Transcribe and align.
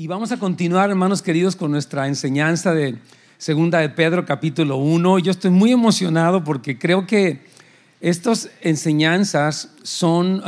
Y 0.00 0.06
vamos 0.06 0.32
a 0.32 0.38
continuar, 0.38 0.88
hermanos 0.88 1.20
queridos, 1.20 1.56
con 1.56 1.72
nuestra 1.72 2.08
enseñanza 2.08 2.72
de 2.72 2.96
Segunda 3.36 3.80
de 3.80 3.90
Pedro, 3.90 4.24
capítulo 4.24 4.78
1. 4.78 5.18
Yo 5.18 5.30
estoy 5.30 5.50
muy 5.50 5.72
emocionado 5.72 6.42
porque 6.42 6.78
creo 6.78 7.06
que 7.06 7.44
estas 8.00 8.48
enseñanzas 8.62 9.74
son 9.82 10.42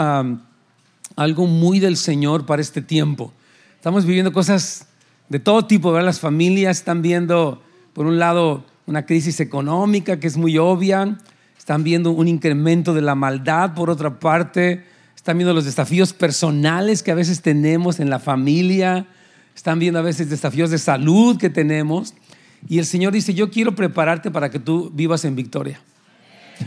algo 1.16 1.46
muy 1.46 1.80
del 1.80 1.98
Señor 1.98 2.46
para 2.46 2.62
este 2.62 2.80
tiempo. 2.80 3.30
Estamos 3.76 4.06
viviendo 4.06 4.32
cosas 4.32 4.86
de 5.28 5.38
todo 5.38 5.66
tipo, 5.66 5.92
¿verdad? 5.92 6.06
Las 6.06 6.20
familias 6.20 6.78
están 6.78 7.02
viendo, 7.02 7.62
por 7.92 8.06
un 8.06 8.18
lado, 8.18 8.64
una 8.86 9.04
crisis 9.04 9.38
económica 9.38 10.18
que 10.18 10.28
es 10.28 10.38
muy 10.38 10.56
obvia, 10.56 11.18
están 11.58 11.84
viendo 11.84 12.10
un 12.12 12.26
incremento 12.26 12.94
de 12.94 13.02
la 13.02 13.14
maldad, 13.14 13.74
por 13.74 13.90
otra 13.90 14.18
parte, 14.18 14.86
están 15.14 15.36
viendo 15.36 15.52
los 15.52 15.66
desafíos 15.66 16.14
personales 16.14 17.02
que 17.02 17.10
a 17.10 17.16
veces 17.16 17.42
tenemos 17.42 18.00
en 18.00 18.08
la 18.08 18.18
familia, 18.18 19.08
están 19.54 19.78
viendo 19.78 19.98
a 19.98 20.02
veces 20.02 20.30
desafíos 20.30 20.70
de 20.70 20.78
salud 20.78 21.36
que 21.36 21.50
tenemos. 21.50 22.14
Y 22.68 22.78
el 22.78 22.86
Señor 22.86 23.12
dice, 23.12 23.34
yo 23.34 23.50
quiero 23.50 23.74
prepararte 23.74 24.30
para 24.30 24.50
que 24.50 24.58
tú 24.58 24.90
vivas 24.94 25.24
en 25.24 25.36
victoria. 25.36 25.80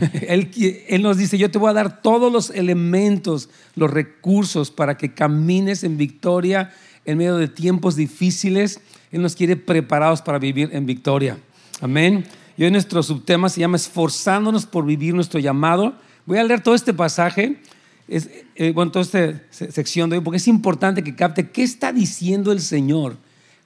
Él, 0.28 0.50
él, 0.88 1.00
nos 1.00 1.16
dice, 1.16 1.38
yo 1.38 1.50
te 1.50 1.58
voy 1.58 1.70
a 1.70 1.72
dar 1.72 2.02
todos 2.02 2.30
los 2.30 2.50
elementos, 2.50 3.48
los 3.76 3.90
recursos 3.90 4.70
para 4.70 4.98
que 4.98 5.14
camines 5.14 5.84
en 5.84 5.96
victoria 5.96 6.70
en 7.06 7.18
medio 7.18 7.36
de 7.36 7.48
tiempos 7.48 7.96
difíciles. 7.96 8.80
Él 9.10 9.22
nos 9.22 9.36
quiere 9.36 9.56
preparados 9.56 10.20
para 10.20 10.38
vivir 10.38 10.70
en 10.72 10.84
victoria. 10.84 11.38
Amén. 11.80 12.26
Y 12.58 12.64
hoy 12.64 12.70
nuestro 12.70 13.02
subtema 13.02 13.48
se 13.48 13.60
llama 13.60 13.76
Esforzándonos 13.76 14.66
por 14.66 14.84
vivir 14.84 15.14
nuestro 15.14 15.40
llamado. 15.40 15.94
Voy 16.26 16.38
a 16.38 16.44
leer 16.44 16.62
todo 16.62 16.74
este 16.74 16.92
pasaje 16.92 17.60
es, 18.08 18.30
eh, 18.54 18.74
esta 18.94 19.42
sección 19.50 20.10
de 20.10 20.18
hoy, 20.18 20.22
porque 20.22 20.38
es 20.38 20.48
importante 20.48 21.02
que 21.02 21.16
capte 21.16 21.50
qué 21.50 21.62
está 21.62 21.92
diciendo 21.92 22.52
el 22.52 22.60
Señor. 22.60 23.16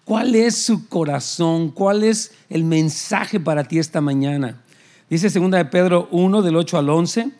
¿Cuál 0.04 0.34
es 0.34 0.56
su 0.56 0.88
corazón? 0.88 1.70
¿Cuál 1.70 2.02
es 2.02 2.32
el 2.48 2.64
mensaje 2.64 3.38
para 3.38 3.64
ti 3.64 3.78
esta 3.78 4.00
mañana? 4.00 4.62
Dice 5.08 5.28
2 5.28 5.50
de 5.50 5.64
Pedro 5.66 6.08
1 6.10 6.42
del 6.42 6.56
8 6.56 6.78
al 6.78 6.88
11, 6.88 7.30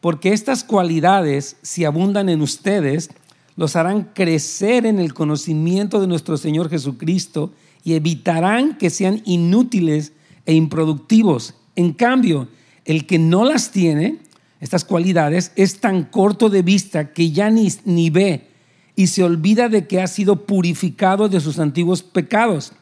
porque 0.00 0.32
estas 0.32 0.64
cualidades, 0.64 1.56
si 1.62 1.84
abundan 1.84 2.28
en 2.28 2.42
ustedes, 2.42 3.10
los 3.56 3.76
harán 3.76 4.10
crecer 4.14 4.86
en 4.86 4.98
el 4.98 5.12
conocimiento 5.14 6.00
de 6.00 6.06
nuestro 6.06 6.36
Señor 6.36 6.70
Jesucristo 6.70 7.52
y 7.84 7.94
evitarán 7.94 8.78
que 8.78 8.90
sean 8.90 9.22
inútiles 9.24 10.12
e 10.46 10.54
improductivos. 10.54 11.54
En 11.76 11.92
cambio, 11.92 12.48
el 12.84 13.06
que 13.06 13.18
no 13.18 13.44
las 13.44 13.70
tiene, 13.70 14.18
estas 14.60 14.84
cualidades, 14.84 15.52
es 15.56 15.80
tan 15.80 16.04
corto 16.04 16.50
de 16.50 16.62
vista 16.62 17.12
que 17.12 17.32
ya 17.32 17.50
ni, 17.50 17.68
ni 17.84 18.10
ve 18.10 18.48
y 18.94 19.06
se 19.06 19.24
olvida 19.24 19.68
de 19.68 19.86
que 19.86 20.00
ha 20.00 20.06
sido 20.06 20.44
purificado 20.44 21.28
de 21.28 21.40
sus 21.40 21.58
antiguos 21.58 22.02
pecados. 22.02 22.72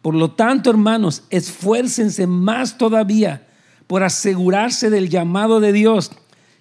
Por 0.00 0.14
lo 0.14 0.30
tanto, 0.30 0.70
hermanos, 0.70 1.24
esfuércense 1.30 2.26
más 2.26 2.78
todavía 2.78 3.46
por 3.86 4.02
asegurarse 4.02 4.90
del 4.90 5.10
llamado 5.10 5.60
de 5.60 5.72
Dios, 5.72 6.12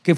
que, 0.03 0.15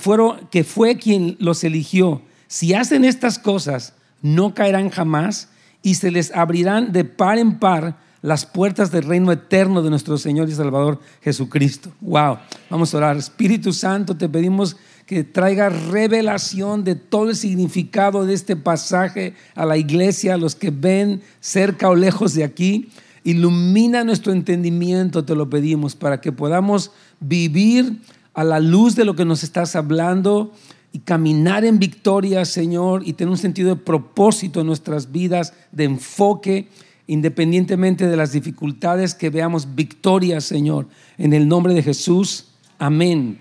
que 0.50 0.64
fue 0.64 0.98
quien 0.98 1.38
los 1.40 1.64
eligió. 1.64 2.22
Si 2.48 2.74
hacen 2.74 3.06
estas 3.06 3.40
cosas, 3.40 3.94
no 4.22 4.54
caerán 4.54 4.90
jamás 4.90 5.50
y 5.84 5.96
se 5.96 6.12
les 6.12 6.34
abrirán 6.34 6.92
de 6.92 7.06
par 7.06 7.38
en 7.38 7.60
par 7.60 7.98
las 8.22 8.46
puertas 8.46 8.92
del 8.92 9.04
reino 9.04 9.32
eterno 9.32 9.82
de 9.82 9.90
nuestro 9.90 10.18
Señor 10.18 10.50
y 10.50 10.54
Salvador 10.54 11.00
Jesucristo. 11.22 11.92
Wow, 12.02 12.38
vamos 12.70 12.94
a 12.94 12.98
orar. 12.98 13.18
Espíritu 13.18 13.74
Santo, 13.74 14.18
te 14.18 14.28
pedimos 14.28 14.78
que 15.06 15.24
traiga 15.24 15.70
revelación 15.70 16.84
de 16.84 16.96
todo 16.96 17.30
el 17.30 17.36
significado 17.36 18.26
de 18.26 18.34
este 18.34 18.56
pasaje 18.56 19.36
a 19.56 19.66
la 19.66 19.78
iglesia, 19.78 20.34
a 20.34 20.38
los 20.38 20.56
que 20.56 20.70
ven 20.70 21.22
cerca 21.40 21.90
o 21.90 21.96
lejos 21.96 22.34
de 22.34 22.44
aquí. 22.44 22.90
Ilumina 23.24 24.04
nuestro 24.04 24.34
entendimiento, 24.34 25.24
te 25.24 25.36
lo 25.36 25.50
pedimos, 25.50 25.96
para 25.96 26.20
que 26.20 26.32
podamos 26.32 26.92
vivir 27.20 28.02
a 28.34 28.44
la 28.44 28.60
luz 28.60 28.96
de 28.96 29.06
lo 29.06 29.16
que 29.16 29.26
nos 29.26 29.44
estás 29.44 29.76
hablando 29.76 30.52
y 30.92 31.00
caminar 31.00 31.64
en 31.64 31.80
victoria, 31.80 32.44
Señor, 32.46 33.04
y 33.06 33.14
tener 33.14 33.32
un 33.32 33.38
sentido 33.38 33.70
de 33.70 33.82
propósito 33.82 34.62
en 34.62 34.68
nuestras 34.68 35.12
vidas, 35.12 35.54
de 35.72 35.86
enfoque 35.86 36.70
independientemente 37.08 38.08
de 38.08 38.18
las 38.18 38.34
dificultades, 38.34 39.16
que 39.16 39.30
veamos 39.30 39.76
victoria, 39.76 40.42
Señor, 40.42 40.88
en 41.18 41.34
el 41.34 41.48
nombre 41.48 41.74
de 41.74 41.82
Jesús. 41.82 42.50
Amén. 42.78 43.40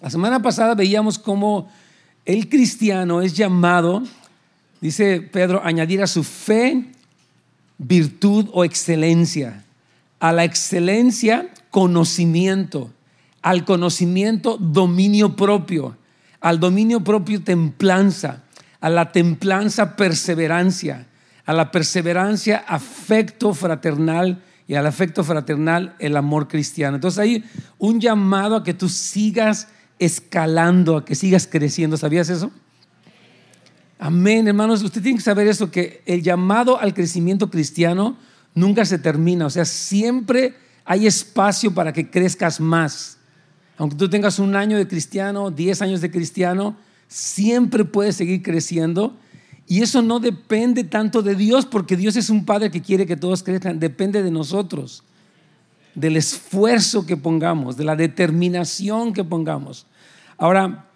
La 0.00 0.10
semana 0.10 0.42
pasada 0.42 0.74
veíamos 0.74 1.18
cómo 1.18 1.68
el 2.24 2.48
cristiano 2.48 3.22
es 3.22 3.34
llamado, 3.34 4.02
dice 4.80 5.20
Pedro, 5.20 5.64
añadir 5.64 6.02
a 6.02 6.08
su 6.08 6.24
fe 6.24 6.84
virtud 7.78 8.48
o 8.52 8.64
excelencia. 8.64 9.64
A 10.18 10.32
la 10.32 10.44
excelencia, 10.44 11.48
conocimiento. 11.70 12.90
Al 13.42 13.64
conocimiento, 13.64 14.56
dominio 14.58 15.36
propio. 15.36 15.96
Al 16.40 16.58
dominio 16.58 17.04
propio, 17.04 17.42
templanza. 17.42 18.42
A 18.80 18.90
la 18.90 19.12
templanza, 19.12 19.94
perseverancia 19.96 21.06
a 21.46 21.52
la 21.52 21.70
perseverancia, 21.70 22.58
afecto 22.66 23.54
fraternal 23.54 24.42
y 24.68 24.74
al 24.74 24.86
afecto 24.86 25.22
fraternal 25.22 25.94
el 26.00 26.16
amor 26.16 26.48
cristiano. 26.48 26.96
Entonces 26.96 27.18
hay 27.20 27.44
un 27.78 28.00
llamado 28.00 28.56
a 28.56 28.64
que 28.64 28.74
tú 28.74 28.88
sigas 28.88 29.68
escalando, 29.98 30.96
a 30.96 31.04
que 31.04 31.14
sigas 31.14 31.46
creciendo. 31.46 31.96
¿Sabías 31.96 32.28
eso? 32.28 32.50
Amén, 33.98 34.46
hermanos. 34.48 34.82
Usted 34.82 35.00
tiene 35.00 35.18
que 35.18 35.24
saber 35.24 35.46
eso, 35.46 35.70
que 35.70 36.02
el 36.04 36.22
llamado 36.22 36.80
al 36.80 36.92
crecimiento 36.92 37.48
cristiano 37.48 38.18
nunca 38.54 38.84
se 38.84 38.98
termina. 38.98 39.46
O 39.46 39.50
sea, 39.50 39.64
siempre 39.64 40.54
hay 40.84 41.06
espacio 41.06 41.72
para 41.72 41.92
que 41.92 42.10
crezcas 42.10 42.60
más. 42.60 43.18
Aunque 43.78 43.96
tú 43.96 44.10
tengas 44.10 44.38
un 44.38 44.56
año 44.56 44.76
de 44.76 44.88
cristiano, 44.88 45.50
diez 45.50 45.80
años 45.80 46.00
de 46.00 46.10
cristiano, 46.10 46.76
siempre 47.08 47.84
puedes 47.84 48.16
seguir 48.16 48.42
creciendo 48.42 49.16
y 49.68 49.82
eso 49.82 50.00
no 50.02 50.20
depende 50.20 50.84
tanto 50.84 51.22
de 51.22 51.34
Dios, 51.34 51.66
porque 51.66 51.96
Dios 51.96 52.16
es 52.16 52.30
un 52.30 52.44
Padre 52.44 52.70
que 52.70 52.82
quiere 52.82 53.06
que 53.06 53.16
todos 53.16 53.42
crezcan, 53.42 53.80
depende 53.80 54.22
de 54.22 54.30
nosotros, 54.30 55.02
del 55.94 56.16
esfuerzo 56.16 57.04
que 57.06 57.16
pongamos, 57.16 57.76
de 57.76 57.84
la 57.84 57.96
determinación 57.96 59.12
que 59.12 59.24
pongamos. 59.24 59.86
Ahora, 60.38 60.86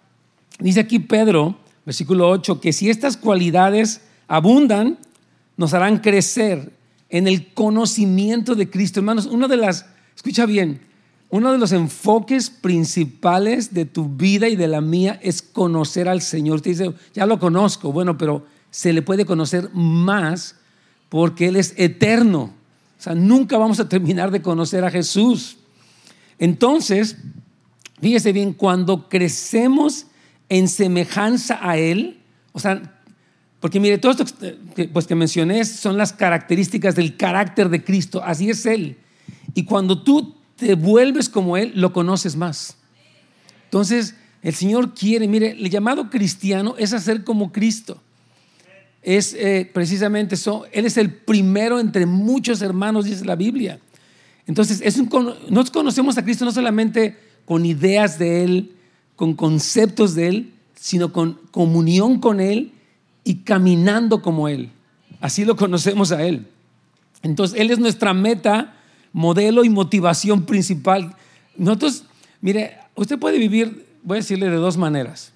dice 0.59 0.79
aquí 0.79 0.99
Pedro, 0.99 1.57
versículo 1.85 2.29
8, 2.29 2.61
que 2.61 2.71
si 2.71 2.89
estas 2.89 3.17
cualidades 3.17 4.01
abundan, 4.27 4.97
nos 5.57 5.73
harán 5.73 5.99
crecer 5.99 6.71
en 7.09 7.27
el 7.27 7.53
conocimiento 7.53 8.55
de 8.55 8.69
Cristo. 8.69 9.01
Hermanos, 9.01 9.25
una 9.25 9.47
de 9.49 9.57
las, 9.57 9.85
escucha 10.15 10.45
bien, 10.45 10.79
uno 11.29 11.51
de 11.51 11.57
los 11.57 11.71
enfoques 11.71 12.49
principales 12.49 13.73
de 13.73 13.85
tu 13.85 14.07
vida 14.07 14.47
y 14.47 14.55
de 14.55 14.67
la 14.67 14.81
mía 14.81 15.19
es 15.21 15.41
conocer 15.41 16.07
al 16.07 16.21
Señor. 16.21 16.57
Usted 16.57 16.71
dice, 16.71 16.93
ya 17.13 17.25
lo 17.25 17.39
conozco, 17.39 17.91
bueno, 17.91 18.17
pero 18.17 18.45
se 18.71 18.93
le 18.93 19.01
puede 19.01 19.25
conocer 19.25 19.69
más 19.73 20.55
porque 21.09 21.49
Él 21.49 21.57
es 21.57 21.73
eterno. 21.77 22.53
O 22.97 23.03
sea, 23.03 23.13
nunca 23.13 23.57
vamos 23.57 23.79
a 23.79 23.89
terminar 23.89 24.31
de 24.31 24.41
conocer 24.41 24.85
a 24.85 24.89
Jesús. 24.89 25.57
Entonces, 26.39 27.17
fíjese 28.01 28.31
bien, 28.31 28.53
cuando 28.53 29.09
crecemos 29.09 30.07
en 30.49 30.67
semejanza 30.67 31.59
a 31.61 31.77
Él, 31.77 32.21
o 32.53 32.59
sea, 32.59 32.97
porque 33.59 33.79
mire, 33.79 33.97
todo 33.97 34.13
esto 34.13 34.25
que, 34.73 34.85
pues, 34.85 35.05
que 35.05 35.15
mencioné 35.15 35.65
son 35.65 35.97
las 35.97 36.13
características 36.13 36.95
del 36.95 37.17
carácter 37.17 37.69
de 37.69 37.83
Cristo, 37.83 38.23
así 38.23 38.49
es 38.49 38.65
Él. 38.65 38.97
Y 39.53 39.65
cuando 39.65 40.01
tú 40.01 40.35
te 40.55 40.75
vuelves 40.75 41.27
como 41.27 41.57
Él, 41.57 41.73
lo 41.75 41.91
conoces 41.91 42.35
más. 42.37 42.77
Entonces, 43.65 44.15
el 44.41 44.53
Señor 44.55 44.93
quiere, 44.93 45.27
mire, 45.27 45.51
el 45.51 45.69
llamado 45.69 46.09
cristiano 46.09 46.75
es 46.77 46.93
hacer 46.93 47.23
como 47.23 47.51
Cristo 47.51 48.01
es 49.01 49.33
eh, 49.33 49.69
precisamente 49.73 50.35
eso. 50.35 50.65
Él 50.71 50.85
es 50.85 50.97
el 50.97 51.11
primero 51.11 51.79
entre 51.79 52.05
muchos 52.05 52.61
hermanos, 52.61 53.05
dice 53.05 53.25
la 53.25 53.35
Biblia. 53.35 53.79
Entonces, 54.47 54.81
es 54.83 55.01
nos 55.49 55.71
conocemos 55.71 56.17
a 56.17 56.23
Cristo 56.23 56.45
no 56.45 56.51
solamente 56.51 57.17
con 57.45 57.65
ideas 57.65 58.19
de 58.19 58.43
Él, 58.43 58.71
con 59.15 59.33
conceptos 59.33 60.15
de 60.15 60.27
Él, 60.27 60.53
sino 60.75 61.13
con 61.13 61.39
comunión 61.51 62.19
con 62.19 62.39
Él 62.39 62.71
y 63.23 63.37
caminando 63.37 64.21
como 64.21 64.47
Él. 64.47 64.69
Así 65.19 65.45
lo 65.45 65.55
conocemos 65.55 66.11
a 66.11 66.23
Él. 66.23 66.47
Entonces, 67.21 67.59
Él 67.59 67.71
es 67.71 67.79
nuestra 67.79 68.13
meta, 68.13 68.75
modelo 69.13 69.63
y 69.63 69.69
motivación 69.69 70.45
principal. 70.45 71.15
Nosotros, 71.55 72.05
mire, 72.41 72.77
usted 72.95 73.19
puede 73.19 73.37
vivir, 73.37 73.85
voy 74.03 74.17
a 74.17 74.21
decirle 74.21 74.49
de 74.49 74.55
dos 74.55 74.77
maneras. 74.77 75.33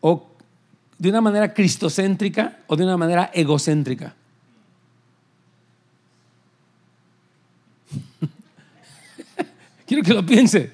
O 0.00 0.33
de 0.98 1.08
una 1.08 1.20
manera 1.20 1.52
cristocéntrica 1.52 2.58
o 2.66 2.76
de 2.76 2.84
una 2.84 2.96
manera 2.96 3.30
egocéntrica. 3.34 4.14
Quiero 9.86 10.02
que 10.02 10.14
lo 10.14 10.24
piense. 10.24 10.70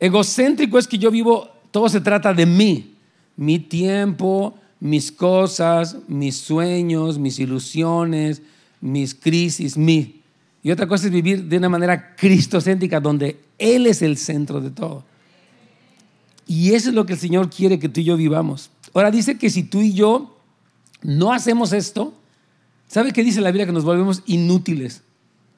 Egocéntrico 0.00 0.78
es 0.78 0.86
que 0.86 0.98
yo 0.98 1.10
vivo, 1.10 1.50
todo 1.70 1.88
se 1.88 2.00
trata 2.00 2.32
de 2.34 2.46
mí, 2.46 2.94
mi 3.36 3.58
tiempo, 3.58 4.54
mis 4.80 5.10
cosas, 5.10 5.96
mis 6.08 6.36
sueños, 6.36 7.18
mis 7.18 7.38
ilusiones, 7.38 8.42
mis 8.80 9.14
crisis, 9.14 9.76
mi. 9.76 10.20
Y 10.62 10.70
otra 10.70 10.86
cosa 10.86 11.06
es 11.06 11.12
vivir 11.12 11.44
de 11.44 11.56
una 11.58 11.68
manera 11.68 12.14
cristocéntrica, 12.16 13.00
donde 13.00 13.40
Él 13.58 13.86
es 13.86 14.02
el 14.02 14.16
centro 14.16 14.60
de 14.60 14.70
todo. 14.70 15.04
Y 16.46 16.74
eso 16.74 16.90
es 16.90 16.94
lo 16.94 17.06
que 17.06 17.14
el 17.14 17.18
Señor 17.18 17.50
quiere 17.50 17.78
que 17.78 17.88
tú 17.88 18.00
y 18.00 18.04
yo 18.04 18.16
vivamos. 18.16 18.70
Ahora 18.94 19.10
dice 19.10 19.36
que 19.36 19.50
si 19.50 19.64
tú 19.64 19.80
y 19.80 19.92
yo 19.92 20.38
no 21.02 21.32
hacemos 21.32 21.72
esto, 21.72 22.14
¿sabe 22.86 23.12
qué 23.12 23.24
dice 23.24 23.40
la 23.40 23.50
Biblia? 23.50 23.66
Que 23.66 23.72
nos 23.72 23.84
volvemos 23.84 24.22
inútiles. 24.26 25.02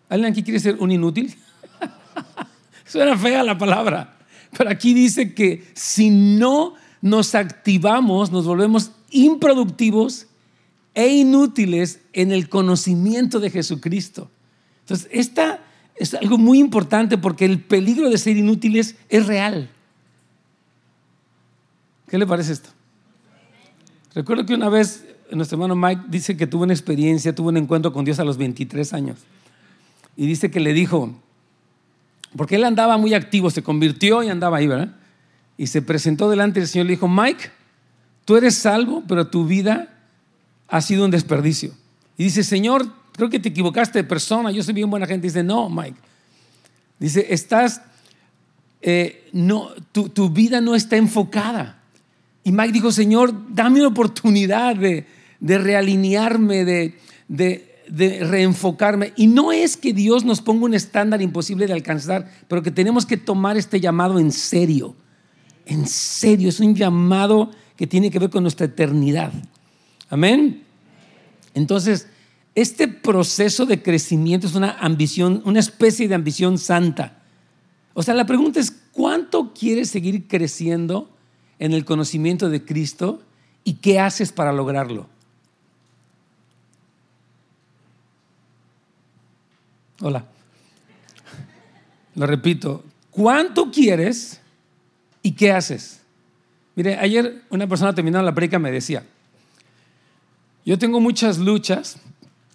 ¿Alguien 0.09 0.33
aquí 0.33 0.43
quiere 0.43 0.59
ser 0.59 0.77
un 0.81 0.91
inútil? 0.91 1.37
Suena 2.87 3.17
fea 3.17 3.43
la 3.43 3.59
palabra, 3.59 4.17
pero 4.57 4.71
aquí 4.71 4.95
dice 4.95 5.35
que 5.35 5.71
si 5.75 6.11
no 6.11 6.75
nos 7.03 7.35
activamos, 7.35 8.33
nos 8.33 8.47
volvemos 8.47 8.93
improductivos 9.11 10.27
e 10.95 11.09
inútiles 11.09 12.01
en 12.15 12.33
el 12.33 12.49
conocimiento 12.49 13.39
de 13.39 13.51
Jesucristo. 13.51 14.31
Entonces, 14.81 15.09
esta 15.13 15.61
es 15.97 16.15
algo 16.15 16.39
muy 16.39 16.59
importante 16.59 17.19
porque 17.19 17.45
el 17.45 17.61
peligro 17.61 18.09
de 18.09 18.17
ser 18.17 18.37
inútiles 18.37 18.97
es 19.09 19.27
real. 19.27 19.69
¿Qué 22.09 22.19
le 22.19 22.27
parece 22.27 22.53
esto? 22.53 22.76
Recuerdo 24.17 24.47
que 24.47 24.55
una 24.55 24.71
vez 24.71 25.05
nuestro 25.31 25.57
hermano 25.57 25.77
Mike 25.77 26.05
dice 26.09 26.39
que 26.39 26.47
tuvo 26.47 26.63
una 26.63 26.73
experiencia, 26.73 27.35
tuvo 27.35 27.51
un 27.51 27.59
encuentro 27.59 27.93
con 27.93 28.07
Dios 28.07 28.19
a 28.19 28.25
los 28.25 28.39
23 28.39 28.95
años. 28.95 29.19
Y 30.17 30.27
dice 30.27 30.51
que 30.51 30.59
le 30.59 30.73
dijo, 30.73 31.15
porque 32.35 32.55
él 32.55 32.65
andaba 32.65 32.97
muy 32.97 33.13
activo, 33.13 33.51
se 33.51 33.63
convirtió 33.63 34.23
y 34.23 34.31
andaba 34.31 34.57
ahí, 34.57 34.69
¿verdad? 34.69 34.97
Y 35.59 35.67
se 35.67 35.83
presentó 35.83 36.31
delante 36.31 36.61
del 36.61 36.69
Señor 36.69 36.87
y 36.87 36.89
le 36.89 36.95
dijo, 36.95 37.09
Mike, 37.09 37.51
tú 38.25 38.37
eres 38.37 38.55
salvo, 38.55 39.05
pero 39.07 39.27
tu 39.27 39.45
vida 39.45 39.95
ha 40.69 40.81
sido 40.81 41.05
un 41.05 41.11
desperdicio. 41.11 41.75
Y 42.17 42.25
dice, 42.25 42.43
Señor, 42.43 42.91
creo 43.13 43.29
que 43.29 43.39
te 43.39 43.51
equivocaste 43.51 43.99
de 43.99 44.05
persona, 44.05 44.51
yo 44.51 44.63
soy 44.63 44.73
bien 44.73 44.89
buena 44.89 45.07
gente. 45.07 45.27
Dice, 45.27 45.43
no, 45.43 45.69
Mike. 45.69 45.99
Dice, 46.99 47.27
estás, 47.29 47.83
eh, 48.81 49.29
no, 49.35 49.69
tu, 49.93 50.31
vida 50.31 50.63
no 50.63 50.75
está 50.75 50.97
enfocada. 50.97 51.76
Y 52.47 52.53
Mike 52.53 52.71
dijo, 52.71 52.93
Señor, 52.93 53.35
dame 53.49 53.81
una 53.81 53.89
oportunidad 53.89 54.77
de, 54.77 55.05
realinearme, 55.41 56.65
de, 56.65 56.95
de 57.29 58.21
reenfocarme. 58.21 59.13
Y 59.17 59.27
no 59.27 59.51
es 59.51 59.77
que 59.77 59.93
Dios 59.93 60.25
nos 60.25 60.43
ponga 60.43 60.67
un 60.67 60.75
estándar 60.75 61.21
imposible 61.21 61.67
de 61.67 61.73
alcanzar, 61.73 62.31
pero 62.47 62.63
que 62.63 62.71
tenemos 62.71 63.05
que 63.05 63.17
tomar 63.17 63.57
este 63.57 63.81
llamado 63.81 64.21
en 64.21 64.31
serio. 64.31 64.95
En 65.65 65.89
serio, 65.89 66.49
es 66.49 66.61
un 66.61 66.77
llamado 66.77 67.51
que 67.77 67.89
tiene 67.89 68.13
que 68.13 68.21
ver 68.21 68.31
con 68.31 68.45
nuestra 68.45 68.67
eternidad. 68.67 69.33
Amén. 70.09 70.63
Entonces, 71.53 72.07
este 72.55 72.87
proceso 72.87 73.67
de 73.67 73.83
crecimiento 73.83 74.47
es 74.47 74.55
una 74.55 74.71
ambición, 74.79 75.43
una 75.47 75.59
especie 75.59 76.07
de 76.07 76.15
ambición 76.15 76.59
santa. 76.59 77.25
O 77.93 78.05
sea, 78.05 78.15
la 78.15 78.25
pregunta 78.25 78.61
es, 78.61 78.71
¿cuánto 78.93 79.53
quieres 79.53 79.91
seguir 79.91 80.29
creciendo 80.29 81.16
en 81.59 81.73
el 81.73 81.85
conocimiento 81.85 82.49
de 82.49 82.65
Cristo 82.65 83.23
y 83.65 83.75
qué 83.75 84.01
haces 84.01 84.33
para 84.33 84.53
lograrlo? 84.53 85.09
Hola. 90.01 90.25
Lo 92.15 92.27
repito, 92.27 92.85
¿cuánto 93.11 93.71
quieres 93.71 94.41
y 95.23 95.33
qué 95.33 95.53
haces? 95.53 96.01
Mire, 96.75 96.99
ayer 96.99 97.43
una 97.51 97.67
persona 97.67 97.95
terminando 97.95 98.25
la 98.25 98.35
predica 98.35 98.59
me 98.59 98.71
decía, 98.71 99.05
yo 100.65 100.79
tengo 100.79 101.01
muchas 101.01 101.39
luchas 101.39 101.99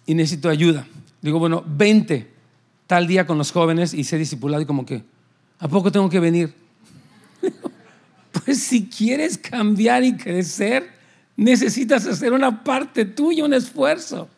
y 0.06 0.14
necesito 0.14 0.48
ayuda. 0.48 0.86
Digo, 1.20 1.38
bueno, 1.38 1.64
vente 1.66 2.30
tal 2.86 3.06
día 3.06 3.26
con 3.26 3.38
los 3.38 3.52
jóvenes 3.52 3.94
y 3.94 4.04
sé 4.04 4.18
discipulado 4.18 4.62
y 4.62 4.66
como 4.66 4.84
que, 4.84 5.02
¿a 5.58 5.68
poco 5.68 5.90
tengo 5.90 6.10
que 6.10 6.20
venir? 6.20 6.54
pues 8.32 8.62
si 8.62 8.86
quieres 8.86 9.38
cambiar 9.38 10.04
y 10.04 10.16
crecer, 10.16 10.90
necesitas 11.36 12.06
hacer 12.06 12.32
una 12.32 12.64
parte 12.64 13.04
tuya, 13.04 13.44
un 13.44 13.54
esfuerzo. 13.54 14.28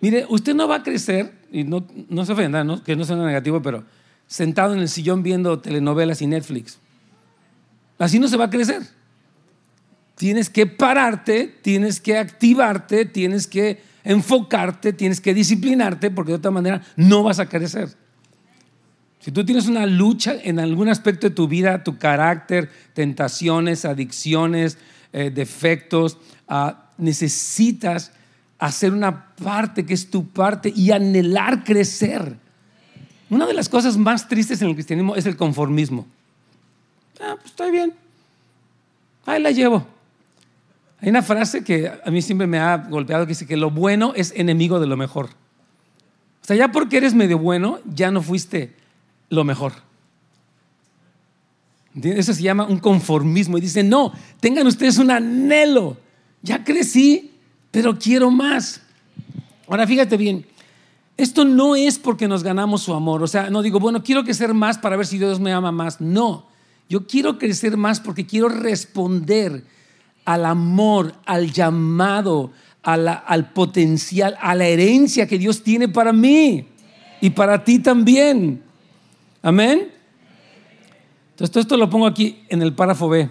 Mire, 0.00 0.26
usted 0.28 0.54
no 0.54 0.68
va 0.68 0.76
a 0.76 0.82
crecer, 0.82 1.32
y 1.50 1.64
no, 1.64 1.86
no 2.08 2.24
se 2.24 2.32
ofenda, 2.32 2.64
que 2.84 2.96
no 2.96 3.04
sea 3.04 3.16
negativo, 3.16 3.62
pero 3.62 3.84
sentado 4.26 4.74
en 4.74 4.80
el 4.80 4.88
sillón 4.88 5.22
viendo 5.22 5.58
telenovelas 5.58 6.20
y 6.22 6.26
Netflix. 6.26 6.78
Así 7.98 8.18
no 8.18 8.28
se 8.28 8.36
va 8.36 8.46
a 8.46 8.50
crecer. 8.50 8.82
Tienes 10.16 10.50
que 10.50 10.66
pararte, 10.66 11.54
tienes 11.62 12.00
que 12.00 12.16
activarte, 12.18 13.04
tienes 13.04 13.46
que 13.46 13.80
enfocarte, 14.04 14.92
tienes 14.92 15.20
que 15.20 15.34
disciplinarte, 15.34 16.10
porque 16.10 16.32
de 16.32 16.38
otra 16.38 16.50
manera 16.50 16.82
no 16.96 17.22
vas 17.22 17.38
a 17.38 17.48
crecer. 17.48 17.88
Si 19.26 19.32
tú 19.32 19.44
tienes 19.44 19.66
una 19.66 19.86
lucha 19.86 20.36
en 20.40 20.60
algún 20.60 20.88
aspecto 20.88 21.28
de 21.28 21.34
tu 21.34 21.48
vida, 21.48 21.82
tu 21.82 21.98
carácter, 21.98 22.70
tentaciones, 22.94 23.84
adicciones, 23.84 24.78
eh, 25.12 25.32
defectos, 25.34 26.16
ah, 26.46 26.90
necesitas 26.96 28.12
hacer 28.60 28.92
una 28.92 29.34
parte 29.34 29.84
que 29.84 29.94
es 29.94 30.12
tu 30.12 30.28
parte 30.28 30.72
y 30.72 30.92
anhelar 30.92 31.64
crecer. 31.64 32.36
Una 33.28 33.48
de 33.48 33.54
las 33.54 33.68
cosas 33.68 33.96
más 33.96 34.28
tristes 34.28 34.62
en 34.62 34.68
el 34.68 34.74
cristianismo 34.74 35.16
es 35.16 35.26
el 35.26 35.36
conformismo. 35.36 36.06
Ah, 37.20 37.34
pues 37.34 37.46
estoy 37.46 37.72
bien. 37.72 37.94
Ahí 39.24 39.42
la 39.42 39.50
llevo. 39.50 39.84
Hay 41.00 41.08
una 41.08 41.22
frase 41.24 41.64
que 41.64 41.90
a 42.04 42.10
mí 42.12 42.22
siempre 42.22 42.46
me 42.46 42.60
ha 42.60 42.76
golpeado 42.76 43.26
que 43.26 43.30
dice 43.30 43.44
que 43.44 43.56
lo 43.56 43.72
bueno 43.72 44.12
es 44.14 44.32
enemigo 44.36 44.78
de 44.78 44.86
lo 44.86 44.96
mejor. 44.96 45.30
O 46.42 46.46
sea, 46.46 46.54
ya 46.54 46.70
porque 46.70 46.98
eres 46.98 47.12
medio 47.12 47.40
bueno, 47.40 47.80
ya 47.92 48.12
no 48.12 48.22
fuiste 48.22 48.85
lo 49.28 49.44
mejor. 49.44 49.72
Eso 52.02 52.34
se 52.34 52.42
llama 52.42 52.66
un 52.66 52.78
conformismo. 52.78 53.56
Y 53.58 53.62
dice, 53.62 53.82
no, 53.82 54.12
tengan 54.40 54.66
ustedes 54.66 54.98
un 54.98 55.10
anhelo. 55.10 55.96
Ya 56.42 56.62
crecí, 56.62 57.32
pero 57.70 57.98
quiero 57.98 58.30
más. 58.30 58.82
Ahora 59.68 59.86
fíjate 59.86 60.16
bien, 60.16 60.46
esto 61.16 61.44
no 61.44 61.74
es 61.74 61.98
porque 61.98 62.28
nos 62.28 62.42
ganamos 62.42 62.82
su 62.82 62.92
amor. 62.92 63.22
O 63.22 63.26
sea, 63.26 63.48
no 63.50 63.62
digo, 63.62 63.80
bueno, 63.80 64.02
quiero 64.02 64.24
crecer 64.24 64.52
más 64.52 64.78
para 64.78 64.96
ver 64.96 65.06
si 65.06 65.18
Dios 65.18 65.40
me 65.40 65.52
ama 65.52 65.72
más. 65.72 66.00
No, 66.00 66.46
yo 66.88 67.06
quiero 67.06 67.38
crecer 67.38 67.76
más 67.76 68.00
porque 68.00 68.26
quiero 68.26 68.48
responder 68.48 69.64
al 70.24 70.44
amor, 70.44 71.14
al 71.24 71.52
llamado, 71.52 72.52
al 72.82 73.52
potencial, 73.52 74.36
a 74.40 74.54
la 74.54 74.66
herencia 74.66 75.26
que 75.26 75.38
Dios 75.38 75.62
tiene 75.62 75.88
para 75.88 76.12
mí 76.12 76.66
y 77.20 77.30
para 77.30 77.64
ti 77.64 77.78
también. 77.78 78.62
Amén. 79.46 79.92
Entonces, 81.30 81.52
todo 81.52 81.60
esto 81.60 81.76
lo 81.76 81.88
pongo 81.88 82.08
aquí 82.08 82.42
en 82.48 82.62
el 82.62 82.74
párrafo 82.74 83.08
B. 83.08 83.30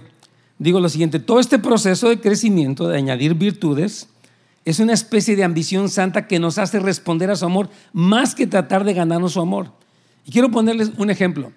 Digo 0.57 0.79
lo 0.79 0.87
siguiente, 0.87 1.19
todo 1.19 1.41
este 1.41 1.59
proceso 1.59 2.07
de 2.07 2.21
crecimiento, 2.21 2.87
de 2.87 2.97
añadir 2.97 3.33
virtudes, 3.33 4.07
es 4.63 4.79
una 4.79 4.93
especie 4.93 5.35
de 5.35 5.43
ambición 5.43 5.89
santa 5.89 6.25
que 6.25 6.39
nos 6.39 6.57
hace 6.57 6.79
responder 6.79 7.29
a 7.31 7.35
su 7.35 7.43
amor 7.43 7.69
más 7.91 8.33
que 8.33 8.47
tratar 8.47 8.85
de 8.85 8.93
ganarnos 8.93 9.33
su 9.33 9.41
amor. 9.41 9.73
Y 10.25 10.31
quiero 10.31 10.49
ponerles 10.51 10.93
un 10.97 11.09
ejemplo. 11.09 11.51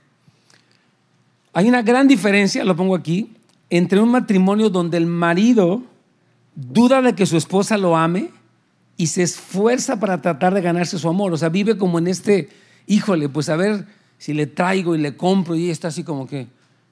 Hay 1.52 1.68
una 1.68 1.82
gran 1.82 2.08
diferencia, 2.08 2.64
lo 2.64 2.74
pongo 2.74 2.96
aquí, 2.96 3.36
entre 3.70 4.00
un 4.00 4.10
matrimonio 4.10 4.70
donde 4.70 4.96
el 4.96 5.06
marido 5.06 5.84
duda 6.56 7.00
de 7.00 7.14
que 7.14 7.26
su 7.26 7.36
esposa 7.36 7.78
lo 7.78 7.96
ame 7.96 8.32
y 8.96 9.06
se 9.06 9.22
esfuerza 9.22 10.00
para 10.00 10.20
tratar 10.20 10.52
de 10.52 10.62
ganarse 10.62 10.98
su 10.98 11.08
amor. 11.08 11.32
O 11.32 11.36
sea, 11.36 11.48
vive 11.48 11.78
como 11.78 12.00
en 12.00 12.08
este, 12.08 12.48
híjole, 12.88 13.28
pues 13.28 13.48
a 13.50 13.54
ver 13.54 13.86
si 14.18 14.34
le 14.34 14.46
traigo 14.46 14.94
y 14.94 14.98
le 14.98 15.16
compro 15.16 15.54
y 15.54 15.70
está 15.70 15.88
así 15.88 16.04
como 16.04 16.26
que, 16.26 16.48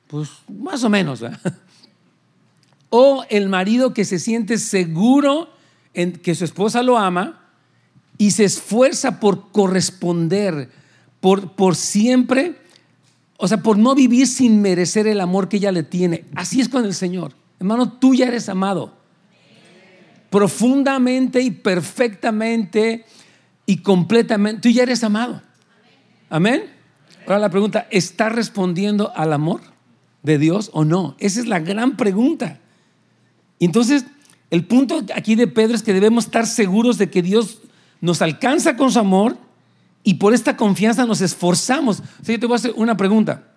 pues 0.06 0.30
más 0.49 0.85
o 0.85 0.88
menos. 0.88 1.25
O 2.88 3.25
el 3.28 3.49
marido 3.49 3.92
que 3.92 4.04
se 4.04 4.21
siente 4.21 4.59
seguro 4.59 5.50
en 5.92 6.12
que 6.12 6.37
su 6.37 6.45
esposa 6.45 6.83
lo 6.83 6.97
ama 6.97 7.42
y 8.16 8.30
se 8.30 8.45
esfuerza 8.45 9.18
por 9.18 9.50
corresponder, 9.50 10.71
por, 11.21 11.52
por 11.52 11.75
siempre 11.75 12.54
o 13.38 13.49
sea, 13.49 13.62
por 13.62 13.76
no 13.76 13.95
vivir 13.95 14.26
sin 14.26 14.62
merecer 14.62 15.06
el 15.06 15.21
amor 15.21 15.49
que 15.49 15.59
ella 15.59 15.73
le 15.73 15.83
tiene. 15.83 16.25
Así 16.35 16.61
es 16.61 16.68
con 16.68 16.85
el 16.85 16.95
Señor. 16.95 17.35
Hermano, 17.61 17.92
tú 17.92 18.14
ya 18.14 18.26
eres 18.26 18.49
amado. 18.49 18.97
Profundamente 20.30 21.40
y 21.40 21.50
perfectamente 21.50 23.04
y 23.66 23.78
completamente. 23.78 24.62
Tú 24.62 24.68
ya 24.71 24.85
eres 24.85 25.04
amado. 25.04 25.42
Amén. 26.30 26.75
Ahora 27.26 27.38
la 27.38 27.50
pregunta, 27.50 27.87
¿está 27.90 28.28
respondiendo 28.28 29.12
al 29.16 29.33
amor 29.33 29.61
de 30.23 30.38
Dios 30.38 30.71
o 30.73 30.85
no? 30.85 31.16
Esa 31.18 31.40
es 31.40 31.47
la 31.47 31.61
gran 31.61 31.97
pregunta. 31.97 32.61
entonces, 33.59 34.04
el 34.50 34.64
punto 34.64 35.04
aquí 35.14 35.35
de 35.35 35.49
Pedro 35.49 35.75
es 35.75 35.83
que 35.83 35.92
debemos 35.92 36.26
estar 36.26 36.47
seguros 36.47 36.99
de 36.99 37.11
que 37.11 37.21
Dios 37.21 37.62
nos 38.00 38.23
alcanza 38.23 38.76
con 38.76 38.92
su 38.92 38.99
amor 39.00 39.37
y 40.04 40.14
por 40.14 40.35
esta 40.35 40.56
confianza 40.56 41.04
nos 41.04 41.21
esforzamos. 41.21 42.00
O 42.00 42.25
yo 42.25 42.38
te 42.38 42.47
voy 42.47 42.54
a 42.54 42.56
hacer 42.56 42.73
una 42.76 42.97
pregunta. 42.97 43.49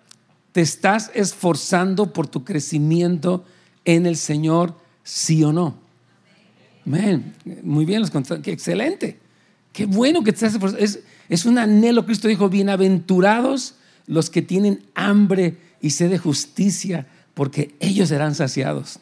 ¿Te 0.50 0.60
estás 0.60 1.12
esforzando 1.14 2.12
por 2.12 2.26
tu 2.26 2.42
crecimiento 2.42 3.44
en 3.84 4.04
el 4.04 4.16
Señor 4.16 4.74
¿Sí 5.10 5.42
o 5.42 5.52
no? 5.52 5.74
muy 7.62 7.84
bien, 7.84 8.00
los 8.00 8.10
excelente. 8.44 9.18
Qué 9.72 9.86
bueno 9.86 10.22
que 10.22 10.32
te 10.32 10.46
hace 10.46 10.58
es, 10.78 11.00
es 11.30 11.46
un 11.46 11.56
anhelo. 11.56 12.04
Cristo 12.04 12.28
dijo, 12.28 12.50
bienaventurados 12.50 13.76
los 14.06 14.28
que 14.28 14.42
tienen 14.42 14.82
hambre 14.94 15.56
y 15.80 15.90
sed 15.90 16.10
de 16.10 16.18
justicia, 16.18 17.06
porque 17.32 17.74
ellos 17.80 18.10
serán 18.10 18.34
saciados. 18.34 18.98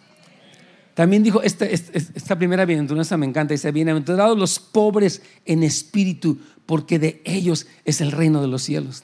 También 0.95 1.23
dijo, 1.23 1.43
esta, 1.43 1.65
esta, 1.65 2.37
primera 2.37 2.67
bienaventuranza 2.67 3.17
me 3.17 3.25
encanta, 3.25 3.55
dice, 3.55 3.73
bienaventurados 3.73 4.37
los 4.39 4.59
pobres 4.59 5.23
en 5.47 5.63
espíritu, 5.63 6.39
porque 6.67 6.99
de 6.99 7.23
ellos 7.25 7.67
es 7.85 8.01
el 8.01 8.13
reino 8.13 8.43
de 8.43 8.49
los 8.49 8.63
cielos. 8.63 9.03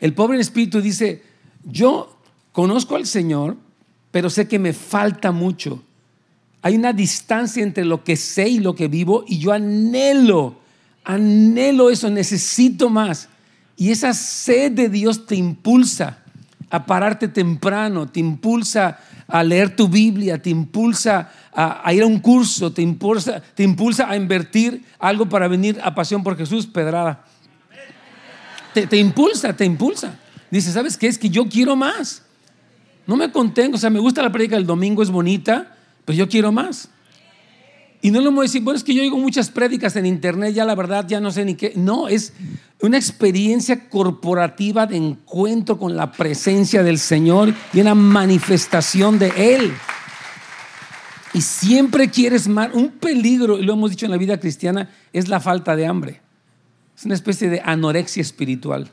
El 0.00 0.14
pobre 0.14 0.36
en 0.36 0.40
espíritu 0.40 0.80
dice, 0.80 1.22
yo 1.64 2.16
conozco 2.52 2.96
al 2.96 3.06
Señor, 3.06 3.56
pero 4.12 4.30
sé 4.30 4.46
que 4.46 4.58
me 4.58 4.72
falta 4.72 5.32
mucho. 5.32 5.82
Hay 6.60 6.76
una 6.76 6.92
distancia 6.92 7.62
entre 7.62 7.84
lo 7.84 8.04
que 8.04 8.14
sé 8.16 8.48
y 8.48 8.60
lo 8.60 8.76
que 8.76 8.86
vivo 8.86 9.24
y 9.26 9.38
yo 9.38 9.52
anhelo, 9.52 10.61
anhelo 11.04 11.90
eso, 11.90 12.10
necesito 12.10 12.88
más. 12.88 13.28
Y 13.76 13.90
esa 13.90 14.14
sed 14.14 14.72
de 14.72 14.88
Dios 14.88 15.26
te 15.26 15.34
impulsa 15.34 16.18
a 16.70 16.86
pararte 16.86 17.28
temprano, 17.28 18.08
te 18.08 18.20
impulsa 18.20 18.98
a 19.28 19.42
leer 19.42 19.76
tu 19.76 19.88
Biblia, 19.88 20.40
te 20.40 20.50
impulsa 20.50 21.30
a, 21.54 21.92
ir 21.92 22.02
a 22.02 22.06
un 22.06 22.18
curso, 22.18 22.72
te 22.72 22.82
impulsa, 22.82 23.42
te 23.54 23.62
impulsa 23.62 24.08
a 24.08 24.16
invertir 24.16 24.84
algo 24.98 25.28
para 25.28 25.48
venir 25.48 25.80
a 25.82 25.94
Pasión 25.94 26.22
por 26.22 26.36
Jesús, 26.36 26.66
Pedrada. 26.66 27.24
Te, 28.74 28.86
te 28.86 28.96
impulsa, 28.96 29.54
te 29.54 29.64
impulsa. 29.64 30.18
Dice, 30.50 30.72
¿sabes 30.72 30.96
qué? 30.96 31.06
Es 31.06 31.18
que 31.18 31.28
yo 31.28 31.48
quiero 31.48 31.76
más. 31.76 32.22
No 33.06 33.16
me 33.16 33.30
contengo, 33.32 33.76
o 33.76 33.78
sea, 33.78 33.90
me 33.90 33.98
gusta 33.98 34.22
la 34.22 34.30
prédica 34.30 34.56
del 34.56 34.66
domingo, 34.66 35.02
es 35.02 35.10
bonita, 35.10 35.76
pero 36.04 36.16
yo 36.16 36.28
quiero 36.28 36.52
más. 36.52 36.88
Y 38.04 38.10
no 38.10 38.20
le 38.20 38.28
voy 38.30 38.40
a 38.40 38.42
decir, 38.42 38.62
bueno, 38.62 38.76
es 38.76 38.82
que 38.82 38.94
yo 38.94 39.02
oigo 39.02 39.16
muchas 39.16 39.48
prédicas 39.48 39.94
en 39.94 40.06
internet, 40.06 40.52
ya 40.52 40.64
la 40.64 40.74
verdad 40.74 41.06
ya 41.06 41.20
no 41.20 41.30
sé 41.30 41.44
ni 41.44 41.54
qué. 41.54 41.72
No, 41.76 42.08
es 42.08 42.32
una 42.80 42.96
experiencia 42.96 43.88
corporativa 43.88 44.86
de 44.86 44.96
encuentro 44.96 45.78
con 45.78 45.96
la 45.96 46.10
presencia 46.10 46.82
del 46.82 46.98
Señor 46.98 47.54
y 47.72 47.80
una 47.80 47.94
manifestación 47.94 49.20
de 49.20 49.54
Él. 49.54 49.72
Y 51.32 51.42
siempre 51.42 52.10
quieres 52.10 52.48
más. 52.48 52.74
Un 52.74 52.90
peligro, 52.90 53.56
y 53.56 53.62
lo 53.62 53.74
hemos 53.74 53.90
dicho 53.90 54.04
en 54.04 54.10
la 54.10 54.18
vida 54.18 54.40
cristiana, 54.40 54.90
es 55.12 55.28
la 55.28 55.38
falta 55.38 55.76
de 55.76 55.86
hambre. 55.86 56.20
Es 56.98 57.04
una 57.04 57.14
especie 57.14 57.48
de 57.48 57.62
anorexia 57.64 58.20
espiritual. 58.20 58.90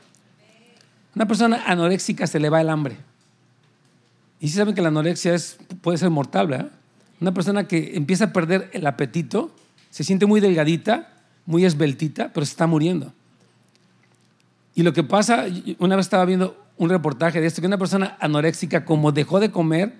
Una 1.16 1.26
persona 1.26 1.64
anoréxica 1.66 2.28
se 2.28 2.38
le 2.38 2.48
va 2.48 2.60
el 2.60 2.70
hambre. 2.70 2.96
Y 4.38 4.48
si 4.48 4.54
saben 4.54 4.72
que 4.72 4.82
la 4.82 4.88
anorexia 4.88 5.34
es, 5.34 5.58
puede 5.80 5.98
ser 5.98 6.10
mortal, 6.10 6.46
¿verdad? 6.46 6.70
Una 7.20 7.34
persona 7.34 7.68
que 7.68 7.96
empieza 7.96 8.26
a 8.26 8.32
perder 8.32 8.70
el 8.72 8.86
apetito, 8.86 9.54
se 9.90 10.04
siente 10.04 10.26
muy 10.26 10.40
delgadita, 10.40 11.14
muy 11.46 11.64
esbeltita, 11.64 12.32
pero 12.32 12.46
se 12.46 12.52
está 12.52 12.66
muriendo. 12.66 13.12
Y 14.74 14.82
lo 14.82 14.92
que 14.92 15.02
pasa, 15.02 15.46
una 15.78 15.96
vez 15.96 16.06
estaba 16.06 16.24
viendo 16.24 16.56
un 16.78 16.88
reportaje 16.88 17.40
de 17.40 17.46
esto, 17.46 17.60
que 17.60 17.66
una 17.66 17.76
persona 17.76 18.16
anoréxica, 18.20 18.84
como 18.84 19.12
dejó 19.12 19.40
de 19.40 19.50
comer, 19.50 19.94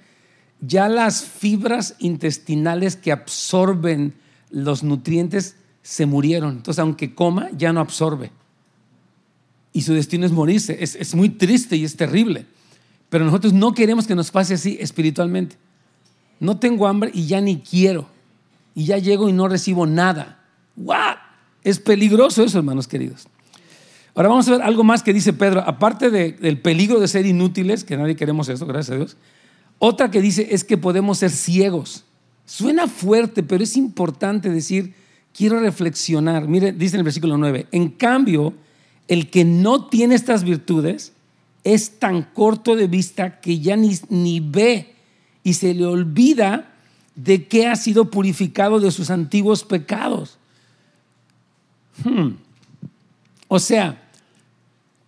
ya 0.61 0.89
las 0.89 1.25
fibras 1.25 1.95
intestinales 1.99 2.97
que 2.97 3.13
absorben 3.13 4.15
los 4.51 4.83
nutrientes 4.83 5.57
se 5.83 6.07
murieron. 6.07 6.57
Entonces, 6.57 6.79
aunque 6.79 7.15
coma, 7.15 7.49
ya 7.57 7.73
no 7.73 7.81
absorbe. 7.81 8.31
Y 9.73 9.83
su 9.83 9.93
destino 9.93 10.27
es 10.27 10.33
morirse. 10.33 10.83
Es, 10.83 10.97
es 10.97 11.15
muy 11.15 11.31
triste 11.31 11.77
y 11.77 11.85
es 11.85 11.97
terrible. 11.97 12.47
Pero 13.09 13.25
nosotros 13.25 13.53
no 13.53 13.75
queremos 13.75 14.07
que 14.07 14.15
nos 14.15 14.31
pase 14.31 14.55
así 14.55 14.79
espiritualmente. 14.81 15.57
No 16.41 16.59
tengo 16.59 16.89
hambre 16.89 17.11
y 17.15 17.27
ya 17.27 17.41
ni 17.41 17.59
quiero. 17.59 18.09
Y 18.75 18.87
ya 18.87 18.99
llego 18.99 19.29
y 19.29 19.33
no 19.33 19.47
recibo 19.47 19.87
nada. 19.87 20.43
¡Wow! 20.77 21.17
Es 21.63 21.79
peligroso 21.79 22.43
eso, 22.43 22.59
hermanos 22.59 22.89
queridos. 22.89 23.29
Ahora 24.15 24.31
vamos 24.31 24.49
a 24.49 24.53
ver 24.53 24.63
algo 24.63 24.83
más 24.83 25.03
que 25.03 25.13
dice 25.13 25.33
Pedro. 25.33 25.61
Aparte 25.61 26.11
del 26.11 26.59
peligro 26.59 26.99
de 26.99 27.09
ser 27.09 27.27
inútiles, 27.27 27.85
que 27.85 27.97
nadie 27.97 28.17
queremos 28.17 28.49
eso, 28.49 28.67
gracias 28.67 28.95
a 28.95 28.97
Dios. 28.97 29.17
Otra 29.79 30.11
que 30.11 30.21
dice 30.21 30.49
es 30.51 30.65
que 30.65 30.77
podemos 30.77 31.19
ser 31.19 31.31
ciegos. 31.31 32.05
Suena 32.47 32.89
fuerte, 32.89 33.43
pero 33.43 33.63
es 33.63 33.77
importante 33.77 34.51
decir, 34.51 34.95
quiero 35.33 35.61
reflexionar. 35.61 36.49
Mire, 36.49 36.73
dice 36.73 36.97
en 36.97 37.01
el 37.01 37.05
versículo 37.05 37.39
9, 37.39 37.67
en 37.71 37.89
cambio, 37.91 38.55
el 39.09 39.31
que 39.31 39.45
no 39.45 39.87
tiene 39.87 40.15
estas 40.15 40.45
virtudes 40.45 41.13
es 41.65 41.99
tan 41.99 42.23
corto 42.23 42.77
de 42.77 42.89
vista 42.89 43.41
que 43.41 43.61
ya 43.61 43.77
ni, 43.77 43.97
ni 44.09 44.41
ve 44.41 44.95
y 45.51 45.55
se 45.55 45.75
le 45.75 45.85
olvida 45.85 46.71
de 47.17 47.49
que 47.49 47.67
ha 47.67 47.75
sido 47.75 48.09
purificado 48.09 48.79
de 48.79 48.93
sus 48.93 49.11
antiguos 49.11 49.65
pecados. 49.65 50.39
Hmm. 52.05 52.35
O 53.49 53.59
sea, 53.59 54.01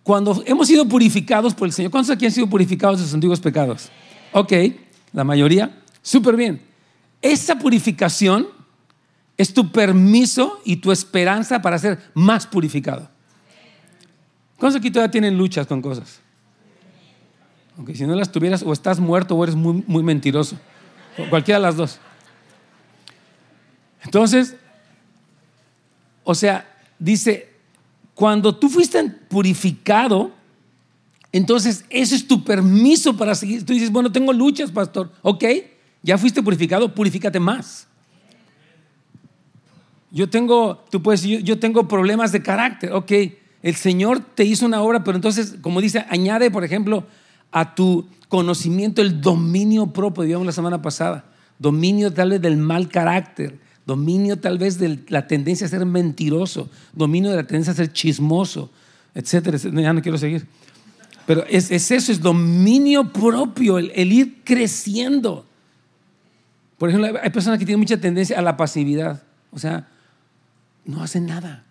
cuando 0.03 0.43
hemos 0.45 0.67
sido 0.67 0.85
purificados 0.85 1.53
por 1.53 1.65
el 1.65 1.71
Señor, 1.71 1.91
¿cuántos 1.91 2.13
aquí 2.13 2.25
han 2.25 2.33
sido 2.33 2.49
purificados 2.49 2.99
de 2.99 3.05
sus 3.05 3.13
antiguos 3.13 3.39
pecados? 3.39 3.89
Ok, 4.33 4.51
la 5.13 5.23
mayoría, 5.23 5.81
súper 6.01 6.35
bien. 6.35 6.61
Esa 7.21 7.57
purificación 7.57 8.47
es 9.37 9.53
tu 9.53 9.71
permiso 9.71 10.59
y 10.65 10.75
tu 10.75 10.91
esperanza 10.91 11.61
para 11.61 11.79
ser 11.79 11.99
más 12.15 12.45
purificado. 12.45 13.09
¿Cuántos 14.57 14.81
aquí 14.81 14.91
todavía 14.91 15.11
tienen 15.11 15.37
luchas 15.37 15.67
con 15.67 15.81
cosas? 15.81 16.19
Aunque 17.77 17.95
si 17.95 18.05
no 18.05 18.15
las 18.15 18.31
tuvieras, 18.31 18.63
o 18.63 18.71
estás 18.71 18.99
muerto 18.99 19.35
o 19.35 19.43
eres 19.43 19.55
muy, 19.55 19.83
muy 19.87 20.03
mentiroso. 20.03 20.57
cualquiera 21.29 21.59
de 21.59 21.63
las 21.63 21.75
dos. 21.75 21.99
Entonces, 24.03 24.55
o 26.23 26.35
sea, 26.35 26.69
dice, 26.99 27.49
cuando 28.13 28.55
tú 28.55 28.69
fuiste 28.69 29.03
purificado, 29.03 30.31
entonces 31.31 31.83
ese 31.89 32.15
es 32.15 32.27
tu 32.27 32.43
permiso 32.43 33.17
para 33.17 33.33
seguir. 33.33 33.65
Tú 33.65 33.73
dices, 33.73 33.91
bueno, 33.91 34.11
tengo 34.11 34.31
luchas, 34.33 34.71
pastor. 34.71 35.11
Ok, 35.21 35.45
ya 36.03 36.17
fuiste 36.17 36.43
purificado, 36.43 36.93
purifícate 36.93 37.39
más. 37.39 37.87
Yo 40.11 40.29
tengo, 40.29 40.85
tú 40.91 41.01
puedes 41.01 41.23
yo, 41.23 41.39
yo 41.39 41.57
tengo 41.57 41.87
problemas 41.87 42.31
de 42.31 42.43
carácter. 42.43 42.93
Ok, 42.93 43.11
el 43.63 43.75
Señor 43.75 44.19
te 44.19 44.43
hizo 44.43 44.65
una 44.65 44.81
obra, 44.81 45.03
pero 45.03 45.15
entonces, 45.15 45.55
como 45.61 45.81
dice, 45.81 46.05
añade, 46.09 46.51
por 46.51 46.63
ejemplo, 46.63 47.07
a 47.53 47.75
tu 47.75 48.05
conocimiento 48.27 49.01
el 49.01 49.21
dominio 49.21 49.87
propio, 49.93 50.23
digamos 50.23 50.47
la 50.47 50.51
semana 50.51 50.81
pasada, 50.81 51.23
dominio 51.59 52.11
tal 52.11 52.31
vez 52.31 52.41
del 52.41 52.57
mal 52.57 52.89
carácter, 52.89 53.59
dominio 53.85 54.39
tal 54.39 54.57
vez 54.57 54.79
de 54.79 54.99
la 55.07 55.27
tendencia 55.27 55.67
a 55.67 55.69
ser 55.69 55.85
mentiroso, 55.85 56.67
dominio 56.93 57.29
de 57.29 57.37
la 57.37 57.43
tendencia 57.43 57.71
a 57.71 57.75
ser 57.75 57.93
chismoso, 57.93 58.71
etcétera, 59.13 59.57
Ya 59.57 59.93
no 59.93 60.01
quiero 60.01 60.17
seguir. 60.17 60.47
Pero 61.27 61.45
es, 61.47 61.71
eso, 61.71 62.11
es 62.11 62.19
dominio 62.19 63.13
propio, 63.13 63.77
el, 63.77 63.91
el, 63.95 64.11
ir 64.11 64.41
creciendo. 64.43 65.45
Por 66.79 66.89
ejemplo, 66.89 67.19
hay 67.21 67.29
personas 67.29 67.59
que 67.59 67.65
tienen 67.65 67.79
mucha 67.79 67.97
tendencia 67.97 68.37
a 68.37 68.41
la 68.41 68.57
pasividad, 68.57 69.21
o 69.51 69.59
sea, 69.59 69.87
no 70.85 71.03
hacen 71.03 71.27
nada. 71.27 71.63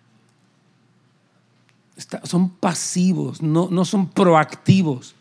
son 2.23 2.49
pasivos, 2.49 3.41
no, 3.41 3.67
no 3.69 3.83
son 3.83 4.09
proactivos 4.09 5.13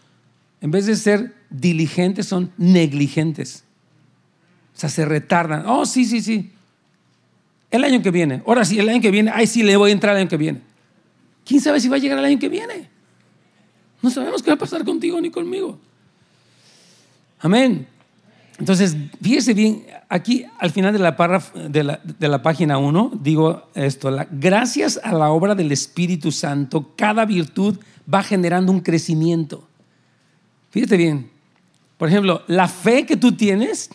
en 0.62 0.70
vez 0.70 0.86
de 0.86 0.96
ser 0.96 1.34
diligentes, 1.50 2.26
son 2.26 2.52
negligentes. 2.56 3.64
O 4.74 4.78
sea, 4.78 4.88
se 4.88 5.04
retardan. 5.04 5.66
Oh, 5.66 5.84
sí, 5.84 6.04
sí, 6.04 6.22
sí. 6.22 6.52
El 7.70 7.82
año 7.82 8.00
que 8.00 8.12
viene. 8.12 8.42
Ahora 8.46 8.64
sí, 8.64 8.78
el 8.78 8.88
año 8.88 9.00
que 9.00 9.10
viene. 9.10 9.32
Ay, 9.34 9.48
sí, 9.48 9.64
le 9.64 9.76
voy 9.76 9.90
a 9.90 9.92
entrar 9.92 10.14
el 10.14 10.22
año 10.22 10.30
que 10.30 10.36
viene. 10.36 10.62
¿Quién 11.44 11.60
sabe 11.60 11.80
si 11.80 11.88
va 11.88 11.96
a 11.96 11.98
llegar 11.98 12.16
el 12.18 12.24
año 12.24 12.38
que 12.38 12.48
viene? 12.48 12.88
No 14.00 14.10
sabemos 14.10 14.40
qué 14.40 14.50
va 14.50 14.54
a 14.54 14.58
pasar 14.58 14.84
contigo 14.84 15.20
ni 15.20 15.30
conmigo. 15.30 15.78
Amén. 17.40 17.88
Entonces, 18.60 18.96
fíjese 19.20 19.54
bien, 19.54 19.84
aquí 20.08 20.46
al 20.60 20.70
final 20.70 20.92
de 20.92 21.00
la, 21.00 21.16
de 21.68 21.82
la, 21.82 22.00
de 22.04 22.28
la 22.28 22.40
página 22.40 22.78
1 22.78 23.18
digo 23.20 23.68
esto, 23.74 24.16
gracias 24.30 25.00
a 25.02 25.12
la 25.12 25.30
obra 25.30 25.56
del 25.56 25.72
Espíritu 25.72 26.30
Santo, 26.30 26.92
cada 26.96 27.24
virtud 27.24 27.78
va 28.12 28.22
generando 28.22 28.70
un 28.70 28.80
crecimiento. 28.80 29.66
Fíjate 30.72 30.96
bien. 30.96 31.30
Por 31.98 32.08
ejemplo, 32.08 32.42
la 32.48 32.66
fe 32.66 33.06
que 33.06 33.16
tú 33.16 33.32
tienes, 33.32 33.90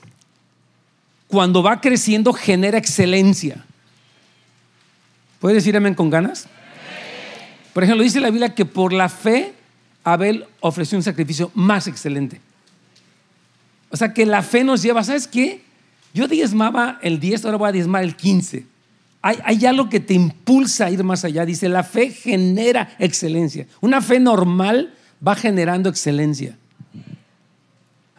cuando 1.27 1.61
va 1.61 1.81
creciendo, 1.81 2.31
genera 2.31 2.77
excelencia. 2.77 3.65
¿Puedes 5.39 5.57
decir 5.57 5.75
amén 5.75 5.95
con 5.95 6.09
ganas? 6.09 6.47
Por 7.73 7.83
ejemplo, 7.83 8.03
dice 8.03 8.21
la 8.21 8.29
Biblia 8.29 8.55
que 8.55 8.65
por 8.65 8.93
la 8.93 9.09
fe 9.09 9.53
Abel 10.03 10.45
ofreció 10.61 10.97
un 10.97 11.03
sacrificio 11.03 11.51
más 11.53 11.87
excelente. 11.87 12.39
O 13.89 13.97
sea 13.97 14.13
que 14.13 14.25
la 14.25 14.41
fe 14.41 14.63
nos 14.63 14.81
lleva, 14.81 15.03
¿sabes 15.03 15.27
qué? 15.27 15.61
Yo 16.13 16.27
diezmaba 16.27 16.99
el 17.01 17.19
10, 17.19 17.45
ahora 17.45 17.57
voy 17.57 17.69
a 17.69 17.73
diezmar 17.73 18.03
el 18.03 18.15
15. 18.15 18.65
Hay, 19.21 19.37
hay, 19.43 19.65
algo 19.65 19.89
que 19.89 19.99
te 19.99 20.13
impulsa 20.13 20.85
a 20.85 20.91
ir 20.91 21.03
más 21.03 21.25
allá. 21.25 21.45
Dice, 21.45 21.67
la 21.67 21.83
fe 21.83 22.11
genera 22.11 22.95
excelencia. 22.99 23.67
Una 23.81 24.01
fe 24.01 24.19
normal 24.19 24.93
va 25.25 25.35
generando 25.35 25.89
excelencia. 25.89 26.55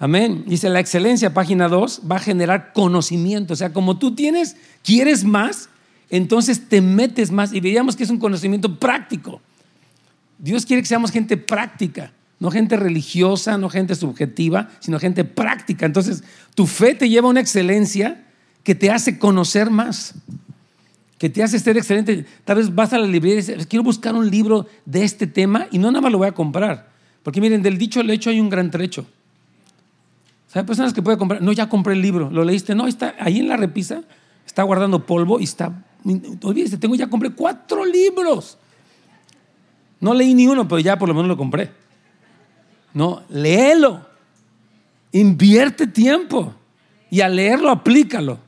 Amén. 0.00 0.44
Dice 0.46 0.68
la 0.68 0.80
excelencia, 0.80 1.34
página 1.34 1.68
2, 1.68 2.02
va 2.10 2.16
a 2.16 2.20
generar 2.20 2.72
conocimiento. 2.72 3.54
O 3.54 3.56
sea, 3.56 3.72
como 3.72 3.98
tú 3.98 4.14
tienes, 4.14 4.56
quieres 4.84 5.24
más, 5.24 5.68
entonces 6.08 6.68
te 6.68 6.80
metes 6.80 7.32
más. 7.32 7.52
Y 7.52 7.60
veíamos 7.60 7.96
que 7.96 8.04
es 8.04 8.10
un 8.10 8.18
conocimiento 8.18 8.78
práctico. 8.78 9.40
Dios 10.38 10.64
quiere 10.64 10.82
que 10.82 10.88
seamos 10.88 11.10
gente 11.10 11.36
práctica, 11.36 12.12
no 12.38 12.52
gente 12.52 12.76
religiosa, 12.76 13.58
no 13.58 13.68
gente 13.68 13.96
subjetiva, 13.96 14.70
sino 14.78 15.00
gente 15.00 15.24
práctica. 15.24 15.84
Entonces, 15.84 16.22
tu 16.54 16.66
fe 16.66 16.94
te 16.94 17.08
lleva 17.08 17.26
a 17.26 17.30
una 17.30 17.40
excelencia 17.40 18.24
que 18.62 18.76
te 18.76 18.90
hace 18.92 19.18
conocer 19.18 19.68
más, 19.68 20.14
que 21.18 21.28
te 21.28 21.42
hace 21.42 21.58
ser 21.58 21.76
excelente. 21.76 22.24
Tal 22.44 22.58
vez 22.58 22.72
vas 22.72 22.92
a 22.92 22.98
la 22.98 23.06
librería 23.06 23.34
y 23.34 23.38
dices, 23.38 23.66
quiero 23.66 23.82
buscar 23.82 24.14
un 24.14 24.30
libro 24.30 24.68
de 24.84 25.02
este 25.02 25.26
tema 25.26 25.66
y 25.72 25.78
no 25.78 25.90
nada 25.90 26.02
más 26.02 26.12
lo 26.12 26.18
voy 26.18 26.28
a 26.28 26.32
comprar. 26.32 26.88
Porque 27.24 27.40
miren, 27.40 27.62
del 27.62 27.76
dicho 27.76 27.98
al 27.98 28.10
hecho 28.10 28.30
hay 28.30 28.38
un 28.38 28.48
gran 28.48 28.70
trecho. 28.70 29.06
Hay 30.54 30.62
personas 30.62 30.92
que 30.92 31.02
pueden 31.02 31.18
comprar, 31.18 31.42
no, 31.42 31.52
ya 31.52 31.68
compré 31.68 31.94
el 31.94 32.02
libro, 32.02 32.30
lo 32.30 32.44
leíste, 32.44 32.74
no, 32.74 32.86
está 32.86 33.14
ahí 33.20 33.40
en 33.40 33.48
la 33.48 33.56
repisa, 33.56 34.02
está 34.46 34.62
guardando 34.62 35.04
polvo 35.04 35.40
y 35.40 35.44
está, 35.44 35.84
olvídese, 36.42 36.78
tengo 36.78 36.94
ya 36.94 37.08
compré 37.08 37.30
cuatro 37.30 37.84
libros. 37.84 38.58
No 40.00 40.14
leí 40.14 40.34
ni 40.34 40.46
uno, 40.46 40.68
pero 40.68 40.78
ya 40.78 40.98
por 40.98 41.08
lo 41.08 41.14
menos 41.14 41.28
lo 41.28 41.36
compré. 41.36 41.70
No, 42.94 43.22
léelo. 43.28 44.06
Invierte 45.12 45.86
tiempo. 45.86 46.54
Y 47.10 47.20
al 47.20 47.36
leerlo, 47.36 47.70
aplícalo. 47.70 48.38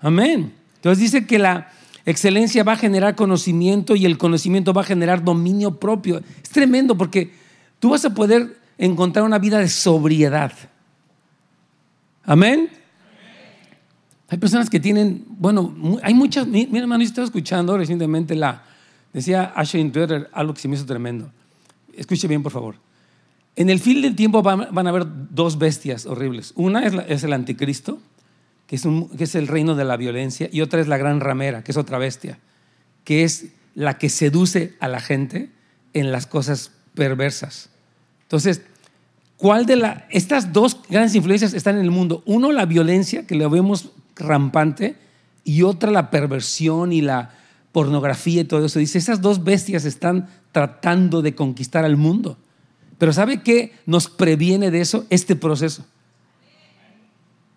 Amén. 0.00 0.52
Entonces 0.76 0.98
dice 0.98 1.26
que 1.26 1.38
la 1.38 1.70
excelencia 2.04 2.64
va 2.64 2.72
a 2.72 2.76
generar 2.76 3.14
conocimiento 3.14 3.94
y 3.94 4.06
el 4.06 4.18
conocimiento 4.18 4.72
va 4.72 4.82
a 4.82 4.86
generar 4.86 5.22
dominio 5.22 5.78
propio. 5.78 6.20
Es 6.42 6.50
tremendo 6.50 6.96
porque 6.96 7.32
tú 7.78 7.90
vas 7.90 8.04
a 8.04 8.14
poder 8.14 8.56
encontrar 8.78 9.24
una 9.24 9.38
vida 9.38 9.58
de 9.58 9.68
sobriedad. 9.68 10.52
Amén. 12.24 12.68
Hay 14.28 14.38
personas 14.38 14.70
que 14.70 14.80
tienen, 14.80 15.24
bueno, 15.28 15.74
hay 16.02 16.14
muchas, 16.14 16.46
mi, 16.46 16.66
hermano, 16.72 17.02
yo 17.02 17.08
estaba 17.08 17.26
escuchando 17.26 17.76
recientemente 17.76 18.34
la, 18.34 18.62
Decía 19.12 19.52
Ashley 19.54 19.90
Twitter 19.90 20.30
algo 20.32 20.54
que 20.54 20.60
se 20.60 20.68
me 20.68 20.74
hizo 20.74 20.86
tremendo. 20.86 21.30
Escuche 21.94 22.26
bien, 22.26 22.42
por 22.42 22.52
favor. 22.52 22.76
En 23.54 23.68
el 23.68 23.78
fin 23.78 24.00
del 24.00 24.16
tiempo 24.16 24.42
van, 24.42 24.86
a 24.86 24.90
haber 24.90 25.04
dos 25.30 25.58
bestias 25.58 26.06
horribles. 26.06 26.52
Una 26.56 26.86
es, 26.86 27.22
el 27.22 27.32
anticristo, 27.34 27.98
que 28.66 28.76
es, 28.76 28.84
que 29.18 29.24
es 29.24 29.34
el 29.34 29.48
reino 29.48 29.74
de 29.74 29.84
la 29.84 29.98
violencia, 29.98 30.48
y 30.50 30.62
otra 30.62 30.80
es 30.80 30.88
la 30.88 30.96
gran 30.96 31.20
ramera, 31.20 31.62
que 31.62 31.72
es 31.72 31.76
otra 31.76 31.98
bestia, 31.98 32.38
que 33.04 33.24
es 33.24 33.48
la 33.74 33.98
que 33.98 34.08
seduce 34.08 34.74
a 34.80 34.88
la 34.88 35.00
gente 35.00 35.50
en 35.92 36.10
las 36.10 36.26
cosas 36.26 36.70
perversas. 36.94 37.68
Entonces, 38.32 38.62
¿cuál 39.36 39.66
de 39.66 39.76
las 39.76 40.04
estas 40.08 40.54
dos 40.54 40.80
grandes 40.88 41.14
influencias 41.14 41.52
están 41.52 41.76
en 41.76 41.82
el 41.82 41.90
mundo? 41.90 42.22
Uno, 42.24 42.50
la 42.50 42.64
violencia, 42.64 43.26
que 43.26 43.34
lo 43.34 43.50
vemos 43.50 43.90
rampante, 44.16 44.96
y 45.44 45.64
otra, 45.64 45.90
la 45.90 46.10
perversión 46.10 46.94
y 46.94 47.02
la 47.02 47.34
pornografía 47.72 48.40
y 48.40 48.44
todo 48.44 48.64
eso. 48.64 48.78
Dice, 48.78 48.96
esas 48.96 49.20
dos 49.20 49.44
bestias 49.44 49.84
están 49.84 50.30
tratando 50.50 51.20
de 51.20 51.34
conquistar 51.34 51.84
al 51.84 51.98
mundo. 51.98 52.38
Pero 52.96 53.12
¿sabe 53.12 53.42
qué 53.42 53.74
nos 53.84 54.08
previene 54.08 54.70
de 54.70 54.80
eso? 54.80 55.04
Este 55.10 55.36
proceso. 55.36 55.84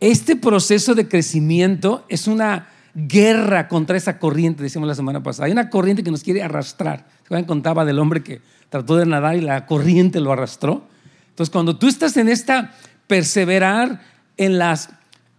Este 0.02 0.36
proceso 0.36 0.94
de 0.94 1.08
crecimiento 1.08 2.04
es 2.10 2.28
una 2.28 2.68
guerra 2.96 3.68
contra 3.68 3.98
esa 3.98 4.18
corriente, 4.18 4.64
decíamos 4.64 4.88
la 4.88 4.96
semana 4.96 5.22
pasada. 5.22 5.46
Hay 5.46 5.52
una 5.52 5.70
corriente 5.70 6.04
que 6.04 6.12
nos 6.12 6.24
quiere 6.24 6.42
arrastrar. 6.42 7.06
Se 7.28 7.46
contaba 7.46 7.84
del 7.86 8.00
hombre 8.00 8.24
que 8.24 8.42
trató 8.70 8.96
de 8.96 9.06
nadar 9.06 9.36
y 9.36 9.42
la 9.42 9.66
corriente 9.66 10.22
lo 10.22 10.32
arrastró. 10.32 10.88
Entonces, 11.30 11.52
cuando 11.52 11.78
tú 11.78 11.88
estás 11.88 12.16
en 12.16 12.30
esta 12.30 12.74
perseverar 13.08 14.02
en 14.38 14.58
las 14.58 14.90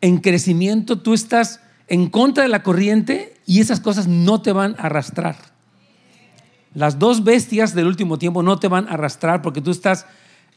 en 0.03 0.19
crecimiento, 0.19 0.99
tú 0.99 1.15
estás 1.15 1.61
en 1.89 2.11
contra 2.11 2.43
de 2.43 2.51
la 2.51 2.63
corriente 2.63 3.35
y 3.47 3.61
esas 3.61 3.81
cosas 3.81 4.07
no 4.07 4.43
te 4.43 4.53
van 4.53 4.77
a 4.79 4.85
arrastrar. 4.85 5.37
Las 6.75 6.99
dos 6.99 7.25
bestias 7.25 7.75
del 7.75 7.87
último 7.87 8.19
tiempo 8.19 8.43
no 8.43 8.59
te 8.59 8.69
van 8.69 8.87
a 8.89 8.93
arrastrar 8.93 9.41
porque 9.41 9.63
tú 9.63 9.71
estás 9.71 10.05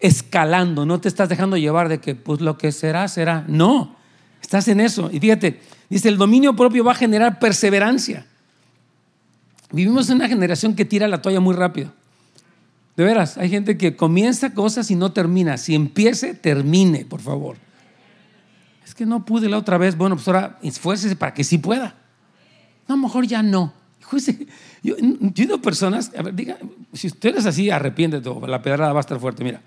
escalando, 0.01 0.85
no 0.85 0.99
te 0.99 1.07
estás 1.07 1.29
dejando 1.29 1.55
llevar 1.55 1.87
de 1.87 1.99
que 1.99 2.15
pues 2.15 2.41
lo 2.41 2.57
que 2.57 2.73
será, 2.73 3.07
será. 3.07 3.45
No, 3.47 3.95
estás 4.41 4.67
en 4.67 4.79
eso. 4.79 5.09
Y 5.11 5.19
fíjate, 5.19 5.59
dice, 5.89 6.09
el 6.09 6.17
dominio 6.17 6.55
propio 6.55 6.83
va 6.83 6.91
a 6.93 6.95
generar 6.95 7.39
perseverancia. 7.39 8.25
Vivimos 9.71 10.09
en 10.09 10.15
una 10.15 10.27
generación 10.27 10.75
que 10.75 10.85
tira 10.85 11.07
la 11.07 11.21
toalla 11.21 11.39
muy 11.39 11.55
rápido. 11.55 11.91
De 12.95 13.03
veras, 13.03 13.37
hay 13.37 13.49
gente 13.49 13.77
que 13.77 13.95
comienza 13.95 14.53
cosas 14.53 14.91
y 14.91 14.95
no 14.95 15.13
termina. 15.13 15.57
Si 15.57 15.75
empiece, 15.75 16.33
termine, 16.33 17.05
por 17.05 17.21
favor. 17.21 17.57
Es 18.85 18.93
que 18.93 19.05
no 19.05 19.23
pude 19.23 19.47
la 19.47 19.57
otra 19.57 19.77
vez. 19.77 19.95
Bueno, 19.95 20.15
pues 20.15 20.27
ahora 20.27 20.59
esfuércese 20.63 21.15
para 21.15 21.33
que 21.33 21.43
sí 21.43 21.59
pueda. 21.59 21.95
No, 22.87 22.95
a 22.95 22.97
lo 22.97 23.03
mejor 23.03 23.25
ya 23.25 23.43
no. 23.43 23.73
Yo, 24.81 24.95
he 24.97 25.41
oído 25.41 25.61
personas, 25.61 26.11
a 26.17 26.23
ver, 26.23 26.33
diga, 26.33 26.57
si 26.93 27.07
usted 27.07 27.37
es 27.37 27.45
así, 27.45 27.69
arrepiéntete, 27.69 28.29
la 28.47 28.61
pedrada 28.61 28.91
va 28.91 28.99
a 28.99 29.01
estar 29.01 29.19
fuerte. 29.19 29.43
Mira, 29.43 29.61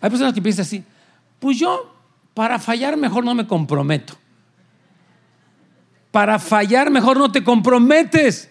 hay 0.00 0.10
personas 0.10 0.32
que 0.32 0.42
piensan 0.42 0.62
así, 0.62 0.82
pues 1.38 1.58
yo 1.58 1.97
para 2.38 2.60
fallar 2.60 2.96
mejor 2.96 3.24
no 3.24 3.34
me 3.34 3.48
comprometo. 3.48 4.16
Para 6.12 6.38
fallar 6.38 6.88
mejor 6.88 7.16
no 7.16 7.32
te 7.32 7.42
comprometes. 7.42 8.48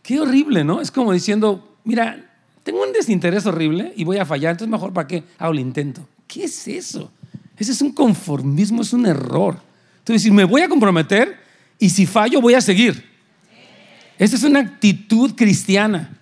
Qué 0.00 0.20
horrible, 0.20 0.62
¿no? 0.62 0.80
Es 0.80 0.92
como 0.92 1.12
diciendo, 1.12 1.76
mira, 1.82 2.24
tengo 2.62 2.84
un 2.84 2.92
desinterés 2.92 3.46
horrible 3.46 3.92
y 3.96 4.04
voy 4.04 4.18
a 4.18 4.24
fallar, 4.24 4.52
entonces 4.52 4.70
mejor 4.70 4.92
para 4.92 5.08
qué 5.08 5.24
hago 5.38 5.54
el 5.54 5.58
intento. 5.58 6.06
¿Qué 6.28 6.44
es 6.44 6.68
eso? 6.68 7.10
Ese 7.58 7.72
es 7.72 7.82
un 7.82 7.90
conformismo, 7.90 8.82
es 8.82 8.92
un 8.92 9.06
error. 9.06 9.56
Entonces, 9.98 10.22
si 10.22 10.30
me 10.30 10.44
voy 10.44 10.62
a 10.62 10.68
comprometer, 10.68 11.36
y 11.80 11.90
si 11.90 12.06
fallo 12.06 12.40
voy 12.40 12.54
a 12.54 12.60
seguir. 12.60 13.10
Esa 14.20 14.36
es 14.36 14.44
una 14.44 14.60
actitud 14.60 15.34
cristiana. 15.34 16.16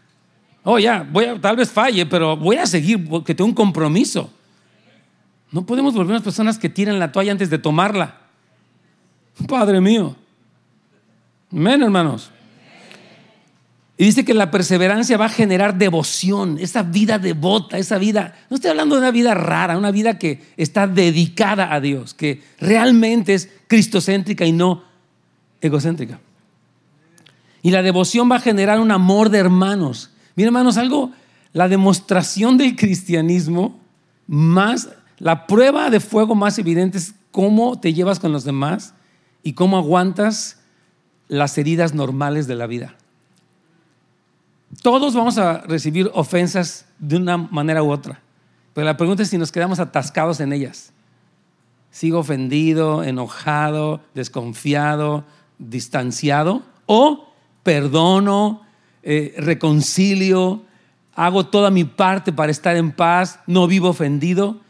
Oh, 0.63 0.79
ya, 0.79 1.07
voy 1.13 1.27
a, 1.27 1.39
tal 1.39 1.57
vez 1.57 1.71
falle, 1.71 2.07
pero 2.07 2.35
voy 2.35 2.57
a 2.57 2.65
seguir 2.65 3.07
porque 3.07 3.35
tengo 3.35 3.49
un 3.49 3.55
compromiso. 3.55 4.33
No 5.53 5.65
podemos 5.67 5.95
volvernos 5.95 6.23
personas 6.23 6.59
que 6.59 6.69
tiran 6.69 6.99
la 6.99 7.13
toalla 7.13 7.33
antes 7.33 7.51
de 7.51 7.59
tomarla. 7.59 8.21
Padre 9.47 9.81
mío. 9.81 10.17
Amén, 11.53 11.83
hermanos. 11.83 12.31
Y 13.99 14.07
dice 14.07 14.25
que 14.25 14.35
la 14.35 14.51
perseverancia 14.51 15.17
va 15.19 15.27
a 15.27 15.29
generar 15.29 15.77
devoción, 15.77 16.57
esa 16.59 16.83
vida 16.83 17.19
devota, 17.19 17.79
esa 17.79 17.99
vida, 17.99 18.35
no 18.49 18.57
estoy 18.57 18.71
hablando 18.71 18.97
de 18.97 19.03
una 19.03 19.11
vida 19.11 19.35
rara, 19.35 19.79
una 19.79 19.91
vida 19.91 20.19
que 20.19 20.43
está 20.57 20.87
dedicada 20.89 21.73
a 21.73 21.81
Dios, 21.81 22.15
que 22.15 22.43
realmente 22.59 23.35
es 23.35 23.51
cristocéntrica 23.69 24.45
y 24.45 24.53
no 24.53 24.83
egocéntrica. 25.61 26.19
Y 27.63 27.71
la 27.71 27.83
devoción 27.83 28.29
va 28.29 28.37
a 28.37 28.41
generar 28.41 28.81
un 28.81 28.91
amor 28.91 29.29
de 29.29 29.39
hermanos. 29.39 30.11
Mira, 30.35 30.49
hermanos, 30.49 30.79
algo, 30.79 31.13
la 31.53 31.69
demostración 31.69 32.57
del 32.57 32.75
cristianismo 32.75 33.79
más, 34.27 34.89
la 35.23 35.47
prueba 35.47 35.89
de 35.89 36.01
fuego 36.01 36.35
más 36.35 36.59
evidente 36.59 36.99
es 36.99 37.15
cómo 37.31 37.79
te 37.79 37.95
llevas 37.95 38.19
con 38.19 38.33
los 38.33 38.43
demás 38.43 38.93
y 39.45 39.53
cómo 39.53 39.77
aguantas 39.77 40.59
las 41.29 41.57
heridas 41.59 41.95
normales 41.95 42.49
de 42.49 42.57
la 42.57 42.67
vida. 42.67 42.97
Todos 44.83 45.15
vamos 45.15 45.39
a 45.39 45.59
recibir 45.59 46.11
ofensas 46.13 46.87
de 46.99 47.19
una 47.19 47.37
manera 47.37 47.85
u 47.85 47.93
otra, 47.93 48.21
pero 48.75 48.85
la 48.85 48.97
pregunta 48.97 49.23
es 49.23 49.29
si 49.29 49.39
nos 49.39 49.53
quedamos 49.53 49.79
atascados 49.79 50.41
en 50.41 50.53
ellas. 50.53 50.93
Sigo 51.93 52.19
ofendido, 52.19 53.05
enojado, 53.05 54.01
desconfiado, 54.15 55.23
distanciado 55.57 56.63
o 56.87 57.29
perdono, 57.63 58.63
eh, 59.05 59.37
reconcilio, 59.39 60.63
hago 61.15 61.47
toda 61.47 61.71
mi 61.71 61.85
parte 61.85 62.33
para 62.33 62.51
estar 62.51 62.77
en 62.77 62.91
paz, 62.91 63.39
no 63.47 63.69
vivo 63.69 63.91
ofendido. 63.91 64.61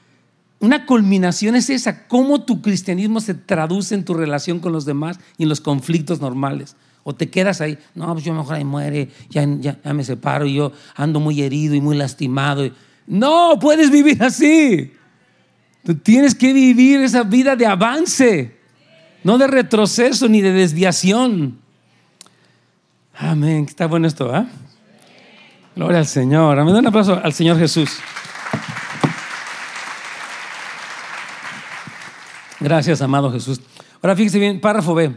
Una 0.62 0.86
culminación 0.86 1.56
es 1.56 1.68
esa, 1.68 2.06
cómo 2.06 2.42
tu 2.44 2.62
cristianismo 2.62 3.20
se 3.20 3.34
traduce 3.34 3.94
en 3.94 4.04
tu 4.04 4.14
relación 4.14 4.60
con 4.60 4.72
los 4.72 4.86
demás 4.86 5.20
y 5.36 5.42
en 5.42 5.50
los 5.50 5.60
conflictos 5.60 6.22
normales. 6.22 6.74
O 7.04 7.14
te 7.14 7.28
quedas 7.28 7.60
ahí, 7.60 7.76
no, 7.94 8.10
pues 8.14 8.24
yo 8.24 8.32
mejor 8.32 8.54
ahí 8.54 8.64
muere, 8.64 9.10
ya, 9.28 9.44
ya, 9.44 9.78
me 9.92 10.04
separo 10.04 10.46
y 10.46 10.54
yo 10.54 10.72
ando 10.94 11.20
muy 11.20 11.42
herido 11.42 11.74
y 11.74 11.82
muy 11.82 11.96
lastimado. 11.96 12.70
No, 13.06 13.58
puedes 13.60 13.90
vivir 13.90 14.22
así. 14.22 14.92
Tú 15.84 15.96
tienes 15.96 16.34
que 16.34 16.54
vivir 16.54 17.00
esa 17.00 17.24
vida 17.24 17.56
de 17.56 17.66
avance 17.66 18.62
no 19.24 19.38
de 19.38 19.46
retroceso 19.46 20.28
ni 20.28 20.40
de 20.40 20.52
desviación. 20.52 21.58
Amén, 23.14 23.66
está 23.68 23.86
bueno 23.86 24.06
esto, 24.06 24.34
¿ah? 24.34 24.46
Gloria 25.76 25.98
al 25.98 26.06
Señor. 26.06 26.58
Amén, 26.58 26.74
un 26.74 26.86
aplauso 26.86 27.20
al 27.22 27.32
Señor 27.32 27.58
Jesús. 27.58 27.90
Gracias, 32.62 33.02
amado 33.02 33.32
Jesús. 33.32 33.60
Ahora 34.00 34.16
fíjese 34.16 34.38
bien, 34.38 34.60
párrafo 34.60 34.94
B. 34.94 35.14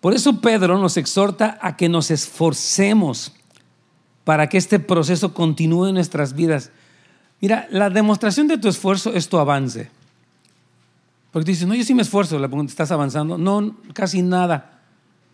Por 0.00 0.14
eso 0.14 0.40
Pedro 0.40 0.78
nos 0.78 0.96
exhorta 0.96 1.58
a 1.60 1.76
que 1.76 1.88
nos 1.88 2.10
esforcemos 2.10 3.32
para 4.24 4.48
que 4.48 4.58
este 4.58 4.78
proceso 4.78 5.34
continúe 5.34 5.86
en 5.86 5.94
nuestras 5.94 6.34
vidas. 6.34 6.70
Mira, 7.40 7.66
la 7.70 7.90
demostración 7.90 8.46
de 8.46 8.58
tu 8.58 8.68
esfuerzo 8.68 9.12
es 9.12 9.28
tu 9.28 9.38
avance. 9.38 9.90
Porque 11.32 11.50
dices, 11.50 11.66
no, 11.66 11.74
yo 11.74 11.84
sí 11.84 11.94
me 11.94 12.02
esfuerzo. 12.02 12.38
Le 12.38 12.48
pregunto, 12.48 12.70
¿estás 12.70 12.90
avanzando? 12.90 13.36
No, 13.36 13.76
casi 13.92 14.22
nada. 14.22 14.80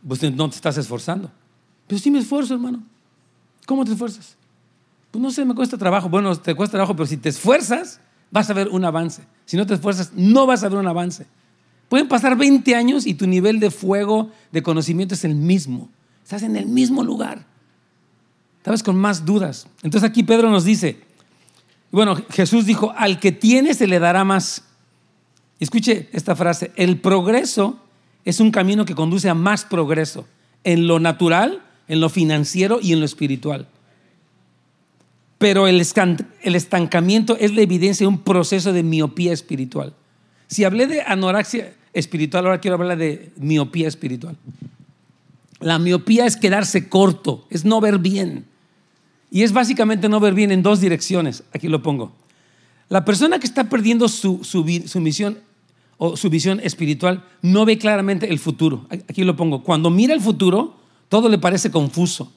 Pues 0.06 0.22
no 0.32 0.48
te 0.48 0.56
estás 0.56 0.76
esforzando. 0.78 1.30
Pero 1.86 1.98
sí 2.00 2.10
me 2.10 2.18
esfuerzo, 2.18 2.54
hermano. 2.54 2.82
¿Cómo 3.66 3.84
te 3.84 3.92
esfuerzas? 3.92 4.36
Pues 5.10 5.22
no 5.22 5.30
sé, 5.30 5.44
me 5.44 5.54
cuesta 5.54 5.76
trabajo. 5.76 6.08
Bueno, 6.08 6.34
te 6.36 6.54
cuesta 6.54 6.72
trabajo, 6.72 6.96
pero 6.96 7.06
si 7.06 7.18
te 7.18 7.28
esfuerzas, 7.28 8.00
vas 8.30 8.48
a 8.50 8.54
ver 8.54 8.68
un 8.68 8.84
avance. 8.84 9.22
Si 9.44 9.56
no 9.56 9.66
te 9.66 9.74
esfuerzas, 9.74 10.12
no 10.14 10.46
vas 10.46 10.64
a 10.64 10.68
ver 10.68 10.78
un 10.78 10.88
avance. 10.88 11.26
Pueden 11.92 12.08
pasar 12.08 12.38
20 12.38 12.74
años 12.74 13.06
y 13.06 13.12
tu 13.12 13.26
nivel 13.26 13.60
de 13.60 13.70
fuego, 13.70 14.30
de 14.50 14.62
conocimiento 14.62 15.14
es 15.14 15.24
el 15.24 15.34
mismo. 15.34 15.90
Estás 16.24 16.42
en 16.42 16.56
el 16.56 16.64
mismo 16.64 17.04
lugar. 17.04 17.44
Estabas 18.56 18.82
con 18.82 18.96
más 18.96 19.26
dudas. 19.26 19.66
Entonces 19.82 20.08
aquí 20.08 20.22
Pedro 20.22 20.48
nos 20.48 20.64
dice, 20.64 21.00
bueno, 21.90 22.16
Jesús 22.30 22.64
dijo, 22.64 22.94
al 22.96 23.20
que 23.20 23.30
tiene 23.30 23.74
se 23.74 23.86
le 23.86 23.98
dará 23.98 24.24
más. 24.24 24.64
Escuche 25.60 26.08
esta 26.12 26.34
frase, 26.34 26.72
el 26.76 26.98
progreso 26.98 27.78
es 28.24 28.40
un 28.40 28.52
camino 28.52 28.86
que 28.86 28.94
conduce 28.94 29.28
a 29.28 29.34
más 29.34 29.66
progreso 29.66 30.26
en 30.64 30.86
lo 30.86 30.98
natural, 30.98 31.62
en 31.88 32.00
lo 32.00 32.08
financiero 32.08 32.78
y 32.80 32.94
en 32.94 33.00
lo 33.00 33.04
espiritual. 33.04 33.68
Pero 35.36 35.66
el, 35.66 35.78
estancamiento 35.78 37.36
es 37.38 37.54
la 37.54 37.60
evidencia 37.60 38.04
de 38.04 38.08
un 38.08 38.22
proceso 38.22 38.72
de 38.72 38.82
miopía 38.82 39.34
espiritual. 39.34 39.92
Si 40.46 40.64
hablé 40.64 40.86
de 40.86 41.02
anorexia 41.02 41.74
espiritual, 41.92 42.46
ahora 42.46 42.60
quiero 42.60 42.76
hablar 42.76 42.98
de 42.98 43.32
miopía 43.36 43.88
espiritual. 43.88 44.36
La 45.60 45.78
miopía 45.78 46.26
es 46.26 46.36
quedarse 46.36 46.88
corto, 46.88 47.46
es 47.50 47.64
no 47.64 47.80
ver 47.80 47.98
bien. 47.98 48.46
Y 49.30 49.42
es 49.42 49.52
básicamente 49.52 50.08
no 50.08 50.20
ver 50.20 50.34
bien 50.34 50.50
en 50.52 50.62
dos 50.62 50.80
direcciones. 50.80 51.42
Aquí 51.54 51.68
lo 51.68 51.82
pongo. 51.82 52.12
La 52.88 53.04
persona 53.04 53.38
que 53.38 53.46
está 53.46 53.70
perdiendo 53.70 54.06
su, 54.08 54.44
su, 54.44 54.64
misión 55.00 55.38
o 55.96 56.16
su 56.18 56.28
visión 56.28 56.60
espiritual 56.60 57.24
no 57.40 57.64
ve 57.64 57.78
claramente 57.78 58.28
el 58.28 58.38
futuro. 58.38 58.86
Aquí 58.90 59.24
lo 59.24 59.34
pongo. 59.34 59.62
Cuando 59.62 59.88
mira 59.88 60.12
el 60.12 60.20
futuro, 60.20 60.76
todo 61.08 61.30
le 61.30 61.38
parece 61.38 61.70
confuso. 61.70 62.30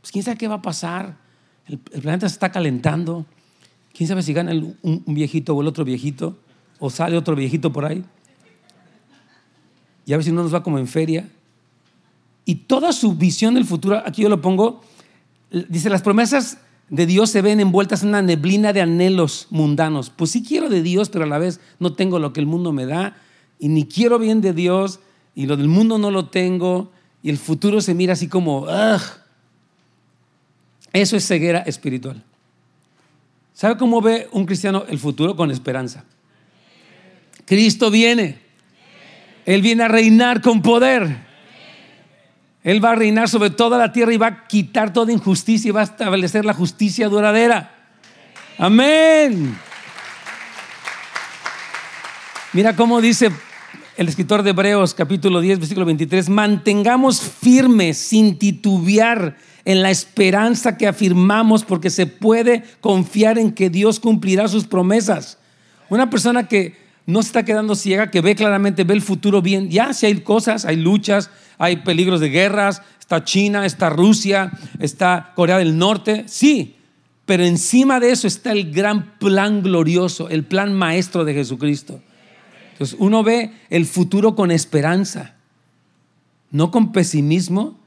Pues 0.00 0.12
quién 0.12 0.22
sabe 0.22 0.36
qué 0.36 0.46
va 0.46 0.56
a 0.56 0.62
pasar. 0.62 1.16
El, 1.66 1.78
planeta 1.78 2.28
se 2.28 2.34
está 2.34 2.52
calentando. 2.52 3.26
Quién 3.92 4.06
sabe 4.06 4.22
si 4.22 4.32
gana 4.32 4.52
un, 4.52 5.02
viejito 5.06 5.56
o 5.56 5.60
el 5.62 5.66
otro 5.66 5.84
viejito. 5.84 6.36
O 6.78 6.90
sale 6.90 7.16
otro 7.16 7.34
viejito 7.34 7.72
por 7.72 7.86
ahí. 7.86 8.04
Y 10.06 10.12
a 10.12 10.22
si 10.22 10.32
no 10.32 10.42
nos 10.42 10.54
va 10.54 10.62
como 10.62 10.78
en 10.78 10.86
feria. 10.86 11.28
Y 12.44 12.54
toda 12.54 12.92
su 12.92 13.14
visión 13.14 13.54
del 13.54 13.64
futuro, 13.64 14.00
aquí 14.06 14.22
yo 14.22 14.28
lo 14.28 14.40
pongo, 14.40 14.80
dice, 15.50 15.90
las 15.90 16.02
promesas 16.02 16.58
de 16.88 17.06
Dios 17.06 17.30
se 17.30 17.42
ven 17.42 17.58
envueltas 17.58 18.02
en 18.02 18.10
una 18.10 18.22
neblina 18.22 18.72
de 18.72 18.80
anhelos 18.80 19.48
mundanos. 19.50 20.10
Pues 20.10 20.30
sí 20.30 20.44
quiero 20.44 20.68
de 20.68 20.82
Dios, 20.82 21.08
pero 21.08 21.24
a 21.24 21.28
la 21.28 21.38
vez 21.38 21.60
no 21.80 21.92
tengo 21.94 22.20
lo 22.20 22.32
que 22.32 22.40
el 22.40 22.46
mundo 22.46 22.72
me 22.72 22.86
da 22.86 23.16
y 23.58 23.68
ni 23.68 23.84
quiero 23.84 24.20
bien 24.20 24.40
de 24.40 24.52
Dios 24.52 25.00
y 25.34 25.46
lo 25.46 25.56
del 25.56 25.68
mundo 25.68 25.98
no 25.98 26.12
lo 26.12 26.26
tengo 26.26 26.92
y 27.22 27.30
el 27.30 27.38
futuro 27.38 27.80
se 27.80 27.94
mira 27.94 28.12
así 28.12 28.28
como, 28.28 28.66
Eso 30.92 31.16
es 31.16 31.26
ceguera 31.26 31.60
espiritual. 31.62 32.22
¿Sabe 33.52 33.76
cómo 33.76 34.00
ve 34.00 34.28
un 34.32 34.46
cristiano 34.46 34.84
el 34.88 34.98
futuro? 34.98 35.34
Con 35.34 35.50
esperanza. 35.50 36.04
Cristo 37.44 37.90
viene. 37.90 38.45
Él 39.46 39.62
viene 39.62 39.84
a 39.84 39.88
reinar 39.88 40.42
con 40.42 40.60
poder. 40.60 41.24
Él 42.64 42.84
va 42.84 42.90
a 42.90 42.96
reinar 42.96 43.28
sobre 43.28 43.50
toda 43.50 43.78
la 43.78 43.92
tierra 43.92 44.12
y 44.12 44.16
va 44.16 44.26
a 44.26 44.46
quitar 44.48 44.92
toda 44.92 45.12
injusticia 45.12 45.68
y 45.68 45.72
va 45.72 45.82
a 45.82 45.84
establecer 45.84 46.44
la 46.44 46.52
justicia 46.52 47.08
duradera. 47.08 47.70
Amén. 48.58 49.56
Mira 52.52 52.74
cómo 52.74 53.00
dice 53.00 53.30
el 53.96 54.08
escritor 54.08 54.42
de 54.42 54.50
Hebreos 54.50 54.94
capítulo 54.94 55.40
10, 55.40 55.60
versículo 55.60 55.86
23, 55.86 56.28
mantengamos 56.28 57.20
firmes 57.20 57.98
sin 57.98 58.38
titubear 58.38 59.36
en 59.64 59.82
la 59.82 59.90
esperanza 59.90 60.76
que 60.76 60.88
afirmamos 60.88 61.64
porque 61.64 61.90
se 61.90 62.06
puede 62.06 62.64
confiar 62.80 63.38
en 63.38 63.52
que 63.52 63.70
Dios 63.70 64.00
cumplirá 64.00 64.48
sus 64.48 64.66
promesas. 64.66 65.38
Una 65.88 66.10
persona 66.10 66.48
que 66.48 66.85
no 67.06 67.22
se 67.22 67.28
está 67.28 67.44
quedando 67.44 67.76
ciega, 67.76 68.10
que 68.10 68.20
ve 68.20 68.34
claramente, 68.34 68.84
ve 68.84 68.94
el 68.94 69.02
futuro 69.02 69.40
bien. 69.40 69.70
Ya 69.70 69.92
si 69.94 70.06
hay 70.06 70.20
cosas, 70.20 70.64
hay 70.64 70.76
luchas, 70.76 71.30
hay 71.56 71.76
peligros 71.78 72.20
de 72.20 72.30
guerras, 72.30 72.82
está 72.98 73.22
China, 73.22 73.64
está 73.64 73.88
Rusia, 73.88 74.52
está 74.80 75.32
Corea 75.36 75.58
del 75.58 75.78
Norte, 75.78 76.24
sí, 76.26 76.74
pero 77.24 77.44
encima 77.44 78.00
de 78.00 78.10
eso 78.10 78.26
está 78.26 78.52
el 78.52 78.72
gran 78.72 79.18
plan 79.18 79.62
glorioso, 79.62 80.28
el 80.28 80.44
plan 80.44 80.74
maestro 80.74 81.24
de 81.24 81.34
Jesucristo. 81.34 82.00
Entonces 82.72 82.96
uno 83.00 83.22
ve 83.22 83.52
el 83.70 83.86
futuro 83.86 84.34
con 84.34 84.50
esperanza, 84.50 85.36
no 86.50 86.70
con 86.70 86.92
pesimismo 86.92 87.78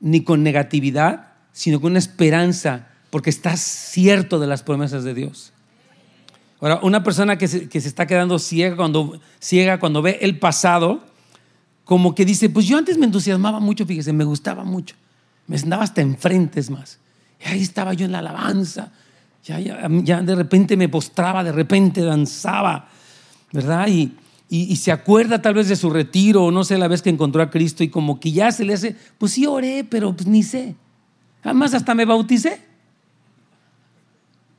ni 0.00 0.22
con 0.22 0.42
negatividad, 0.42 1.28
sino 1.52 1.80
con 1.80 1.92
una 1.92 1.98
esperanza, 1.98 2.88
porque 3.10 3.30
está 3.30 3.56
cierto 3.56 4.38
de 4.38 4.48
las 4.48 4.62
promesas 4.62 5.02
de 5.04 5.14
Dios. 5.14 5.53
Una 6.82 7.02
persona 7.02 7.36
que 7.36 7.46
se, 7.46 7.68
está 7.72 8.06
quedando 8.06 8.38
ciega 8.38 8.74
cuando, 8.74 9.20
ciega 9.38 9.78
cuando 9.78 10.00
ve 10.00 10.18
el 10.22 10.38
pasado, 10.38 11.04
como 11.84 12.14
que 12.14 12.24
dice, 12.24 12.48
pues 12.48 12.66
yo 12.66 12.78
antes 12.78 12.96
me 12.96 13.04
entusiasmaba 13.04 13.60
mucho, 13.60 13.84
fíjese, 13.84 14.14
me 14.14 14.24
gustaba 14.24 14.64
mucho. 14.64 14.96
Me 15.46 15.58
sentaba 15.58 15.84
hasta 15.84 16.00
enfrente, 16.00 16.60
es 16.60 16.70
más. 16.70 16.98
Y 17.44 17.48
ahí 17.48 17.60
estaba 17.60 17.92
yo 17.92 18.06
en 18.06 18.12
la 18.12 18.20
alabanza. 18.20 18.92
Ya, 19.44 19.60
ya, 19.60 20.22
de 20.22 20.34
repente 20.34 20.74
me 20.78 20.88
postraba, 20.88 21.44
de 21.44 21.52
repente 21.52 22.00
danzaba, 22.00 22.88
¿verdad? 23.52 23.86
Y, 23.88 24.14
y, 24.48 24.76
se 24.76 24.90
acuerda 24.90 25.42
tal 25.42 25.52
vez 25.52 25.68
de 25.68 25.76
su 25.76 25.90
retiro, 25.90 26.44
o 26.44 26.50
no 26.50 26.64
sé, 26.64 26.78
la 26.78 26.88
vez 26.88 27.02
que 27.02 27.10
encontró 27.10 27.42
a 27.42 27.50
Cristo, 27.50 27.84
y 27.84 27.88
como 27.88 28.18
que 28.18 28.32
ya 28.32 28.50
se 28.52 28.64
le 28.64 28.72
hace, 28.72 28.96
pues 29.18 29.32
sí 29.32 29.44
oré, 29.44 29.84
pero 29.84 30.16
pues 30.16 30.26
ni 30.26 30.42
sé. 30.42 30.74
Además, 31.42 31.74
hasta 31.74 31.94
me 31.94 32.06
bauticé. 32.06 32.62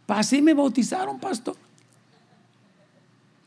Pasé 0.06 0.40
me 0.40 0.54
bautizaron, 0.54 1.20
pastor. 1.20 1.65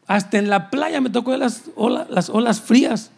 Hasta 0.09 0.39
en 0.39 0.49
la 0.49 0.71
playa 0.71 1.01
me 1.01 1.11
tocó 1.11 1.37
las 1.37 1.65
olas, 1.77 2.09
las 2.11 2.31
olas 2.31 2.61
frías. 2.61 3.11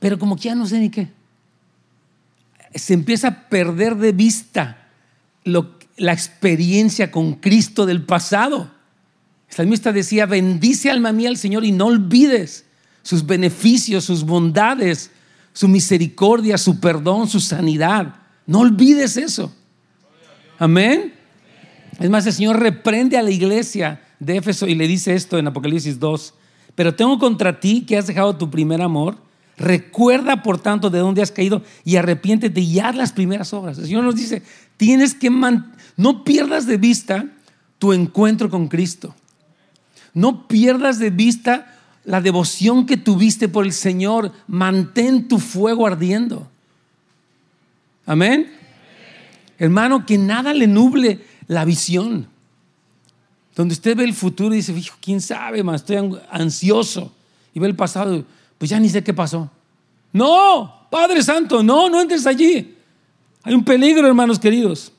Pero 0.00 0.18
como 0.18 0.36
que 0.36 0.42
ya 0.42 0.54
no 0.54 0.66
sé 0.66 0.80
ni 0.80 0.90
qué. 0.90 1.08
Se 2.74 2.94
empieza 2.94 3.28
a 3.28 3.48
perder 3.48 3.96
de 3.96 4.12
vista 4.12 4.88
la 5.44 6.12
experiencia 6.12 7.10
con 7.10 7.34
Cristo 7.34 7.86
del 7.86 8.02
pasado. 8.02 8.70
El 9.48 9.54
salmista 9.54 9.92
decía, 9.92 10.26
bendice 10.26 10.90
alma 10.90 11.12
mía 11.12 11.28
al 11.28 11.38
Señor 11.38 11.64
y 11.64 11.72
no 11.72 11.86
olvides 11.86 12.66
sus 13.02 13.24
beneficios, 13.24 14.04
sus 14.04 14.24
bondades, 14.24 15.10
su 15.52 15.68
misericordia, 15.68 16.58
su 16.58 16.80
perdón, 16.80 17.28
su 17.28 17.40
sanidad. 17.40 18.16
No 18.46 18.60
olvides 18.60 19.16
eso. 19.16 19.54
Amén. 20.58 21.17
Es 21.98 22.08
más, 22.10 22.26
el 22.26 22.32
Señor 22.32 22.60
reprende 22.60 23.16
a 23.16 23.22
la 23.22 23.30
iglesia 23.30 24.00
de 24.20 24.36
Éfeso 24.36 24.66
y 24.66 24.74
le 24.74 24.86
dice 24.86 25.14
esto 25.14 25.38
en 25.38 25.48
Apocalipsis 25.48 25.98
2. 25.98 26.34
Pero 26.74 26.94
tengo 26.94 27.18
contra 27.18 27.58
ti 27.58 27.84
que 27.86 27.96
has 27.96 28.06
dejado 28.06 28.36
tu 28.36 28.50
primer 28.50 28.82
amor. 28.82 29.16
Recuerda, 29.56 30.44
por 30.44 30.60
tanto, 30.60 30.90
de 30.90 31.00
dónde 31.00 31.22
has 31.22 31.32
caído 31.32 31.62
y 31.84 31.96
arrepiéntete 31.96 32.60
y 32.60 32.78
haz 32.78 32.94
las 32.94 33.12
primeras 33.12 33.52
obras. 33.52 33.78
El 33.78 33.86
Señor 33.86 34.04
nos 34.04 34.14
dice, 34.14 34.42
tienes 34.76 35.14
que 35.14 35.30
no 35.96 36.22
pierdas 36.22 36.66
de 36.66 36.76
vista 36.76 37.26
tu 37.80 37.92
encuentro 37.92 38.48
con 38.48 38.68
Cristo. 38.68 39.14
No 40.14 40.46
pierdas 40.46 41.00
de 41.00 41.10
vista 41.10 41.74
la 42.04 42.20
devoción 42.20 42.86
que 42.86 42.96
tuviste 42.96 43.48
por 43.48 43.64
el 43.64 43.72
Señor. 43.72 44.32
Mantén 44.46 45.26
tu 45.26 45.40
fuego 45.40 45.84
ardiendo. 45.84 46.48
Amén. 48.06 48.52
Hermano, 49.58 50.06
que 50.06 50.16
nada 50.16 50.54
le 50.54 50.68
nuble 50.68 51.20
la 51.48 51.64
visión. 51.64 52.28
Donde 53.56 53.72
usted 53.72 53.96
ve 53.96 54.04
el 54.04 54.14
futuro 54.14 54.54
y 54.54 54.58
dice, 54.58 54.74
quién 55.00 55.20
sabe, 55.20 55.64
más 55.64 55.80
estoy 55.80 56.16
ansioso. 56.30 57.10
Y 57.52 57.58
ve 57.58 57.66
el 57.66 57.74
pasado, 57.74 58.24
pues 58.56 58.70
ya 58.70 58.78
ni 58.78 58.88
sé 58.88 59.02
qué 59.02 59.12
pasó. 59.12 59.50
No, 60.12 60.86
Padre 60.90 61.22
Santo, 61.22 61.62
no, 61.62 61.90
no 61.90 62.00
entres 62.00 62.26
allí. 62.26 62.76
Hay 63.42 63.54
un 63.54 63.64
peligro, 63.64 64.06
hermanos 64.06 64.38
queridos. 64.38 64.92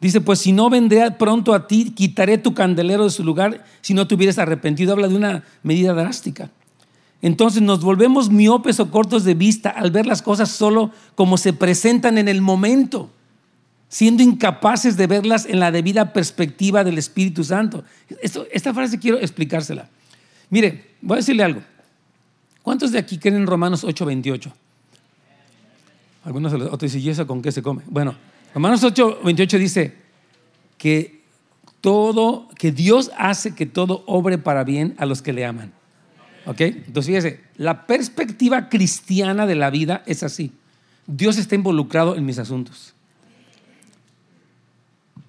Dice, 0.00 0.20
pues 0.20 0.40
si 0.40 0.52
no 0.52 0.70
vendré 0.70 1.10
pronto 1.12 1.54
a 1.54 1.66
ti, 1.66 1.90
quitaré 1.90 2.38
tu 2.38 2.54
candelero 2.54 3.04
de 3.04 3.10
su 3.10 3.24
lugar 3.24 3.64
si 3.80 3.94
no 3.94 4.06
te 4.06 4.14
hubieras 4.14 4.38
arrepentido. 4.38 4.92
Habla 4.92 5.08
de 5.08 5.16
una 5.16 5.44
medida 5.62 5.94
drástica. 5.94 6.50
Entonces 7.22 7.62
nos 7.62 7.82
volvemos 7.82 8.30
miopes 8.30 8.80
o 8.80 8.90
cortos 8.90 9.24
de 9.24 9.34
vista 9.34 9.70
al 9.70 9.92
ver 9.92 10.06
las 10.06 10.22
cosas 10.22 10.50
solo 10.50 10.90
como 11.14 11.38
se 11.38 11.52
presentan 11.52 12.18
en 12.18 12.28
el 12.28 12.40
momento 12.40 13.10
siendo 13.92 14.22
incapaces 14.22 14.96
de 14.96 15.06
verlas 15.06 15.44
en 15.44 15.60
la 15.60 15.70
debida 15.70 16.14
perspectiva 16.14 16.82
del 16.82 16.96
Espíritu 16.96 17.44
Santo. 17.44 17.84
esta 18.50 18.72
frase 18.72 18.98
quiero 18.98 19.18
explicársela. 19.18 19.86
Mire, 20.48 20.92
voy 21.02 21.16
a 21.16 21.18
decirle 21.18 21.42
algo. 21.42 21.60
¿Cuántos 22.62 22.90
de 22.90 22.98
aquí 22.98 23.18
creen 23.18 23.36
en 23.36 23.46
Romanos 23.46 23.84
8:28? 23.84 24.50
Algunos 26.24 26.54
otros 26.54 26.90
dicen, 26.90 27.02
¿y 27.02 27.10
eso 27.10 27.26
con 27.26 27.42
qué 27.42 27.52
se 27.52 27.60
come? 27.60 27.82
Bueno, 27.84 28.14
Romanos 28.54 28.82
8:28 28.82 29.58
dice 29.58 29.94
que 30.78 31.20
todo, 31.82 32.48
que 32.56 32.72
Dios 32.72 33.10
hace 33.18 33.54
que 33.54 33.66
todo 33.66 34.04
obre 34.06 34.38
para 34.38 34.64
bien 34.64 34.94
a 34.96 35.04
los 35.04 35.20
que 35.20 35.34
le 35.34 35.44
aman. 35.44 35.70
¿Ok? 36.46 36.62
Entonces 36.62 37.06
fíjese, 37.08 37.40
la 37.58 37.86
perspectiva 37.86 38.70
cristiana 38.70 39.44
de 39.46 39.54
la 39.54 39.68
vida 39.68 40.02
es 40.06 40.22
así. 40.22 40.50
Dios 41.06 41.36
está 41.36 41.56
involucrado 41.56 42.16
en 42.16 42.24
mis 42.24 42.38
asuntos. 42.38 42.94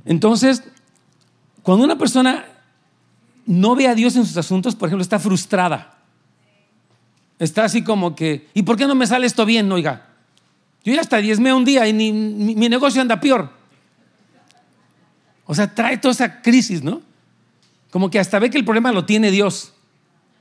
Entonces, 0.06 0.64
cuando 1.62 1.86
una 1.86 1.98
persona 1.98 2.46
no 3.46 3.76
ve 3.76 3.88
a 3.88 3.96
Dios 3.96 4.16
en 4.16 4.26
sus 4.26 4.38
asuntos, 4.38 4.76
por 4.76 4.90
ejemplo, 4.90 5.02
está 5.02 5.20
frustrada. 5.20 5.98
Está 7.40 7.66
así 7.66 7.84
como 7.84 8.16
que, 8.16 8.48
¿y 8.54 8.64
por 8.64 8.78
qué 8.78 8.88
no 8.88 8.96
me 8.96 9.08
sale 9.08 9.26
esto 9.26 9.46
bien? 9.46 9.72
Oiga, 9.72 10.08
yo 10.84 10.94
ya 10.94 11.02
hasta 11.02 11.18
diezmé 11.18 11.54
un 11.54 11.66
día 11.66 11.88
y 11.88 11.94
mi, 11.94 12.12
mi 12.12 12.70
negocio 12.70 13.02
anda 13.02 13.20
peor. 13.20 13.50
O 15.46 15.56
sea, 15.56 15.74
trae 15.74 15.98
toda 15.98 16.14
esa 16.14 16.42
crisis, 16.42 16.84
¿no? 16.84 17.02
Como 17.92 18.10
que 18.10 18.20
hasta 18.20 18.40
ve 18.40 18.50
que 18.50 18.58
el 18.58 18.66
problema 18.66 18.92
lo 18.92 19.06
tiene 19.06 19.30
Dios. 19.30 19.74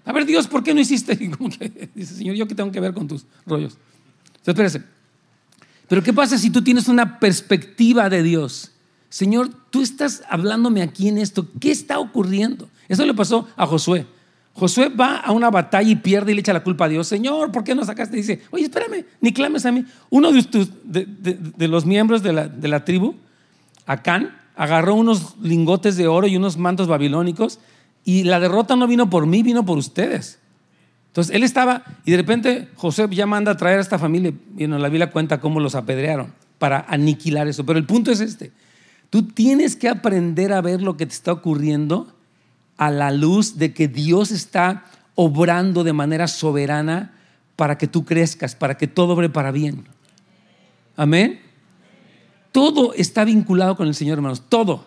A 0.05 0.13
ver, 0.13 0.27
Dios, 0.27 0.47
¿por 0.47 0.63
qué 0.63 0.75
no 0.75 0.81
hiciste? 0.81 1.31
como 1.37 1.51
que 1.51 1.91
dice, 1.95 2.15
Señor, 2.15 2.35
¿yo 2.35 2.47
qué 2.47 2.55
tengo 2.55 2.73
que 2.73 2.81
ver 2.81 2.95
con 2.95 3.07
tus 3.07 3.25
rollos? 3.47 3.77
Entonces, 4.39 4.49
espérese. 4.49 4.83
Pero 5.89 6.03
¿qué 6.03 6.13
pasa 6.13 6.39
si 6.39 6.51
tú 6.51 6.63
tienes 6.63 6.89
una 6.89 7.19
perspectiva 7.19 8.09
de 8.09 8.23
Dios? 8.23 8.72
Señor, 9.13 9.51
tú 9.69 9.83
estás 9.83 10.23
hablándome 10.31 10.81
aquí 10.81 11.07
en 11.07 11.19
esto. 11.19 11.47
¿Qué 11.61 11.71
está 11.71 11.99
ocurriendo? 11.99 12.71
Eso 12.89 13.05
le 13.05 13.13
pasó 13.13 13.47
a 13.59 13.67
Josué. 13.67 14.07
Josué 14.55 14.89
va 14.89 15.19
a 15.19 15.33
una 15.33 15.51
batalla 15.51 15.91
y 15.91 15.97
pierde 15.97 16.33
y 16.33 16.35
le 16.35 16.41
echa 16.41 16.55
la 16.55 16.65
culpa 16.65 16.87
a 16.87 16.89
Dios. 16.89 17.09
Señor, 17.09 17.53
¿por 17.53 17.63
qué 17.63 17.75
no 17.75 17.85
sacaste? 17.85 18.17
dice, 18.17 18.41
oye, 18.51 18.65
espérame, 18.65 19.05
ni 19.21 19.35
clames 19.35 19.67
a 19.67 19.73
mí. 19.73 19.85
Uno 20.09 20.31
de, 20.33 21.69
los 21.69 21.85
miembros 21.85 22.23
de 22.23 22.33
la, 22.33 22.49
de 22.49 22.81
tribu, 22.81 23.15
Acán, 23.85 24.35
agarró 24.57 24.95
unos 24.95 25.37
lingotes 25.43 25.99
de 25.99 26.09
oro 26.09 26.27
y 26.27 26.39
unos 26.39 26.57
mantos 26.57 26.89
babilónicos 26.89 27.59
y 28.07 28.25
la 28.25 28.41
derrota 28.41 28.77
no 28.77 28.87
vino 28.87 29.11
por 29.11 29.27
mí, 29.27 29.43
vino 29.43 29.67
por 29.67 29.77
ustedes. 29.77 30.39
Entonces 31.09 31.37
él 31.37 31.43
estaba 31.43 31.85
y 32.07 32.13
de 32.13 32.17
repente 32.17 32.69
José 32.77 33.07
ya 33.11 33.27
manda 33.27 33.53
a 33.53 33.57
traer 33.59 33.77
a 33.77 33.83
esta 33.83 33.99
familia 33.99 34.33
y 34.57 34.65
en 34.65 34.81
la 34.81 34.89
Biblia 34.89 35.11
cuenta 35.11 35.39
cómo 35.39 35.61
los 35.61 35.75
apedrearon 35.75 36.33
para 36.59 36.87
aniquilar 36.89 37.47
eso. 37.47 37.67
Pero 37.67 37.79
el 37.79 37.85
punto 37.85 38.11
es 38.11 38.21
este. 38.21 38.53
Tú 39.13 39.25
tienes 39.25 39.77
que 39.77 39.91
aprender 39.91 40.55
a 40.55 40.63
ver 40.63 40.81
lo 40.81 40.97
que 40.97 41.05
te 41.05 41.13
está 41.13 41.33
ocurriendo 41.33 42.17
a 42.79 42.91
la 42.91 43.11
luz 43.11 43.59
de 43.59 43.75
que 43.75 43.87
Dios 43.87 44.31
está 44.31 44.87
obrando 45.17 45.85
de 45.85 45.93
manera 45.93 46.27
soberana 46.27 47.13
para 47.55 47.77
que 47.77 47.87
tú 47.87 48.07
crezcas, 48.07 48.55
para 48.55 48.79
que 48.79 48.87
todo 48.87 49.13
obre 49.13 49.29
para 49.29 49.51
bien. 49.51 49.85
Amén. 50.97 51.43
Todo 52.53 52.95
está 52.95 53.27
vinculado 53.27 53.77
con 53.77 53.87
el 53.87 53.95
Señor, 53.95 54.17
hermanos. 54.17 54.45
Todo. 54.49 54.87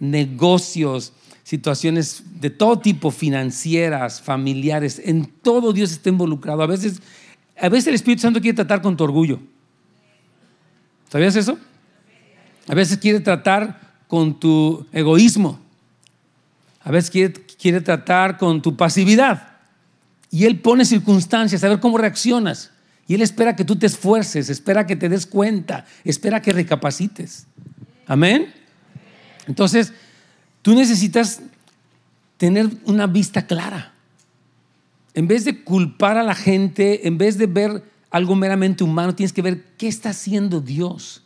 Negocios, 0.00 1.14
situaciones 1.42 2.24
de 2.42 2.50
todo 2.50 2.78
tipo, 2.78 3.10
financieras, 3.10 4.20
familiares, 4.20 5.00
en 5.02 5.24
todo 5.24 5.72
Dios 5.72 5.92
está 5.92 6.10
involucrado. 6.10 6.62
A 6.62 6.66
veces, 6.66 7.00
a 7.58 7.70
veces 7.70 7.86
el 7.86 7.94
Espíritu 7.94 8.20
Santo 8.20 8.42
quiere 8.42 8.54
tratar 8.54 8.82
con 8.82 8.98
tu 8.98 9.04
orgullo. 9.04 9.40
¿Sabías 11.08 11.36
eso? 11.36 11.56
A 12.68 12.74
veces 12.74 12.98
quiere 12.98 13.20
tratar 13.20 13.80
con 14.08 14.38
tu 14.38 14.86
egoísmo. 14.92 15.58
A 16.84 16.90
veces 16.90 17.10
quiere, 17.58 17.80
tratar 17.80 18.38
con 18.38 18.60
tu 18.60 18.76
pasividad. 18.76 19.48
Y 20.30 20.44
Él 20.44 20.60
pone 20.60 20.84
circunstancias 20.84 21.62
a 21.62 21.68
ver 21.68 21.80
cómo 21.80 21.98
reaccionas. 21.98 22.70
Y 23.06 23.14
Él 23.14 23.22
espera 23.22 23.56
que 23.56 23.64
tú 23.64 23.76
te 23.76 23.86
esfuerces, 23.86 24.48
espera 24.48 24.86
que 24.86 24.96
te 24.96 25.08
des 25.08 25.26
cuenta, 25.26 25.84
espera 26.04 26.42
que 26.42 26.52
recapacites. 26.52 27.46
Amén. 28.06 28.52
Entonces, 29.46 29.92
tú 30.62 30.74
necesitas 30.74 31.40
tener 32.36 32.68
una 32.84 33.06
vista 33.06 33.46
clara. 33.46 33.92
En 35.14 35.28
vez 35.28 35.44
de 35.44 35.62
culpar 35.62 36.16
a 36.16 36.22
la 36.22 36.34
gente, 36.34 37.06
en 37.06 37.18
vez 37.18 37.38
de 37.38 37.46
ver 37.46 37.84
algo 38.10 38.34
meramente 38.34 38.82
humano, 38.82 39.14
tienes 39.14 39.32
que 39.32 39.42
ver 39.42 39.64
qué 39.76 39.88
está 39.88 40.10
haciendo 40.10 40.60
Dios. 40.60 41.21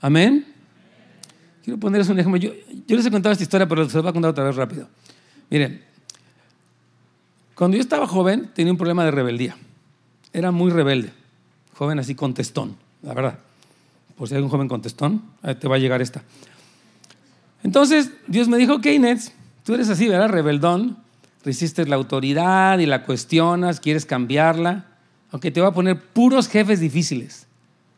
Amén. 0.00 0.46
Quiero 1.62 1.78
ponerles 1.78 2.08
un 2.08 2.18
ejemplo. 2.18 2.40
Yo, 2.40 2.52
les 2.96 3.06
he 3.06 3.10
contado 3.10 3.32
esta 3.32 3.44
historia, 3.44 3.68
pero 3.68 3.88
se 3.88 3.96
los 3.96 4.02
voy 4.02 4.10
a 4.10 4.12
contar 4.12 4.30
otra 4.30 4.44
vez 4.44 4.56
rápido. 4.56 4.88
Miren, 5.50 5.82
cuando 7.54 7.76
yo 7.76 7.82
estaba 7.82 8.06
joven 8.06 8.50
tenía 8.54 8.72
un 8.72 8.78
problema 8.78 9.04
de 9.04 9.10
rebeldía. 9.10 9.56
Era 10.32 10.50
muy 10.50 10.70
rebelde. 10.70 11.12
Joven 11.74 11.98
así 11.98 12.14
contestón, 12.14 12.76
la 13.02 13.14
verdad. 13.14 13.38
Por 14.16 14.28
si 14.28 14.34
hay 14.34 14.42
un 14.42 14.48
joven 14.48 14.68
contestón, 14.68 15.22
te 15.60 15.68
va 15.68 15.76
a 15.76 15.78
llegar 15.78 16.00
esta. 16.00 16.22
Entonces 17.62 18.10
Dios 18.26 18.48
me 18.48 18.56
dijo, 18.56 18.74
ok, 18.74 18.86
Nets, 18.98 19.32
tú 19.64 19.74
eres 19.74 19.88
así, 19.88 20.08
¿verdad? 20.08 20.28
Rebeldón. 20.28 20.98
Resistes 21.42 21.88
la 21.88 21.96
autoridad 21.96 22.78
y 22.80 22.86
la 22.86 23.02
cuestionas, 23.04 23.80
quieres 23.80 24.04
cambiarla. 24.04 24.86
Aunque 25.30 25.50
te 25.50 25.60
voy 25.60 25.70
a 25.70 25.72
poner 25.72 25.98
puros 25.98 26.48
jefes 26.48 26.80
difíciles. 26.80 27.46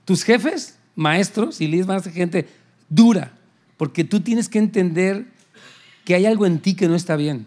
Tus 0.05 0.23
jefes 0.23 0.79
maestros 0.95 1.61
y 1.61 1.67
líderes 1.67 1.87
van 1.87 1.99
a 1.99 2.03
ser 2.03 2.13
gente 2.13 2.49
dura, 2.89 3.33
porque 3.77 4.05
tú 4.05 4.21
tienes 4.21 4.49
que 4.49 4.59
entender 4.59 5.27
que 6.05 6.15
hay 6.15 6.27
algo 6.27 6.47
en 6.47 6.59
ti 6.59 6.75
que 6.75 6.89
no 6.89 6.95
está 6.95 7.17
bien. 7.17 7.47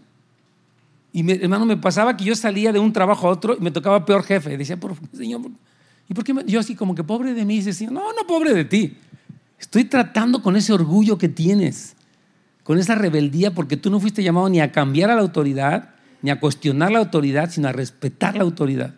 Y 1.14 1.32
hermano, 1.32 1.66
me 1.66 1.78
pasaba 1.78 2.18
que 2.18 2.26
yo 2.26 2.36
salía 2.36 2.74
de 2.74 2.80
un 2.80 2.92
trabajo 2.92 3.28
a 3.28 3.32
otro 3.32 3.56
y 3.58 3.62
me 3.62 3.72
tocaba 3.72 4.06
peor 4.06 4.24
jefe. 4.24 4.58
Decía, 4.58 4.78
por 4.78 4.96
Señor, 5.14 5.42
¿y 6.10 6.14
por 6.14 6.24
qué 6.24 6.34
yo 6.46 6.60
así 6.60 6.76
como 6.76 6.94
que 6.94 7.04
pobre 7.04 7.34
de 7.34 7.46
mí? 7.46 7.58
Y 7.58 7.62
decía, 7.62 7.90
no, 7.90 8.02
no 8.14 8.28
pobre 8.28 8.54
de 8.54 8.66
ti. 8.66 8.98
Estoy 9.58 9.86
tratando 9.86 10.42
con 10.42 10.58
ese 10.58 10.74
orgullo 10.74 11.18
que 11.18 11.30
tienes, 11.30 11.96
con 12.64 12.78
esa 12.80 12.96
rebeldía, 12.96 13.52
porque 13.54 13.78
tú 13.78 13.90
no 13.90 14.02
fuiste 14.02 14.24
llamado 14.24 14.50
ni 14.50 14.60
a 14.60 14.74
cambiar 14.74 15.10
a 15.10 15.16
la 15.16 15.22
autoridad, 15.22 15.92
ni 16.22 16.32
a 16.32 16.40
cuestionar 16.40 16.92
la 16.92 17.00
autoridad, 17.00 17.50
sino 17.50 17.70
a 17.70 17.72
respetar 17.72 18.36
la 18.36 18.44
autoridad. 18.44 18.96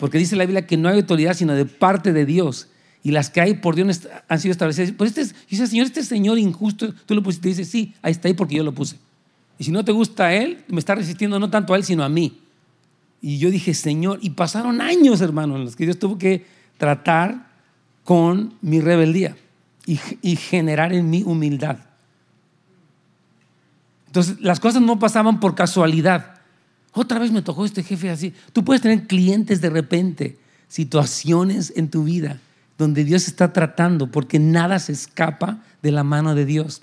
Porque 0.00 0.18
dice 0.18 0.34
la 0.34 0.44
Biblia 0.44 0.66
que 0.66 0.76
no 0.76 0.88
hay 0.88 0.96
autoridad 0.96 1.34
sino 1.34 1.54
de 1.54 1.66
parte 1.66 2.12
de 2.12 2.26
Dios 2.26 2.68
y 3.04 3.10
las 3.10 3.28
que 3.28 3.42
hay 3.42 3.54
por 3.54 3.76
Dios 3.76 4.08
han 4.28 4.40
sido 4.40 4.52
establecidas. 4.52 4.92
Pues 4.96 5.10
este 5.10 5.20
es, 5.20 5.34
dice, 5.48 5.66
Señor, 5.66 5.86
este 5.86 6.02
Señor 6.02 6.38
injusto, 6.38 6.94
tú 7.04 7.14
lo 7.14 7.22
pusiste. 7.22 7.50
Y 7.50 7.52
dice, 7.52 7.66
sí, 7.66 7.94
ahí 8.00 8.12
está 8.12 8.28
ahí 8.28 8.34
porque 8.34 8.56
yo 8.56 8.64
lo 8.64 8.72
puse. 8.72 8.96
Y 9.58 9.64
si 9.64 9.70
no 9.70 9.84
te 9.84 9.92
gusta 9.92 10.24
a 10.24 10.34
Él, 10.34 10.64
me 10.68 10.78
está 10.78 10.94
resistiendo 10.94 11.38
no 11.38 11.50
tanto 11.50 11.74
a 11.74 11.76
Él, 11.76 11.84
sino 11.84 12.02
a 12.02 12.08
mí. 12.08 12.40
Y 13.20 13.36
yo 13.36 13.50
dije, 13.50 13.74
Señor, 13.74 14.20
y 14.22 14.30
pasaron 14.30 14.80
años, 14.80 15.20
hermano, 15.20 15.56
en 15.56 15.66
los 15.66 15.76
que 15.76 15.84
Dios 15.84 15.98
tuvo 15.98 16.16
que 16.16 16.46
tratar 16.78 17.46
con 18.04 18.54
mi 18.62 18.80
rebeldía 18.80 19.36
y, 19.84 20.00
y 20.22 20.36
generar 20.36 20.94
en 20.94 21.10
mí 21.10 21.22
humildad. 21.24 21.76
Entonces, 24.06 24.40
las 24.40 24.60
cosas 24.60 24.80
no 24.80 24.98
pasaban 24.98 25.40
por 25.40 25.54
casualidad. 25.54 26.40
Otra 26.92 27.18
vez 27.18 27.30
me 27.32 27.42
tocó 27.42 27.66
este 27.66 27.82
jefe 27.82 28.08
así. 28.08 28.32
Tú 28.54 28.64
puedes 28.64 28.80
tener 28.80 29.06
clientes 29.06 29.60
de 29.60 29.68
repente, 29.68 30.38
situaciones 30.68 31.70
en 31.76 31.90
tu 31.90 32.04
vida 32.04 32.40
donde 32.78 33.04
Dios 33.04 33.28
está 33.28 33.52
tratando, 33.52 34.10
porque 34.10 34.38
nada 34.38 34.78
se 34.78 34.92
escapa 34.92 35.58
de 35.82 35.92
la 35.92 36.04
mano 36.04 36.34
de 36.34 36.44
Dios. 36.44 36.82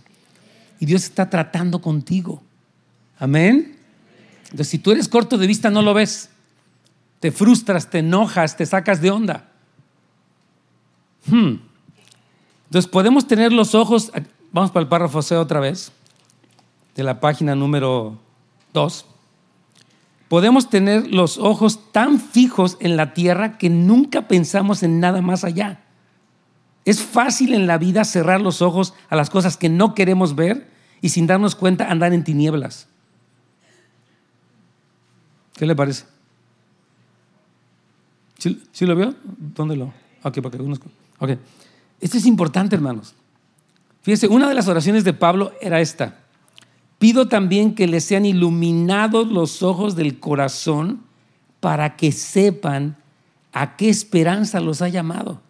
Y 0.80 0.86
Dios 0.86 1.04
está 1.04 1.30
tratando 1.30 1.82
contigo. 1.82 2.42
Amén. 3.20 3.78
Entonces, 4.46 4.70
si 4.70 4.80
tú 4.80 4.92
eres 4.92 5.08
corto 5.08 5.38
de 5.38 5.48
vista, 5.48 5.70
no 5.70 5.82
lo 5.82 5.94
ves. 5.94 6.30
Te 7.20 7.32
frustras, 7.32 7.90
te 7.90 8.00
enojas, 8.00 8.58
te 8.58 8.66
sacas 8.66 9.02
de 9.02 9.12
onda. 9.12 9.50
Hmm. 11.28 11.58
Entonces, 12.66 12.90
podemos 12.90 13.28
tener 13.28 13.52
los 13.52 13.76
ojos. 13.76 14.12
Vamos 14.52 14.72
para 14.72 14.84
el 14.84 14.90
párrafo 14.90 15.22
C 15.22 15.36
otra 15.36 15.60
vez, 15.60 15.92
de 16.96 17.04
la 17.04 17.20
página 17.20 17.56
número 17.56 18.18
2 18.74 19.06
podemos 20.32 20.70
tener 20.70 21.14
los 21.14 21.38
ojos 21.38 21.92
tan 21.92 22.18
fijos 22.18 22.78
en 22.80 22.96
la 22.96 23.14
tierra 23.14 23.58
que 23.58 23.70
nunca 23.70 24.30
pensamos 24.30 24.82
en 24.82 25.02
nada 25.02 25.22
más 25.22 25.44
allá. 25.44 25.84
Es 26.86 27.02
fácil 27.02 27.54
en 27.54 27.68
la 27.68 27.78
vida 27.78 28.06
cerrar 28.06 28.40
los 28.40 28.62
ojos 28.62 28.94
a 29.10 29.18
las 29.18 29.30
cosas 29.30 29.58
que 29.58 29.68
no 29.68 29.94
queremos 29.94 30.34
ver 30.34 30.72
y 31.02 31.10
sin 31.10 31.28
darnos 31.28 31.54
cuenta 31.54 31.92
andar 31.92 32.14
en 32.14 32.24
tinieblas. 32.24 32.88
¿Qué 35.58 35.66
le 35.66 35.76
parece? 35.76 36.06
¿Sí, 38.38 38.86
lo 38.86 38.96
vio? 38.96 39.14
¿Dónde 39.38 39.76
lo? 39.76 39.94
Ok, 40.24 40.40
para 40.42 40.58
que 40.58 40.64
Ok. 40.64 41.32
Esto 42.00 42.18
es 42.18 42.26
importante, 42.26 42.74
hermanos. 42.74 43.16
Fíjense, 44.02 44.30
una 44.30 44.48
de 44.48 44.56
las 44.56 44.70
oraciones 44.70 45.04
de 45.04 45.12
Pablo 45.12 45.52
era 45.60 45.82
esta. 45.82 46.21
Pido 47.02 47.28
también 47.28 47.74
que 47.74 47.88
les 47.88 48.04
sean 48.04 48.28
iluminados 48.28 49.28
los 49.28 49.64
ojos 49.64 49.96
del 49.96 50.20
corazón 50.20 51.02
para 51.60 51.96
que 51.96 52.12
sepan 52.12 52.96
a 53.54 53.76
qué 53.76 53.90
esperanza 53.90 54.60
los 54.60 54.84
ha 54.84 54.88
llamado. 54.88 55.42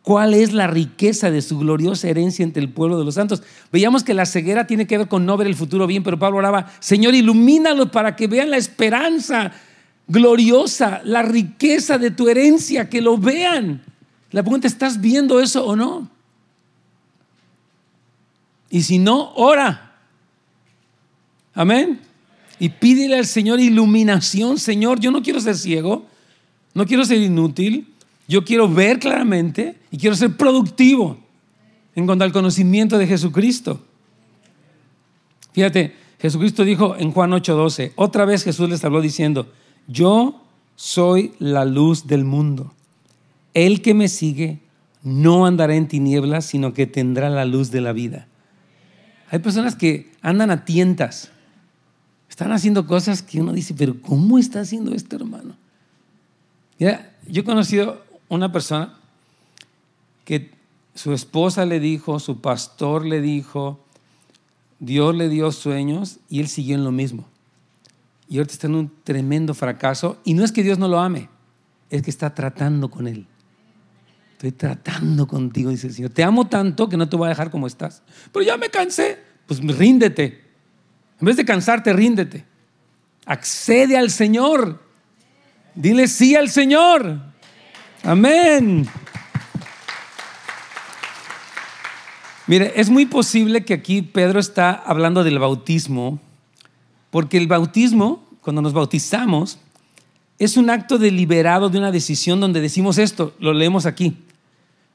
¿Cuál 0.00 0.32
es 0.32 0.54
la 0.54 0.68
riqueza 0.68 1.30
de 1.30 1.42
su 1.42 1.58
gloriosa 1.58 2.08
herencia 2.08 2.44
entre 2.44 2.62
el 2.62 2.70
pueblo 2.70 2.98
de 2.98 3.04
los 3.04 3.16
santos? 3.16 3.42
Veíamos 3.70 4.04
que 4.04 4.14
la 4.14 4.24
ceguera 4.24 4.66
tiene 4.66 4.86
que 4.86 4.96
ver 4.96 5.08
con 5.08 5.26
no 5.26 5.36
ver 5.36 5.48
el 5.48 5.54
futuro 5.54 5.86
bien, 5.86 6.02
pero 6.02 6.18
Pablo 6.18 6.38
oraba, 6.38 6.72
Señor, 6.80 7.14
ilumínalos 7.14 7.90
para 7.90 8.16
que 8.16 8.26
vean 8.26 8.48
la 8.48 8.56
esperanza 8.56 9.52
gloriosa, 10.08 11.02
la 11.04 11.20
riqueza 11.20 11.98
de 11.98 12.10
tu 12.10 12.26
herencia, 12.26 12.88
que 12.88 13.02
lo 13.02 13.18
vean. 13.18 13.82
La 14.30 14.42
pregunta, 14.42 14.66
¿estás 14.66 14.98
viendo 14.98 15.40
eso 15.40 15.62
o 15.66 15.76
no? 15.76 16.08
Y 18.70 18.80
si 18.80 18.98
no, 18.98 19.34
ora 19.34 19.88
Amén. 21.54 22.00
Y 22.58 22.68
pídele 22.68 23.16
al 23.16 23.26
Señor 23.26 23.60
iluminación. 23.60 24.58
Señor, 24.58 25.00
yo 25.00 25.10
no 25.10 25.22
quiero 25.22 25.40
ser 25.40 25.56
ciego, 25.56 26.06
no 26.74 26.86
quiero 26.86 27.04
ser 27.04 27.18
inútil, 27.18 27.88
yo 28.28 28.44
quiero 28.44 28.68
ver 28.68 28.98
claramente 28.98 29.76
y 29.90 29.98
quiero 29.98 30.14
ser 30.14 30.36
productivo 30.36 31.18
en 31.94 32.06
cuanto 32.06 32.24
al 32.24 32.32
conocimiento 32.32 32.98
de 32.98 33.06
Jesucristo. 33.06 33.80
Fíjate, 35.52 35.94
Jesucristo 36.20 36.64
dijo 36.64 36.96
en 36.96 37.12
Juan 37.12 37.32
8:12, 37.32 37.92
otra 37.96 38.24
vez 38.24 38.44
Jesús 38.44 38.68
les 38.68 38.84
habló 38.84 39.00
diciendo, 39.00 39.50
yo 39.88 40.42
soy 40.76 41.32
la 41.38 41.64
luz 41.64 42.06
del 42.06 42.24
mundo. 42.24 42.72
El 43.54 43.82
que 43.82 43.94
me 43.94 44.08
sigue 44.08 44.60
no 45.02 45.46
andará 45.46 45.74
en 45.74 45.88
tinieblas, 45.88 46.44
sino 46.44 46.72
que 46.72 46.86
tendrá 46.86 47.30
la 47.30 47.44
luz 47.44 47.70
de 47.70 47.80
la 47.80 47.92
vida. 47.92 48.28
Hay 49.30 49.38
personas 49.38 49.74
que 49.74 50.12
andan 50.22 50.50
a 50.50 50.64
tientas, 50.64 51.30
están 52.30 52.52
haciendo 52.52 52.86
cosas 52.86 53.22
que 53.22 53.40
uno 53.40 53.52
dice, 53.52 53.74
pero 53.74 54.00
¿cómo 54.00 54.38
está 54.38 54.60
haciendo 54.60 54.94
esto, 54.94 55.16
hermano? 55.16 55.56
Ya, 56.78 57.12
yo 57.26 57.42
he 57.42 57.44
conocido 57.44 58.02
una 58.28 58.52
persona 58.52 58.94
que 60.24 60.52
su 60.94 61.12
esposa 61.12 61.66
le 61.66 61.80
dijo, 61.80 62.18
su 62.20 62.40
pastor 62.40 63.04
le 63.04 63.20
dijo, 63.20 63.84
Dios 64.78 65.14
le 65.14 65.28
dio 65.28 65.52
sueños 65.52 66.18
y 66.28 66.40
él 66.40 66.48
siguió 66.48 66.76
en 66.76 66.84
lo 66.84 66.92
mismo. 66.92 67.26
Y 68.28 68.38
ahorita 68.38 68.54
está 68.54 68.66
en 68.68 68.76
un 68.76 68.92
tremendo 69.02 69.52
fracaso. 69.52 70.18
Y 70.24 70.34
no 70.34 70.44
es 70.44 70.52
que 70.52 70.62
Dios 70.62 70.78
no 70.78 70.86
lo 70.88 71.00
ame, 71.00 71.28
es 71.90 72.02
que 72.02 72.10
está 72.10 72.34
tratando 72.34 72.90
con 72.90 73.08
él. 73.08 73.26
Estoy 74.32 74.52
tratando 74.52 75.26
contigo, 75.26 75.68
dice 75.70 75.88
el 75.88 75.92
Señor. 75.92 76.10
Te 76.12 76.22
amo 76.22 76.46
tanto 76.46 76.88
que 76.88 76.96
no 76.96 77.08
te 77.08 77.16
voy 77.16 77.26
a 77.26 77.30
dejar 77.30 77.50
como 77.50 77.66
estás. 77.66 78.02
Pero 78.32 78.42
ya 78.44 78.56
me 78.56 78.70
cansé. 78.70 79.18
Pues 79.46 79.60
ríndete. 79.60 80.49
En 81.20 81.26
vez 81.26 81.36
de 81.36 81.44
cansarte, 81.44 81.92
ríndete. 81.92 82.44
Accede 83.26 83.96
al 83.96 84.10
Señor. 84.10 84.82
Dile 85.74 86.08
sí 86.08 86.34
al 86.34 86.50
Señor. 86.50 87.20
Amén. 88.02 88.88
Mire, 92.46 92.72
es 92.74 92.90
muy 92.90 93.06
posible 93.06 93.64
que 93.64 93.74
aquí 93.74 94.02
Pedro 94.02 94.40
está 94.40 94.72
hablando 94.72 95.22
del 95.22 95.38
bautismo, 95.38 96.18
porque 97.10 97.36
el 97.36 97.46
bautismo, 97.46 98.26
cuando 98.40 98.62
nos 98.62 98.72
bautizamos, 98.72 99.58
es 100.38 100.56
un 100.56 100.70
acto 100.70 100.98
deliberado 100.98 101.68
de 101.68 101.78
una 101.78 101.92
decisión 101.92 102.40
donde 102.40 102.60
decimos 102.60 102.98
esto, 102.98 103.34
lo 103.38 103.52
leemos 103.52 103.86
aquí. 103.86 104.16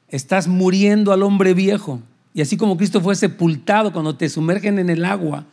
Estás 0.08 0.48
muriendo 0.48 1.12
al 1.12 1.22
hombre 1.22 1.54
viejo. 1.54 2.00
Y 2.34 2.42
así 2.42 2.56
como 2.56 2.76
Cristo 2.76 3.00
fue 3.00 3.14
sepultado 3.14 3.92
cuando 3.92 4.16
te 4.16 4.28
sumergen 4.28 4.78
en 4.78 4.90
el 4.90 5.04
agua, 5.04 5.46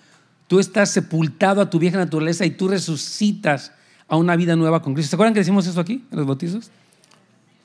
tú 0.48 0.60
estás 0.60 0.92
sepultado 0.92 1.62
a 1.62 1.70
tu 1.70 1.80
vieja 1.80 1.98
naturaleza 1.98 2.46
y 2.46 2.52
tú 2.52 2.68
resucitas 2.68 3.72
a 4.08 4.18
una 4.18 4.36
vida 4.36 4.56
nueva 4.56 4.82
con 4.82 4.94
Cristo. 4.94 5.12
¿Se 5.12 5.16
acuerdan 5.16 5.34
que 5.34 5.40
decimos 5.40 5.66
eso 5.68 5.80
aquí 5.80 6.04
en 6.12 6.18
los 6.18 6.26
bautizos? 6.26 6.72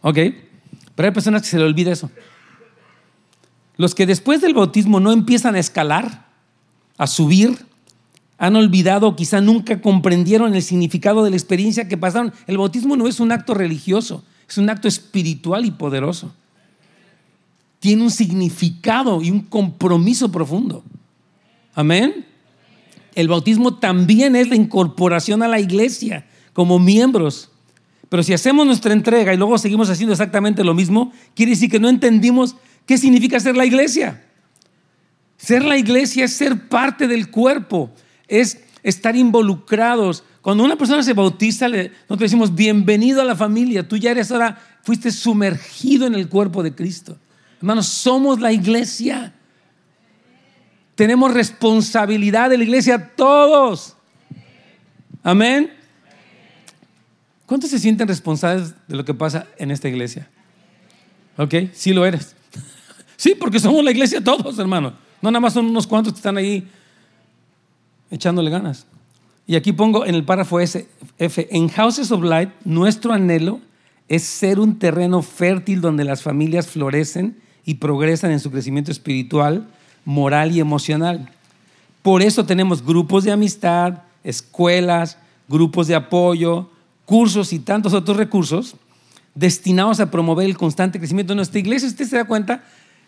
Ok. 0.02 0.18
Pero 0.94 1.08
hay 1.08 1.12
personas 1.12 1.42
que 1.42 1.48
se 1.48 1.58
le 1.58 1.64
olvida 1.64 1.92
eso. 1.92 2.10
Los 3.76 3.94
que 3.94 4.06
después 4.06 4.40
del 4.40 4.54
bautismo 4.54 5.00
no 5.00 5.12
empiezan 5.12 5.54
a 5.54 5.58
escalar, 5.58 6.26
a 6.96 7.06
subir, 7.06 7.56
han 8.38 8.56
olvidado, 8.56 9.16
quizá 9.16 9.40
nunca 9.40 9.80
comprendieron 9.80 10.54
el 10.54 10.62
significado 10.62 11.24
de 11.24 11.30
la 11.30 11.36
experiencia 11.36 11.88
que 11.88 11.96
pasaron. 11.96 12.32
El 12.46 12.58
bautismo 12.58 12.96
no 12.96 13.06
es 13.06 13.20
un 13.20 13.32
acto 13.32 13.54
religioso, 13.54 14.24
es 14.48 14.58
un 14.58 14.70
acto 14.70 14.88
espiritual 14.88 15.64
y 15.64 15.70
poderoso 15.70 16.32
tiene 17.80 18.02
un 18.02 18.10
significado 18.10 19.22
y 19.22 19.30
un 19.30 19.40
compromiso 19.40 20.30
profundo. 20.30 20.82
Amén. 21.74 22.26
El 23.14 23.28
bautismo 23.28 23.74
también 23.74 24.36
es 24.36 24.48
la 24.48 24.56
incorporación 24.56 25.42
a 25.42 25.48
la 25.48 25.60
iglesia 25.60 26.26
como 26.52 26.78
miembros. 26.78 27.50
Pero 28.08 28.22
si 28.22 28.32
hacemos 28.32 28.66
nuestra 28.66 28.92
entrega 28.92 29.34
y 29.34 29.36
luego 29.36 29.58
seguimos 29.58 29.90
haciendo 29.90 30.12
exactamente 30.12 30.64
lo 30.64 30.74
mismo, 30.74 31.12
quiere 31.34 31.50
decir 31.50 31.70
que 31.70 31.80
no 31.80 31.88
entendimos 31.88 32.56
qué 32.86 32.96
significa 32.96 33.38
ser 33.38 33.56
la 33.56 33.66
iglesia. 33.66 34.24
Ser 35.36 35.62
la 35.62 35.76
iglesia 35.76 36.24
es 36.24 36.32
ser 36.32 36.68
parte 36.68 37.06
del 37.06 37.30
cuerpo, 37.30 37.90
es 38.26 38.60
estar 38.82 39.14
involucrados. 39.14 40.24
Cuando 40.42 40.64
una 40.64 40.76
persona 40.76 41.02
se 41.02 41.12
bautiza, 41.12 41.68
nosotros 41.68 42.18
decimos, 42.18 42.54
bienvenido 42.54 43.20
a 43.20 43.24
la 43.24 43.36
familia, 43.36 43.86
tú 43.86 43.96
ya 43.96 44.10
eres 44.10 44.32
ahora, 44.32 44.58
fuiste 44.82 45.10
sumergido 45.10 46.06
en 46.06 46.14
el 46.14 46.28
cuerpo 46.28 46.62
de 46.62 46.74
Cristo. 46.74 47.16
Hermanos, 47.58 47.86
somos 47.86 48.40
la 48.40 48.52
iglesia. 48.52 49.34
Tenemos 50.98 51.32
responsabilidad 51.32 52.50
de 52.50 52.58
la 52.58 52.64
iglesia 52.64 53.12
todos. 53.14 53.94
Amén. 55.22 55.72
¿Cuántos 57.46 57.70
se 57.70 57.78
sienten 57.78 58.08
responsables 58.08 58.74
de 58.88 58.96
lo 58.96 59.04
que 59.04 59.14
pasa 59.14 59.46
en 59.58 59.70
esta 59.70 59.88
iglesia? 59.88 60.28
Ok, 61.36 61.54
sí 61.72 61.92
lo 61.92 62.04
eres. 62.04 62.34
Sí, 63.16 63.36
porque 63.38 63.60
somos 63.60 63.84
la 63.84 63.92
iglesia 63.92 64.22
todos, 64.22 64.58
hermanos. 64.58 64.94
No 65.22 65.30
nada 65.30 65.40
más 65.40 65.52
son 65.52 65.66
unos 65.66 65.86
cuantos 65.86 66.12
que 66.12 66.18
están 66.18 66.36
ahí 66.36 66.68
echándole 68.10 68.50
ganas. 68.50 68.84
Y 69.46 69.54
aquí 69.54 69.72
pongo 69.72 70.04
en 70.04 70.16
el 70.16 70.24
párrafo 70.24 70.58
F, 70.58 70.86
en 71.18 71.68
Houses 71.68 72.10
of 72.10 72.24
Light, 72.24 72.50
nuestro 72.64 73.12
anhelo 73.12 73.60
es 74.08 74.24
ser 74.24 74.58
un 74.58 74.80
terreno 74.80 75.22
fértil 75.22 75.80
donde 75.80 76.02
las 76.02 76.22
familias 76.22 76.66
florecen 76.66 77.36
y 77.64 77.74
progresan 77.74 78.32
en 78.32 78.40
su 78.40 78.50
crecimiento 78.50 78.90
espiritual, 78.90 79.68
moral 80.08 80.56
y 80.56 80.60
emocional. 80.60 81.28
Por 82.00 82.22
eso 82.22 82.46
tenemos 82.46 82.82
grupos 82.82 83.24
de 83.24 83.30
amistad, 83.30 84.04
escuelas, 84.24 85.18
grupos 85.48 85.86
de 85.86 85.96
apoyo, 85.96 86.70
cursos 87.04 87.52
y 87.52 87.58
tantos 87.58 87.92
otros 87.92 88.16
recursos 88.16 88.76
destinados 89.34 90.00
a 90.00 90.10
promover 90.10 90.46
el 90.46 90.56
constante 90.56 90.98
crecimiento 90.98 91.34
de 91.34 91.36
nuestra 91.36 91.58
iglesia. 91.58 91.90
Usted 91.90 92.06
se 92.06 92.16
da 92.16 92.24
cuenta, 92.24 92.64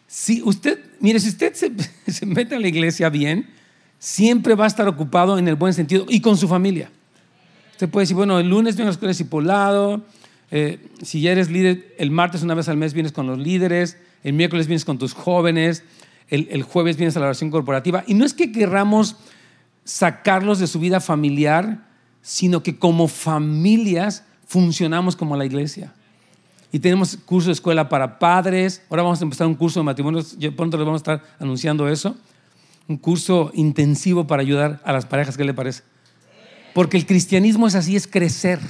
si 0.06 0.42
usted, 0.42 0.78
mire, 1.00 1.18
si 1.20 1.30
usted 1.30 1.54
se, 2.06 2.26
mete 2.26 2.56
a 2.56 2.60
la 2.60 2.68
iglesia 2.68 3.08
bien, 3.08 3.48
siempre 3.98 4.54
va 4.54 4.64
a 4.64 4.68
estar 4.68 4.86
ocupado 4.86 5.38
en 5.38 5.48
el 5.48 5.54
buen 5.54 5.72
sentido 5.72 6.04
y 6.06 6.20
con 6.20 6.36
su 6.36 6.48
familia. 6.48 6.90
Usted 7.72 7.88
puede 7.88 8.02
decir, 8.02 8.16
bueno, 8.16 8.38
el 8.38 8.50
lunes 8.50 8.76
vengo 8.76 8.88
a 8.88 8.90
la 8.90 8.92
escuela 8.92 9.12
discipulado, 9.12 10.02
eh, 10.50 10.86
si 11.00 11.22
ya 11.22 11.32
eres 11.32 11.50
líder, 11.50 11.94
el 11.96 12.10
martes 12.10 12.42
una 12.42 12.52
vez 12.52 12.68
al 12.68 12.76
mes 12.76 12.92
vienes 12.92 13.12
con 13.12 13.26
los 13.26 13.38
líderes, 13.38 13.96
el 14.22 14.34
miércoles 14.34 14.66
vienes 14.66 14.84
con 14.84 14.98
tus 14.98 15.14
jóvenes, 15.14 15.82
el, 16.30 16.62
jueves 16.62 16.96
vienes 16.96 17.16
a 17.16 17.20
la 17.20 17.26
oración 17.26 17.50
corporativa. 17.50 18.04
Y 18.06 18.14
no 18.14 18.24
es 18.24 18.34
que 18.34 18.52
querramos 18.52 19.16
sacarlos 19.84 20.58
de 20.58 20.66
su 20.66 20.78
vida 20.78 21.00
familiar, 21.00 21.86
sino 22.22 22.62
que 22.62 22.78
como 22.78 23.08
familias 23.08 24.24
funcionamos 24.46 25.16
como 25.16 25.36
la 25.36 25.44
iglesia. 25.44 25.92
Y 26.72 26.78
tenemos 26.78 27.16
curso 27.16 27.48
de 27.48 27.54
escuela 27.54 27.88
para 27.88 28.18
padres. 28.20 28.82
Ahora 28.88 29.02
vamos 29.02 29.20
a 29.20 29.24
empezar 29.24 29.46
un 29.46 29.56
curso 29.56 29.80
de 29.80 29.84
matrimonios. 29.84 30.36
Pronto 30.56 30.76
les 30.76 30.86
vamos 30.86 31.00
a 31.00 31.14
estar 31.14 31.36
anunciando 31.40 31.88
eso. 31.88 32.16
Un 32.86 32.96
curso 32.96 33.50
intensivo 33.54 34.26
para 34.26 34.42
ayudar 34.42 34.80
a 34.84 34.92
las 34.92 35.06
parejas. 35.06 35.36
¿Qué 35.36 35.44
le 35.44 35.54
parece? 35.54 35.82
Porque 36.74 36.96
el 36.96 37.06
cristianismo 37.06 37.66
es 37.66 37.74
así, 37.74 37.96
es 37.96 38.06
crecer. 38.06 38.60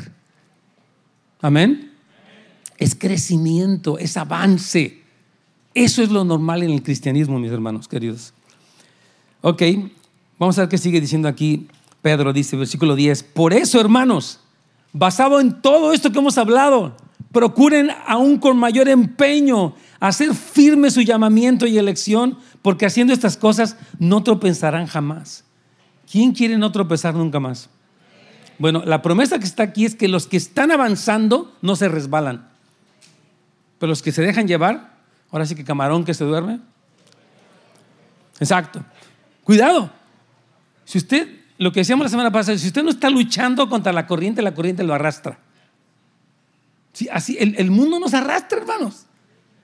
Amén. 1.43 1.93
Es 2.79 2.95
crecimiento, 2.95 3.99
es 3.99 4.17
avance. 4.17 5.00
Eso 5.75 6.03
es 6.03 6.11
lo 6.11 6.25
normal 6.25 6.63
en 6.63 6.71
el 6.71 6.83
cristianismo, 6.83 7.39
mis 7.39 7.53
hermanos 7.53 7.87
queridos. 7.87 8.33
Ok, 9.41 9.63
vamos 10.39 10.59
a 10.59 10.63
ver 10.63 10.69
qué 10.69 10.79
sigue 10.79 11.01
diciendo 11.01 11.29
aquí 11.29 11.69
Pedro, 12.03 12.33
dice 12.33 12.57
versículo 12.57 12.97
10. 12.97 13.23
Por 13.23 13.53
eso, 13.53 13.81
hermanos, 13.81 14.41
basado 14.93 15.41
en 15.41 15.63
todo 15.63 15.93
esto 15.93 16.11
que 16.11 16.19
hemos 16.19 16.39
hablado, 16.39 16.97
procuren 17.33 17.91
aún 18.07 18.39
con 18.39 18.57
mayor 18.57 18.89
empeño 18.89 19.75
hacer 20.01 20.35
firme 20.35 20.91
su 20.91 21.03
llamamiento 21.03 21.67
y 21.67 21.79
elección, 21.79 22.39
porque 22.63 22.87
haciendo 22.87 23.13
estas 23.13 23.37
cosas 23.37 23.77
no 23.99 24.23
tropezarán 24.23 24.87
jamás. 24.87 25.45
¿Quién 26.11 26.33
quiere 26.33 26.59
no 26.59 26.73
tropezar 26.73 27.15
nunca 27.15 27.39
más? 27.39 27.71
Bueno, 28.59 28.83
la 28.85 29.03
promesa 29.03 29.39
que 29.39 29.45
está 29.45 29.63
aquí 29.63 29.85
es 29.85 29.95
que 29.95 30.09
los 30.09 30.27
que 30.27 30.37
están 30.37 30.71
avanzando 30.71 31.55
no 31.63 31.77
se 31.77 31.89
resbalan, 31.89 32.49
pero 33.79 33.89
los 33.89 34.03
que 34.03 34.13
se 34.13 34.23
dejan 34.23 34.49
llevar 34.49 35.00
Ahora 35.31 35.47
sí 35.47 35.55
que 35.55 35.65
camarón 35.65 36.05
que 36.05 36.15
se 36.15 36.25
duerme. 36.25 36.61
Exacto. 38.39 38.85
Cuidado. 39.45 39.91
Si 40.85 40.99
usted, 40.99 41.29
lo 41.59 41.73
que 41.73 41.81
decíamos 41.81 42.05
la 42.05 42.11
semana 42.11 42.33
pasada, 42.33 42.59
si 42.59 42.67
usted 42.67 42.83
no 42.83 42.91
está 42.91 43.11
luchando 43.11 43.69
contra 43.69 43.93
la 43.93 44.07
corriente, 44.07 44.43
la 44.43 44.55
corriente 44.55 44.83
lo 44.83 44.95
arrastra. 44.95 45.39
Sí, 46.93 47.09
así, 47.13 47.37
el, 47.39 47.55
el 47.59 47.71
mundo 47.71 48.01
nos 48.01 48.15
arrastra, 48.15 48.59
hermanos, 48.59 49.07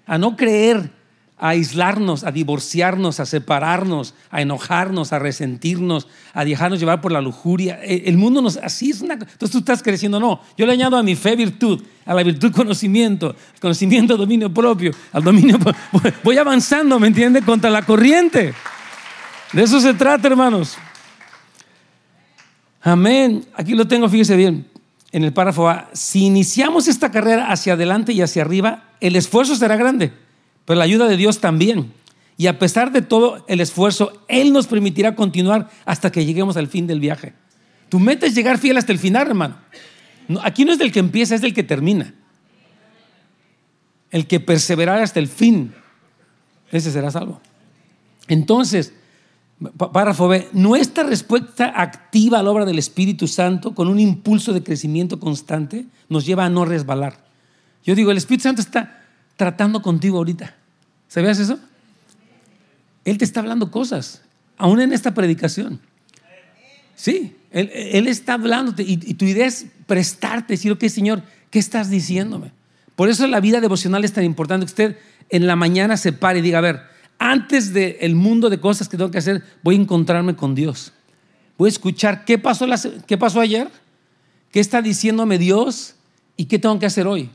a 0.06 0.18
no 0.18 0.36
creer 0.36 0.92
a 1.38 1.50
aislarnos, 1.50 2.24
a 2.24 2.32
divorciarnos, 2.32 3.20
a 3.20 3.26
separarnos, 3.26 4.14
a 4.30 4.40
enojarnos, 4.40 5.12
a 5.12 5.18
resentirnos, 5.18 6.08
a 6.32 6.44
dejarnos 6.44 6.80
llevar 6.80 7.00
por 7.00 7.12
la 7.12 7.20
lujuria. 7.20 7.78
E, 7.82 8.04
el 8.06 8.16
mundo 8.16 8.40
nos 8.40 8.56
así 8.56 8.90
es 8.90 9.02
una 9.02 9.14
entonces 9.14 9.50
tú 9.50 9.58
estás 9.58 9.82
creciendo, 9.82 10.18
no, 10.18 10.40
yo 10.56 10.66
le 10.66 10.72
añado 10.72 10.96
a 10.96 11.02
mi 11.02 11.14
fe 11.14 11.36
virtud, 11.36 11.82
a 12.06 12.14
la 12.14 12.22
virtud 12.22 12.52
conocimiento, 12.52 13.36
conocimiento 13.60 14.16
dominio 14.16 14.52
propio, 14.52 14.92
al 15.12 15.22
dominio 15.22 15.58
voy 16.24 16.38
avanzando, 16.38 16.98
¿me 16.98 17.08
entiende? 17.08 17.42
Contra 17.42 17.70
la 17.70 17.82
corriente. 17.82 18.54
De 19.52 19.62
eso 19.62 19.80
se 19.80 19.94
trata, 19.94 20.26
hermanos. 20.28 20.76
Amén. 22.82 23.44
Aquí 23.54 23.74
lo 23.74 23.86
tengo, 23.88 24.08
fíjese 24.08 24.36
bien, 24.36 24.66
en 25.12 25.24
el 25.24 25.32
párrafo 25.32 25.68
A. 25.68 25.88
Si 25.92 26.24
iniciamos 26.24 26.88
esta 26.88 27.10
carrera 27.10 27.50
hacia 27.50 27.74
adelante 27.74 28.12
y 28.12 28.22
hacia 28.22 28.42
arriba, 28.42 28.84
el 29.00 29.16
esfuerzo 29.16 29.56
será 29.56 29.76
grande, 29.76 30.12
pero 30.66 30.78
la 30.78 30.84
ayuda 30.84 31.08
de 31.08 31.16
Dios 31.16 31.40
también. 31.40 31.92
Y 32.36 32.48
a 32.48 32.58
pesar 32.58 32.92
de 32.92 33.00
todo 33.00 33.44
el 33.48 33.60
esfuerzo, 33.60 34.12
Él 34.28 34.52
nos 34.52 34.66
permitirá 34.66 35.14
continuar 35.16 35.70
hasta 35.86 36.12
que 36.12 36.26
lleguemos 36.26 36.58
al 36.58 36.66
fin 36.66 36.86
del 36.86 37.00
viaje. 37.00 37.32
Tu 37.88 37.98
meta 37.98 38.26
es 38.26 38.34
llegar 38.34 38.58
fiel 38.58 38.76
hasta 38.76 38.92
el 38.92 38.98
final, 38.98 39.28
hermano. 39.28 39.56
aquí 40.42 40.64
no 40.64 40.72
es 40.72 40.78
del 40.78 40.92
que 40.92 40.98
empieza, 40.98 41.34
es 41.34 41.40
del 41.40 41.54
que 41.54 41.62
termina. 41.62 42.12
El 44.10 44.26
que 44.26 44.40
perseverará 44.40 45.02
hasta 45.02 45.20
el 45.20 45.28
fin, 45.28 45.72
ese 46.70 46.90
será 46.90 47.10
salvo. 47.10 47.40
Entonces, 48.28 48.92
párrafo 49.92 50.28
B, 50.28 50.48
nuestra 50.52 51.04
respuesta 51.04 51.72
activa 51.74 52.40
a 52.40 52.42
la 52.42 52.50
obra 52.50 52.64
del 52.64 52.78
Espíritu 52.78 53.28
Santo 53.28 53.74
con 53.74 53.88
un 53.88 54.00
impulso 54.00 54.52
de 54.52 54.62
crecimiento 54.62 55.18
constante 55.18 55.86
nos 56.08 56.26
lleva 56.26 56.44
a 56.44 56.50
no 56.50 56.64
resbalar. 56.64 57.24
Yo 57.84 57.94
digo, 57.94 58.10
el 58.10 58.16
Espíritu 58.18 58.42
Santo 58.42 58.60
está 58.60 59.05
tratando 59.36 59.82
contigo 59.82 60.18
ahorita. 60.18 60.54
¿Sabías 61.08 61.38
eso? 61.38 61.58
Él 63.04 63.18
te 63.18 63.24
está 63.24 63.40
hablando 63.40 63.70
cosas, 63.70 64.22
aún 64.56 64.80
en 64.80 64.92
esta 64.92 65.14
predicación. 65.14 65.80
Sí, 66.96 67.36
Él, 67.50 68.08
está 68.08 68.34
hablándote 68.34 68.82
y, 68.82 68.94
y, 68.94 69.14
tu 69.14 69.26
idea 69.26 69.46
es 69.46 69.66
prestarte, 69.86 70.54
decir, 70.54 70.72
ok, 70.72 70.84
Señor, 70.86 71.22
¿qué 71.50 71.58
estás 71.58 71.90
diciéndome? 71.90 72.52
Por 72.96 73.10
eso 73.10 73.26
la 73.26 73.40
vida 73.40 73.60
devocional 73.60 74.04
es 74.04 74.14
tan 74.14 74.24
importante 74.24 74.64
que 74.64 74.70
usted 74.70 74.98
en 75.28 75.46
la 75.46 75.56
mañana 75.56 75.96
se 75.96 76.12
pare 76.12 76.38
y 76.38 76.42
diga, 76.42 76.58
a 76.58 76.62
ver, 76.62 76.80
antes 77.18 77.72
del 77.72 78.14
mundo 78.14 78.50
de 78.50 78.60
cosas 78.60 78.88
que 78.88 78.96
tengo 78.96 79.10
que 79.10 79.18
hacer, 79.18 79.42
voy 79.62 79.76
a 79.76 79.80
encontrarme 79.80 80.36
con 80.36 80.54
Dios. 80.54 80.92
Voy 81.58 81.68
a 81.68 81.72
escuchar 81.72 82.24
qué 82.24 82.38
pasó, 82.38 82.66
qué 83.06 83.16
pasó 83.16 83.40
ayer, 83.40 83.68
qué 84.50 84.60
está 84.60 84.82
diciéndome 84.82 85.38
Dios 85.38 85.94
y 86.36 86.46
qué 86.46 86.58
tengo 86.58 86.78
que 86.78 86.86
hacer 86.86 87.06
hoy. 87.06 87.30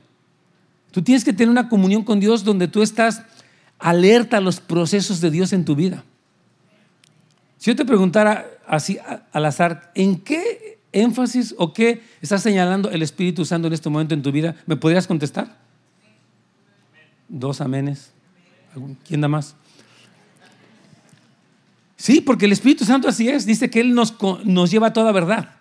Tú 0.92 1.02
tienes 1.02 1.24
que 1.24 1.34
tener 1.34 1.50
una 1.50 1.70
comunión 1.70 2.04
con 2.04 2.20
Dios 2.20 2.44
donde 2.44 2.68
tú 2.68 2.82
estás 2.82 3.24
alerta 3.80 4.38
a 4.38 4.42
los 4.42 4.60
procesos 4.60 5.22
de 5.22 5.32
Dios 5.32 5.54
en 5.54 5.66
tu 5.66 5.76
vida. 5.76 6.04
Si 7.58 7.72
yo 7.72 7.76
te 7.76 7.86
preguntara 7.86 8.50
así 8.68 8.98
al 9.32 9.46
azar, 9.46 9.92
¿en 9.96 10.20
qué 10.20 10.80
énfasis 10.92 11.56
o 11.58 11.74
qué 11.74 12.04
está 12.22 12.38
señalando 12.38 12.90
el 12.92 13.02
Espíritu 13.02 13.46
Santo 13.46 13.68
en 13.68 13.74
este 13.74 13.90
momento 13.90 14.14
en 14.14 14.22
tu 14.22 14.32
vida? 14.32 14.56
¿Me 14.66 14.76
podrías 14.76 15.08
contestar? 15.08 15.58
Dos 17.30 17.62
amenes. 17.62 18.12
¿Quién 19.08 19.22
da 19.22 19.28
más? 19.28 19.56
Sí, 21.96 22.20
porque 22.20 22.46
el 22.46 22.52
Espíritu 22.52 22.84
Santo 22.84 23.08
así 23.08 23.30
es. 23.30 23.46
Dice 23.46 23.70
que 23.70 23.80
Él 23.80 23.94
nos, 23.94 24.16
nos 24.44 24.72
lleva 24.72 24.88
a 24.88 24.94
toda 24.94 25.12
verdad. 25.12 25.56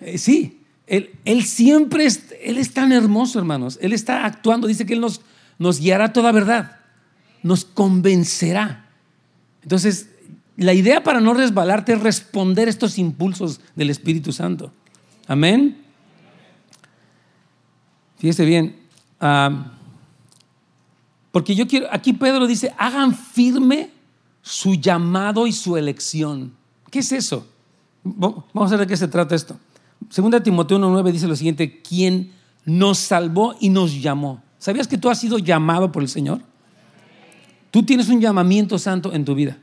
Eh, 0.00 0.18
sí, 0.18 0.61
él, 0.92 1.10
él, 1.24 1.44
siempre 1.44 2.04
es, 2.04 2.34
Él 2.42 2.58
es 2.58 2.72
tan 2.72 2.92
hermoso, 2.92 3.38
hermanos. 3.38 3.78
Él 3.80 3.92
está 3.92 4.24
actuando. 4.24 4.66
Dice 4.66 4.86
que 4.86 4.94
Él 4.94 5.00
nos, 5.00 5.20
nos 5.58 5.80
guiará 5.80 6.12
toda 6.12 6.32
verdad 6.32 6.78
nos 7.42 7.64
convencerá. 7.64 8.86
Entonces, 9.62 10.08
la 10.56 10.74
idea 10.74 11.02
para 11.02 11.20
no 11.20 11.34
resbalarte 11.34 11.94
es 11.94 12.00
responder 12.00 12.68
estos 12.68 12.98
impulsos 12.98 13.60
del 13.74 13.90
Espíritu 13.90 14.32
Santo. 14.32 14.72
Amén. 15.26 15.78
Fíjese 18.18 18.44
bien, 18.44 18.76
porque 21.32 21.54
yo 21.56 21.66
quiero, 21.66 21.88
aquí 21.90 22.12
Pedro 22.12 22.46
dice, 22.46 22.72
hagan 22.78 23.16
firme 23.16 23.90
su 24.42 24.74
llamado 24.74 25.46
y 25.46 25.52
su 25.52 25.76
elección. 25.76 26.52
¿Qué 26.90 27.00
es 27.00 27.10
eso? 27.10 27.48
Vamos 28.04 28.72
a 28.72 28.76
ver 28.76 28.80
de 28.80 28.86
qué 28.86 28.96
se 28.96 29.08
trata 29.08 29.34
esto. 29.34 29.58
Segunda 30.10 30.42
Timoteo 30.42 30.78
1.9 30.78 31.12
dice 31.12 31.28
lo 31.28 31.36
siguiente, 31.36 31.80
quien 31.82 32.32
nos 32.64 32.98
salvó 32.98 33.54
y 33.60 33.68
nos 33.68 34.00
llamó. 34.00 34.42
¿Sabías 34.58 34.86
que 34.86 34.98
tú 34.98 35.10
has 35.10 35.20
sido 35.20 35.38
llamado 35.38 35.90
por 35.90 36.02
el 36.02 36.08
Señor? 36.08 36.40
Tú 37.70 37.82
tienes 37.82 38.08
un 38.08 38.20
llamamiento 38.20 38.78
santo 38.78 39.12
en 39.12 39.24
tu 39.24 39.34
vida. 39.34 39.58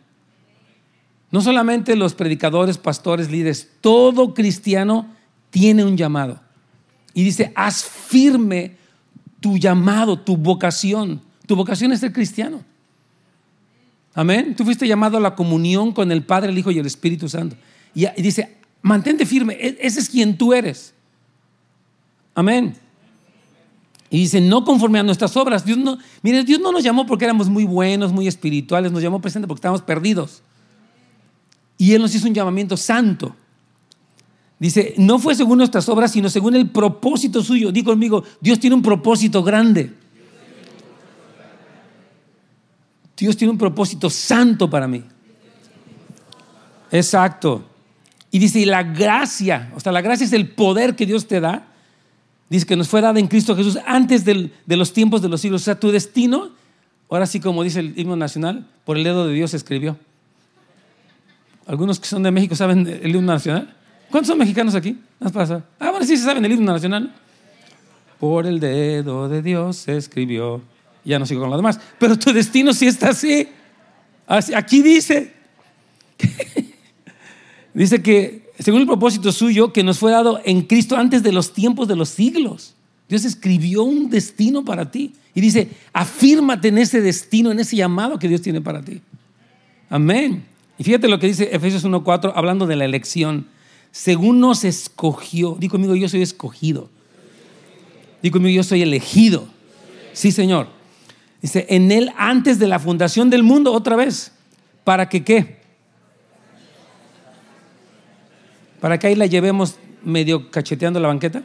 No 1.31 1.41
solamente 1.41 1.95
los 1.95 2.15
predicadores, 2.15 2.77
pastores, 2.77 3.29
líderes, 3.29 3.69
todo 3.81 4.33
cristiano 4.33 5.07
tiene 5.51 5.85
un 5.85 5.95
llamado. 5.95 6.39
Y 7.13 7.23
dice, 7.23 7.53
haz 7.55 7.83
firme 7.83 8.77
tu 9.39 9.57
llamado, 9.57 10.19
tu 10.19 10.37
vocación. 10.37 11.21
Tu 11.45 11.55
vocación 11.55 11.91
es 11.91 11.99
ser 11.99 12.13
cristiano. 12.13 12.63
Amén. 14.13 14.55
Tú 14.55 14.63
fuiste 14.65 14.87
llamado 14.87 15.17
a 15.17 15.21
la 15.21 15.35
comunión 15.35 15.91
con 15.91 16.11
el 16.11 16.23
Padre, 16.23 16.49
el 16.49 16.57
Hijo 16.57 16.71
y 16.71 16.79
el 16.79 16.85
Espíritu 16.85 17.29
Santo. 17.29 17.55
Y, 17.93 18.05
dice, 18.21 18.57
mantente 18.81 19.25
firme, 19.25 19.57
e-, 19.59 19.77
ese 19.81 19.99
es 19.99 20.09
quien 20.09 20.37
tú 20.37 20.53
eres. 20.53 20.93
Amén. 22.35 22.75
Y 24.09 24.19
dice, 24.19 24.41
no 24.41 24.63
conforme 24.63 24.99
a 24.99 25.03
nuestras 25.03 25.35
obras. 25.37 25.63
Dios 25.63 25.77
no, 25.77 25.97
mire, 26.21 26.43
Dios 26.43 26.59
no 26.59 26.71
nos 26.71 26.83
llamó 26.83 27.05
porque 27.05 27.25
éramos 27.25 27.47
muy 27.49 27.65
buenos, 27.65 28.11
muy 28.11 28.27
espirituales, 28.27 28.91
nos 28.91 29.03
llamó 29.03 29.21
presente 29.21 29.47
porque 29.47 29.59
estábamos 29.59 29.81
perdidos. 29.81 30.41
Y 31.77 31.93
Él 31.93 32.01
nos 32.01 32.13
hizo 32.15 32.27
un 32.27 32.33
llamamiento 32.33 32.75
santo. 32.75 33.35
Dice, 34.57 34.93
no 34.97 35.19
fue 35.19 35.35
según 35.35 35.59
nuestras 35.59 35.87
obras, 35.87 36.11
sino 36.11 36.29
según 36.29 36.55
el 36.55 36.69
propósito 36.69 37.41
suyo. 37.41 37.71
Digo 37.71 37.91
conmigo, 37.91 38.23
Dios 38.41 38.59
tiene 38.59 38.75
un 38.75 38.81
propósito 38.81 39.41
grande. 39.43 39.93
Dios 43.15 43.37
tiene 43.37 43.51
un 43.51 43.57
propósito 43.57 44.09
santo 44.09 44.69
para 44.69 44.87
mí. 44.87 45.03
Exacto. 46.91 47.63
Y 48.31 48.39
dice, 48.39 48.59
y 48.59 48.65
la 48.65 48.83
gracia, 48.83 49.71
o 49.75 49.79
sea, 49.79 49.91
la 49.91 50.01
gracia 50.01 50.25
es 50.25 50.33
el 50.33 50.49
poder 50.49 50.95
que 50.95 51.05
Dios 51.05 51.27
te 51.27 51.39
da 51.39 51.69
Dice 52.49 52.65
que 52.65 52.75
nos 52.75 52.89
fue 52.89 53.01
dada 53.01 53.19
en 53.19 53.27
Cristo 53.27 53.55
Jesús 53.55 53.77
antes 53.85 54.25
de 54.25 54.51
los 54.67 54.91
tiempos 54.91 55.21
de 55.21 55.29
los 55.29 55.39
siglos. 55.39 55.61
O 55.61 55.65
sea, 55.65 55.79
tu 55.79 55.91
destino, 55.91 56.49
ahora 57.07 57.27
sí 57.27 57.39
como 57.39 57.63
dice 57.63 57.79
el 57.79 57.93
himno 57.97 58.15
nacional, 58.15 58.67
por 58.85 58.97
el 58.97 59.03
dedo 59.03 59.27
de 59.27 59.33
Dios 59.33 59.51
se 59.51 59.57
escribió. 59.57 59.97
Algunos 61.67 61.99
que 61.99 62.07
son 62.07 62.23
de 62.23 62.31
México 62.31 62.55
saben 62.55 62.87
el 62.87 63.15
himno 63.15 63.31
nacional. 63.31 63.75
¿Cuántos 64.09 64.29
son 64.29 64.39
mexicanos 64.39 64.73
aquí? 64.73 64.99
pasa? 65.31 65.63
Ah, 65.79 65.91
bueno, 65.91 66.05
sí 66.05 66.17
se 66.17 66.23
saben 66.23 66.43
el 66.43 66.51
himno 66.51 66.73
nacional. 66.73 67.13
Por 68.19 68.47
el 68.47 68.59
dedo 68.59 69.29
de 69.29 69.43
Dios 69.43 69.77
se 69.77 69.95
escribió. 69.95 70.63
Ya 71.05 71.19
no 71.19 71.27
sigo 71.27 71.41
con 71.41 71.51
lo 71.51 71.55
demás. 71.55 71.79
Pero 71.99 72.17
tu 72.17 72.33
destino 72.33 72.73
sí 72.73 72.87
está 72.87 73.09
así. 73.09 73.47
Aquí 74.27 74.81
dice. 74.81 75.35
dice 77.73 78.01
que 78.01 78.49
según 78.59 78.81
el 78.81 78.87
propósito 78.87 79.31
suyo 79.31 79.71
que 79.71 79.83
nos 79.83 79.99
fue 79.99 80.11
dado 80.11 80.41
en 80.43 80.61
Cristo 80.63 80.97
antes 80.97 81.23
de 81.23 81.31
los 81.31 81.53
tiempos 81.53 81.87
de 81.87 81.95
los 81.95 82.09
siglos. 82.09 82.75
Dios 83.07 83.25
escribió 83.25 83.83
un 83.83 84.09
destino 84.09 84.63
para 84.63 84.91
ti 84.91 85.13
y 85.33 85.41
dice, 85.41 85.69
afírmate 85.93 86.67
en 86.67 86.77
ese 86.77 87.01
destino, 87.01 87.51
en 87.51 87.59
ese 87.59 87.75
llamado 87.75 88.19
que 88.19 88.27
Dios 88.27 88.41
tiene 88.41 88.61
para 88.61 88.83
ti. 88.83 89.01
Amén. 89.89 90.45
Y 90.77 90.83
fíjate 90.83 91.07
lo 91.07 91.19
que 91.19 91.27
dice 91.27 91.49
Efesios 91.51 91.83
1.4 91.85 92.33
hablando 92.35 92.67
de 92.67 92.75
la 92.75 92.85
elección. 92.85 93.47
Según 93.91 94.39
nos 94.39 94.63
escogió, 94.63 95.57
di 95.59 95.67
conmigo, 95.67 95.95
yo 95.95 96.07
soy 96.07 96.21
escogido. 96.21 96.89
Di 98.21 98.29
conmigo, 98.29 98.55
yo 98.55 98.63
soy 98.63 98.83
elegido. 98.83 99.47
Sí, 100.13 100.31
Señor. 100.31 100.67
Dice, 101.41 101.65
en 101.69 101.91
Él 101.91 102.11
antes 102.17 102.59
de 102.59 102.67
la 102.67 102.77
fundación 102.77 103.29
del 103.29 103.43
mundo, 103.43 103.73
otra 103.73 103.95
vez. 103.95 104.33
¿Para 104.83 105.09
que 105.09 105.23
qué? 105.23 105.58
Para 108.79 108.97
que 108.97 109.07
ahí 109.07 109.15
la 109.15 109.25
llevemos 109.25 109.77
medio 110.03 110.49
cacheteando 110.51 110.99
la 110.99 111.07
banqueta? 111.07 111.43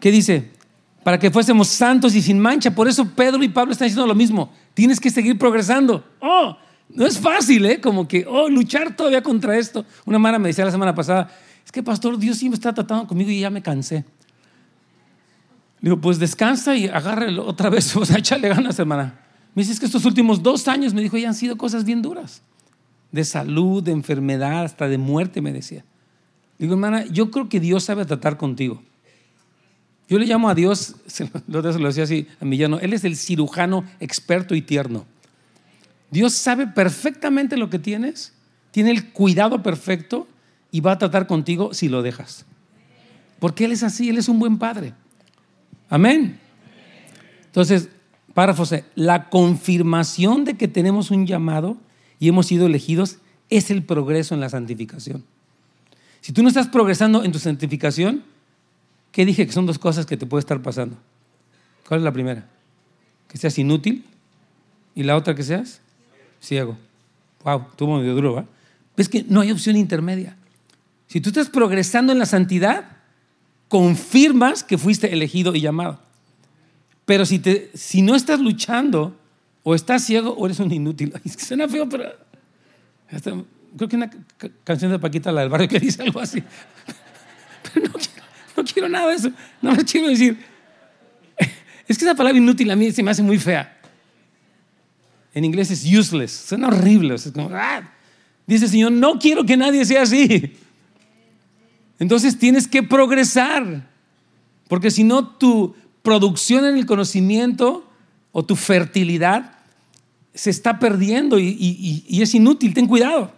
¿Qué 0.00 0.10
dice? 0.10 0.50
Para 1.02 1.18
que 1.18 1.30
fuésemos 1.30 1.68
santos 1.68 2.14
y 2.14 2.22
sin 2.22 2.38
mancha. 2.38 2.74
Por 2.74 2.88
eso 2.88 3.04
Pedro 3.14 3.42
y 3.42 3.48
Pablo 3.48 3.72
están 3.72 3.86
diciendo 3.86 4.06
lo 4.06 4.14
mismo. 4.14 4.52
Tienes 4.74 5.00
que 5.00 5.10
seguir 5.10 5.38
progresando. 5.38 6.04
Oh, 6.20 6.56
no 6.90 7.06
es 7.06 7.18
fácil, 7.18 7.66
¿eh? 7.66 7.80
Como 7.80 8.06
que, 8.06 8.24
oh, 8.26 8.48
luchar 8.48 8.96
todavía 8.96 9.22
contra 9.22 9.56
esto. 9.58 9.84
Una 10.04 10.16
hermana 10.16 10.38
me 10.38 10.48
decía 10.48 10.64
la 10.64 10.70
semana 10.70 10.94
pasada, 10.94 11.30
es 11.64 11.72
que 11.72 11.82
pastor, 11.82 12.18
Dios 12.18 12.38
siempre 12.38 12.56
está 12.56 12.72
tratando 12.72 13.06
conmigo 13.06 13.30
y 13.30 13.40
ya 13.40 13.50
me 13.50 13.62
cansé. 13.62 14.04
Le 15.80 15.90
digo, 15.90 16.00
pues 16.00 16.18
descansa 16.18 16.74
y 16.76 16.88
agárrelo 16.88 17.46
otra 17.46 17.70
vez. 17.70 17.94
O 17.96 18.04
sea, 18.04 18.18
échale 18.18 18.48
ganas, 18.48 18.78
hermana. 18.78 19.20
Me 19.54 19.62
dice, 19.62 19.72
es 19.72 19.80
que 19.80 19.86
estos 19.86 20.04
últimos 20.04 20.42
dos 20.42 20.68
años, 20.68 20.94
me 20.94 21.02
dijo, 21.02 21.16
ya 21.16 21.28
han 21.28 21.34
sido 21.34 21.56
cosas 21.56 21.84
bien 21.84 22.02
duras. 22.02 22.42
De 23.12 23.24
salud, 23.24 23.82
de 23.82 23.92
enfermedad, 23.92 24.64
hasta 24.64 24.88
de 24.88 24.98
muerte, 24.98 25.40
me 25.40 25.52
decía. 25.52 25.84
Digo, 26.58 26.74
hermana, 26.74 27.04
yo 27.06 27.30
creo 27.30 27.48
que 27.48 27.60
Dios 27.60 27.84
sabe 27.84 28.04
tratar 28.04 28.36
contigo. 28.36 28.82
Yo 30.08 30.18
le 30.18 30.26
llamo 30.26 30.48
a 30.48 30.54
Dios, 30.54 30.96
lo, 31.46 31.62
lo 31.62 31.88
decía 31.88 32.04
así 32.04 32.26
a 32.40 32.44
mi 32.44 32.56
llano, 32.56 32.80
Él 32.80 32.92
es 32.92 33.04
el 33.04 33.16
cirujano 33.16 33.84
experto 34.00 34.54
y 34.54 34.62
tierno. 34.62 35.06
Dios 36.10 36.32
sabe 36.32 36.66
perfectamente 36.66 37.56
lo 37.56 37.68
que 37.68 37.78
tienes, 37.78 38.32
tiene 38.70 38.90
el 38.90 39.10
cuidado 39.10 39.62
perfecto 39.62 40.26
y 40.70 40.80
va 40.80 40.92
a 40.92 40.98
tratar 40.98 41.26
contigo 41.26 41.74
si 41.74 41.88
lo 41.88 42.02
dejas. 42.02 42.46
Porque 43.38 43.66
Él 43.66 43.72
es 43.72 43.82
así, 43.82 44.08
Él 44.08 44.18
es 44.18 44.28
un 44.28 44.38
buen 44.38 44.58
padre. 44.58 44.94
Amén. 45.90 46.38
Entonces, 47.46 47.88
párrafo 48.34 48.66
C, 48.66 48.84
la 48.94 49.28
confirmación 49.30 50.44
de 50.44 50.56
que 50.56 50.68
tenemos 50.68 51.10
un 51.10 51.26
llamado 51.26 51.76
y 52.18 52.28
hemos 52.28 52.46
sido 52.46 52.66
elegidos 52.66 53.18
es 53.50 53.70
el 53.70 53.82
progreso 53.82 54.34
en 54.34 54.40
la 54.40 54.48
santificación. 54.48 55.24
Si 56.20 56.32
tú 56.32 56.42
no 56.42 56.48
estás 56.48 56.68
progresando 56.68 57.24
en 57.24 57.32
tu 57.32 57.38
santificación, 57.38 58.24
¿qué 59.12 59.24
dije 59.24 59.46
que 59.46 59.52
son 59.52 59.66
dos 59.66 59.78
cosas 59.78 60.06
que 60.06 60.16
te 60.16 60.26
puede 60.26 60.40
estar 60.40 60.60
pasando? 60.62 60.96
¿Cuál 61.86 62.00
es 62.00 62.04
la 62.04 62.12
primera? 62.12 62.46
Que 63.28 63.38
seas 63.38 63.58
inútil 63.58 64.04
y 64.94 65.02
la 65.02 65.16
otra 65.16 65.34
que 65.34 65.42
seas 65.42 65.80
ciego. 66.40 66.76
Wow, 67.44 67.66
tuvo 67.76 67.98
medio 67.98 68.14
duro, 68.14 68.34
¿va? 68.34 68.44
Ves 68.96 69.08
que 69.08 69.24
no 69.28 69.40
hay 69.40 69.52
opción 69.52 69.76
intermedia. 69.76 70.36
Si 71.06 71.20
tú 71.20 71.30
estás 71.30 71.48
progresando 71.48 72.12
en 72.12 72.18
la 72.18 72.26
santidad, 72.26 72.96
confirmas 73.68 74.64
que 74.64 74.76
fuiste 74.76 75.12
elegido 75.12 75.54
y 75.54 75.60
llamado. 75.60 76.00
Pero 77.04 77.24
si, 77.24 77.38
te, 77.38 77.70
si 77.74 78.02
no 78.02 78.14
estás 78.14 78.40
luchando, 78.40 79.16
o 79.68 79.74
estás 79.74 80.02
ciego 80.02 80.30
o 80.32 80.46
eres 80.46 80.60
un 80.60 80.72
inútil. 80.72 81.12
Es 81.24 81.36
que 81.36 81.44
suena 81.44 81.68
feo, 81.68 81.86
pero. 81.88 82.04
Creo 83.76 83.88
que 83.88 83.96
una 83.96 84.10
canción 84.64 84.90
de 84.90 84.98
Paquita, 84.98 85.32
la 85.32 85.42
del 85.42 85.50
barrio, 85.50 85.68
que 85.68 85.80
dice 85.80 86.02
algo 86.02 86.20
así. 86.20 86.42
Pero 87.74 87.90
no 88.56 88.64
quiero, 88.64 88.88
nada 88.88 89.08
de 89.08 89.16
eso. 89.16 89.30
No 89.62 89.72
me 89.72 89.84
quiero 89.84 90.08
decir. 90.08 90.38
Es 91.86 91.96
que 91.96 92.04
esa 92.04 92.14
palabra 92.14 92.38
inútil 92.38 92.70
a 92.70 92.76
mí 92.76 92.90
se 92.92 93.02
me 93.02 93.10
hace 93.10 93.22
muy 93.22 93.38
fea. 93.38 93.78
En 95.34 95.44
inglés 95.44 95.70
es 95.70 95.84
useless. 95.84 96.32
Suena 96.32 96.68
horrible. 96.68 97.16
Ah. 97.52 97.82
Dice 98.46 98.64
el 98.64 98.70
Señor, 98.70 98.92
no 98.92 99.18
quiero 99.18 99.44
que 99.44 99.56
nadie 99.56 99.84
sea 99.84 100.02
así. 100.02 100.56
Entonces 101.98 102.38
tienes 102.38 102.66
que 102.66 102.82
progresar. 102.82 103.88
Porque 104.68 104.90
si 104.90 105.04
no, 105.04 105.26
tu 105.26 105.74
producción 106.02 106.64
en 106.64 106.76
el 106.76 106.86
conocimiento 106.86 107.90
o 108.32 108.44
tu 108.44 108.56
fertilidad 108.56 109.58
se 110.34 110.50
está 110.50 110.78
perdiendo 110.78 111.38
y, 111.38 112.20
es 112.22 112.34
inútil. 112.34 112.74
Ten 112.74 112.86
cuidado. 112.86 113.32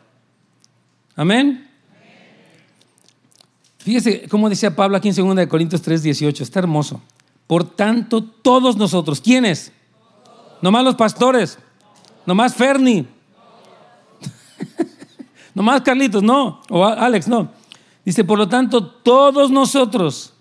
Amén. 1.17 1.69
Fíjese 3.79 4.29
cómo 4.29 4.49
decía 4.49 4.77
Pablo 4.77 4.97
aquí 4.97 5.09
en 5.09 5.37
2 5.37 5.47
Corintios 5.47 5.83
3, 5.83 6.03
18. 6.03 6.43
Está 6.43 6.61
hermoso. 6.61 7.01
Por 7.47 7.65
tanto, 7.65 8.23
todos 8.23 8.77
nosotros, 8.77 9.21
¿quiénes? 9.21 9.73
Nomás 10.63 10.85
los 10.85 10.95
pastores. 10.95 11.59
Nomás 12.27 12.55
Ferni. 12.55 13.07
Nomás 15.55 15.81
Carlitos, 15.81 16.23
no. 16.23 16.61
O 16.69 16.85
Alex, 16.85 17.27
no. 17.27 17.51
Dice, 18.05 18.25
por 18.25 18.39
lo 18.39 18.49
tanto, 18.49 18.87
todos 18.87 19.51
nosotros, 19.51 20.35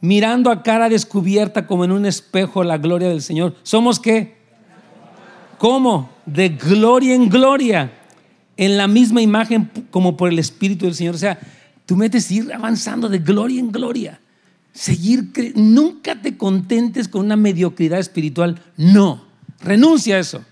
mirando 0.00 0.50
a 0.50 0.62
cara 0.62 0.88
descubierta 0.88 1.66
como 1.66 1.84
en 1.84 1.92
un 1.92 2.06
espejo 2.06 2.62
la 2.64 2.78
gloria 2.78 3.08
del 3.08 3.22
Señor, 3.22 3.54
¿somos 3.62 3.98
qué? 3.98 4.36
¿Cómo? 5.58 6.10
De 6.26 6.50
gloria 6.50 7.14
en 7.14 7.28
gloria, 7.28 8.01
en 8.56 8.76
la 8.76 8.86
misma 8.86 9.22
imagen 9.22 9.70
como 9.90 10.16
por 10.16 10.30
el 10.30 10.38
Espíritu 10.38 10.84
del 10.84 10.94
Señor. 10.94 11.14
O 11.14 11.18
sea, 11.18 11.38
tú 11.86 11.96
metes 11.96 12.30
ir 12.30 12.52
avanzando 12.52 13.08
de 13.08 13.18
gloria 13.18 13.60
en 13.60 13.72
gloria. 13.72 14.20
Seguir, 14.72 15.52
nunca 15.54 16.20
te 16.20 16.36
contentes 16.36 17.08
con 17.08 17.24
una 17.24 17.36
mediocridad 17.36 17.98
espiritual. 17.98 18.60
No, 18.76 19.24
renuncia 19.60 20.16
a 20.16 20.20
eso. 20.20 20.44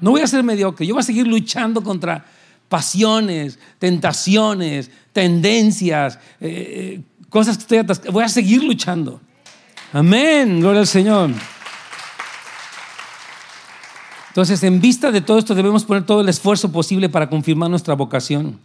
No 0.00 0.10
voy 0.10 0.20
a 0.20 0.26
ser 0.26 0.42
mediocre, 0.44 0.86
yo 0.86 0.94
voy 0.94 1.00
a 1.00 1.04
seguir 1.04 1.26
luchando 1.26 1.82
contra 1.82 2.24
pasiones, 2.68 3.58
tentaciones, 3.78 4.90
tendencias, 5.12 6.18
eh, 6.40 6.98
eh, 6.98 7.00
cosas 7.30 7.56
que 7.56 7.62
estoy 7.62 7.78
atascando. 7.78 8.12
Voy 8.12 8.24
a 8.24 8.28
seguir 8.28 8.62
luchando. 8.62 9.20
Amén, 9.92 10.60
gloria 10.60 10.80
al 10.80 10.86
Señor. 10.86 11.30
Entonces, 14.36 14.62
en 14.64 14.82
vista 14.82 15.10
de 15.10 15.22
todo 15.22 15.38
esto, 15.38 15.54
debemos 15.54 15.86
poner 15.86 16.04
todo 16.04 16.20
el 16.20 16.28
esfuerzo 16.28 16.70
posible 16.70 17.08
para 17.08 17.30
confirmar 17.30 17.70
nuestra 17.70 17.94
vocación. 17.94 18.60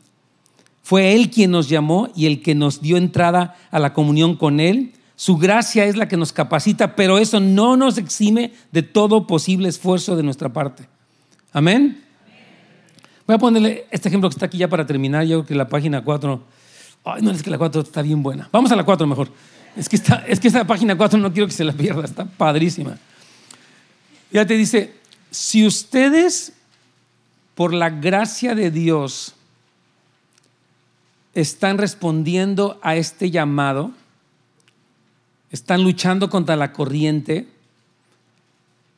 Fue 0.83 1.13
Él 1.13 1.29
quien 1.29 1.51
nos 1.51 1.69
llamó 1.69 2.09
y 2.13 2.25
el 2.25 2.41
que 2.41 2.53
nos 2.55 2.81
dio 2.81 2.97
entrada 2.97 3.55
a 3.71 3.79
la 3.79 3.93
comunión 3.93 4.35
con 4.35 4.59
Él. 4.59 4.91
Su 5.15 5.37
gracia 5.37 5.85
es 5.85 5.95
la 5.95 6.09
que 6.09 6.17
nos 6.17 6.33
capacita, 6.33 6.93
pero 6.97 7.19
eso 7.19 7.39
no 7.39 7.77
nos 7.77 7.97
exime 7.97 8.51
de 8.73 8.83
todo 8.83 9.25
posible 9.27 9.69
esfuerzo 9.69 10.17
de 10.17 10.23
nuestra 10.23 10.51
parte. 10.51 10.89
Amén. 11.53 12.03
Voy 13.25 13.35
a 13.37 13.39
ponerle 13.39 13.85
este 13.91 14.09
ejemplo 14.09 14.29
que 14.29 14.33
está 14.33 14.47
aquí 14.47 14.57
ya 14.57 14.67
para 14.67 14.85
terminar. 14.85 15.23
Yo 15.23 15.37
creo 15.37 15.45
que 15.45 15.55
la 15.55 15.69
página 15.69 16.03
4. 16.03 16.43
Ay, 17.05 17.21
no, 17.21 17.31
es 17.31 17.41
que 17.41 17.49
la 17.49 17.57
4 17.57 17.83
está 17.83 18.01
bien 18.01 18.21
buena. 18.21 18.49
Vamos 18.51 18.73
a 18.73 18.75
la 18.75 18.83
4 18.83 19.07
mejor. 19.07 19.29
Es 19.77 19.87
que, 19.87 19.95
está, 19.95 20.25
es 20.27 20.37
que 20.37 20.49
esta 20.49 20.67
página 20.67 20.97
4 20.97 21.17
no 21.17 21.31
quiero 21.31 21.47
que 21.47 21.53
se 21.53 21.63
la 21.63 21.71
pierda. 21.71 22.03
Está 22.03 22.25
padrísima. 22.25 22.97
Ya 24.33 24.45
te 24.45 24.55
dice: 24.55 24.99
si 25.31 25.65
ustedes, 25.65 26.53
por 27.55 27.73
la 27.73 27.89
gracia 27.89 28.53
de 28.53 28.69
Dios, 28.69 29.33
están 31.33 31.77
respondiendo 31.77 32.77
a 32.83 32.97
este 32.97 33.31
llamado, 33.31 33.91
están 35.49 35.83
luchando 35.83 36.29
contra 36.29 36.57
la 36.57 36.73
corriente, 36.73 37.47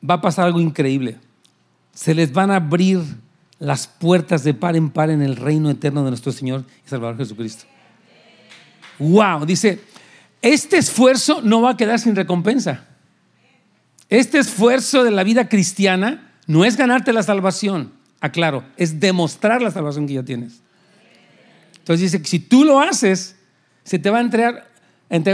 va 0.08 0.14
a 0.14 0.20
pasar 0.20 0.46
algo 0.46 0.60
increíble. 0.60 1.18
Se 1.92 2.14
les 2.14 2.32
van 2.32 2.50
a 2.50 2.56
abrir 2.56 3.00
las 3.60 3.86
puertas 3.86 4.42
de 4.42 4.54
par 4.54 4.74
en 4.74 4.90
par 4.90 5.10
en 5.10 5.22
el 5.22 5.36
reino 5.36 5.70
eterno 5.70 6.02
de 6.02 6.10
nuestro 6.10 6.32
Señor 6.32 6.64
y 6.84 6.88
Salvador 6.88 7.16
Jesucristo. 7.16 7.64
Wow, 8.98 9.46
dice, 9.46 9.80
este 10.42 10.78
esfuerzo 10.78 11.40
no 11.42 11.62
va 11.62 11.70
a 11.70 11.76
quedar 11.76 12.00
sin 12.00 12.16
recompensa. 12.16 12.86
Este 14.08 14.38
esfuerzo 14.38 15.04
de 15.04 15.10
la 15.10 15.24
vida 15.24 15.48
cristiana 15.48 16.32
no 16.46 16.64
es 16.64 16.76
ganarte 16.76 17.12
la 17.12 17.22
salvación, 17.22 17.92
aclaro, 18.20 18.64
es 18.76 19.00
demostrar 19.00 19.62
la 19.62 19.70
salvación 19.70 20.06
que 20.06 20.14
ya 20.14 20.22
tienes. 20.22 20.60
Entonces 21.78 22.12
dice 22.12 22.22
que 22.22 22.28
si 22.28 22.38
tú 22.38 22.64
lo 22.64 22.80
haces, 22.80 23.36
se 23.82 23.98
te 23.98 24.10
va 24.10 24.18
a 24.18 24.20
entregar, 24.20 24.70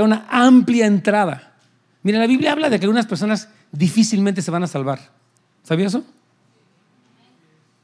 una 0.03 0.27
amplia 0.29 0.87
entrada. 0.87 1.55
Mira, 2.03 2.19
la 2.19 2.27
Biblia 2.27 2.53
habla 2.53 2.71
de 2.71 2.79
que 2.79 2.87
algunas 2.87 3.07
personas 3.07 3.49
difícilmente 3.73 4.43
se 4.43 4.51
van 4.51 4.65
a 4.65 4.67
salvar. 4.67 5.11
¿Sabía 5.63 5.87
eso? 5.87 6.05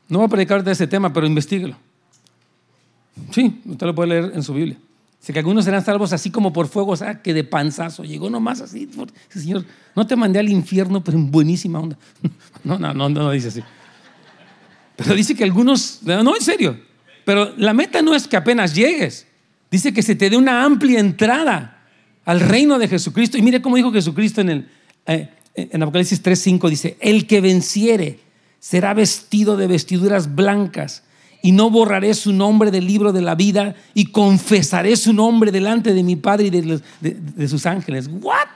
No 0.08 0.18
voy 0.18 0.26
a 0.26 0.30
predicar 0.30 0.64
de 0.64 0.72
ese 0.72 0.86
tema, 0.86 1.12
pero 1.12 1.26
investigalo. 1.26 1.76
Sí, 3.30 3.60
usted 3.64 3.86
lo 3.86 3.94
puede 3.94 4.08
leer 4.08 4.32
en 4.34 4.42
su 4.42 4.52
Biblia. 4.52 4.76
Que 5.32 5.40
algunos 5.40 5.64
serán 5.64 5.84
salvos 5.84 6.12
así 6.12 6.30
como 6.30 6.52
por 6.52 6.68
fuego, 6.68 6.92
o 6.92 6.96
sea, 6.96 7.20
que 7.20 7.34
de 7.34 7.42
panzazo. 7.42 8.04
Llegó 8.04 8.30
nomás 8.30 8.60
así. 8.60 8.88
Señor, 9.28 9.64
no 9.96 10.06
te 10.06 10.14
mandé 10.14 10.38
al 10.38 10.48
infierno, 10.48 11.02
pero 11.02 11.18
en 11.18 11.30
buenísima 11.30 11.80
onda. 11.80 11.98
No, 12.64 12.78
no, 12.78 12.92
no, 12.92 13.08
no 13.08 13.30
dice 13.30 13.48
así. 13.48 13.62
Pero 14.96 15.14
dice 15.14 15.34
que 15.36 15.44
algunos, 15.44 16.00
no, 16.02 16.34
en 16.34 16.42
serio. 16.42 16.80
Pero 17.24 17.54
la 17.56 17.72
meta 17.72 18.02
no 18.02 18.14
es 18.14 18.26
que 18.26 18.36
apenas 18.36 18.74
llegues. 18.74 19.26
Dice 19.70 19.92
que 19.92 20.02
se 20.02 20.16
te 20.16 20.30
dé 20.30 20.36
una 20.36 20.64
amplia 20.64 20.98
entrada 20.98 21.84
al 22.24 22.40
reino 22.40 22.78
de 22.78 22.88
Jesucristo. 22.88 23.38
Y 23.38 23.42
mire 23.42 23.62
cómo 23.62 23.76
dijo 23.76 23.92
Jesucristo 23.92 24.40
en, 24.40 24.50
el, 24.50 24.68
eh, 25.06 25.28
en 25.54 25.82
Apocalipsis 25.82 26.22
3.5. 26.22 26.68
Dice, 26.68 26.96
el 27.00 27.26
que 27.26 27.40
venciere 27.40 28.20
será 28.58 28.94
vestido 28.94 29.56
de 29.56 29.66
vestiduras 29.68 30.34
blancas 30.34 31.04
y 31.46 31.52
no 31.52 31.70
borraré 31.70 32.12
su 32.12 32.32
nombre 32.32 32.72
del 32.72 32.88
libro 32.88 33.12
de 33.12 33.22
la 33.22 33.36
vida 33.36 33.76
y 33.94 34.06
confesaré 34.06 34.96
su 34.96 35.12
nombre 35.12 35.52
delante 35.52 35.94
de 35.94 36.02
mi 36.02 36.16
Padre 36.16 36.46
y 36.46 36.50
de, 36.50 37.46
sus 37.48 37.66
ángeles. 37.66 38.10
¿What? 38.20 38.48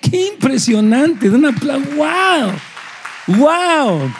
¡Qué 0.00 0.32
impresionante! 0.32 1.30
De 1.30 1.36
una 1.36 1.52
¡Wow! 1.52 3.38
¡Wow! 3.38 4.12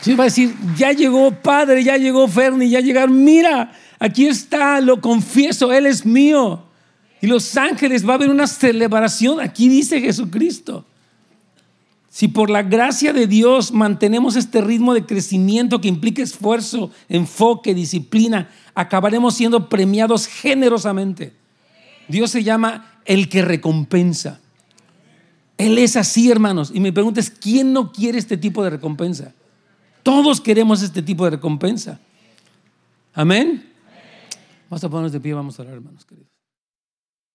Sí, 0.00 0.14
va 0.14 0.24
a 0.24 0.28
decir, 0.28 0.54
ya 0.74 0.92
llegó 0.92 1.30
Padre, 1.32 1.84
ya 1.84 1.98
llegó 1.98 2.26
Ferni, 2.26 2.70
ya 2.70 2.80
llegaron. 2.80 3.22
Mira, 3.22 3.72
aquí 3.98 4.26
está, 4.26 4.80
lo 4.80 5.02
confieso, 5.02 5.70
Él 5.70 5.84
es 5.84 6.06
mío. 6.06 6.64
Y 7.20 7.26
los 7.26 7.54
ángeles 7.58 8.08
va 8.08 8.12
a 8.12 8.16
haber 8.16 8.30
una 8.30 8.46
celebración. 8.46 9.38
Aquí 9.38 9.68
dice 9.68 10.00
Jesucristo. 10.00 10.86
Si 12.16 12.28
por 12.28 12.48
la 12.48 12.62
gracia 12.62 13.12
de 13.12 13.26
Dios 13.26 13.72
mantenemos 13.72 14.36
este 14.36 14.62
ritmo 14.62 14.94
de 14.94 15.04
crecimiento 15.04 15.82
que 15.82 15.88
implica 15.88 16.22
esfuerzo, 16.22 16.90
enfoque, 17.10 17.74
disciplina, 17.74 18.48
acabaremos 18.74 19.34
siendo 19.34 19.68
premiados 19.68 20.26
generosamente. 20.26 21.34
Dios 22.08 22.30
se 22.30 22.42
llama 22.42 23.02
el 23.04 23.28
que 23.28 23.42
recompensa. 23.42 24.40
Él 25.58 25.76
es 25.76 25.94
así, 25.98 26.30
hermanos. 26.30 26.70
Y 26.72 26.80
mi 26.80 26.90
pregunta 26.90 27.20
es, 27.20 27.28
¿quién 27.28 27.74
no 27.74 27.92
quiere 27.92 28.16
este 28.16 28.38
tipo 28.38 28.64
de 28.64 28.70
recompensa? 28.70 29.34
Todos 30.02 30.40
queremos 30.40 30.80
este 30.80 31.02
tipo 31.02 31.26
de 31.26 31.32
recompensa. 31.32 32.00
Amén. 33.12 33.74
Vamos 34.70 34.82
a 34.82 34.88
ponernos 34.88 35.12
de 35.12 35.20
pie, 35.20 35.34
vamos 35.34 35.58
a 35.58 35.64
orar, 35.64 35.74
hermanos 35.74 36.06
queridos. 36.06 36.35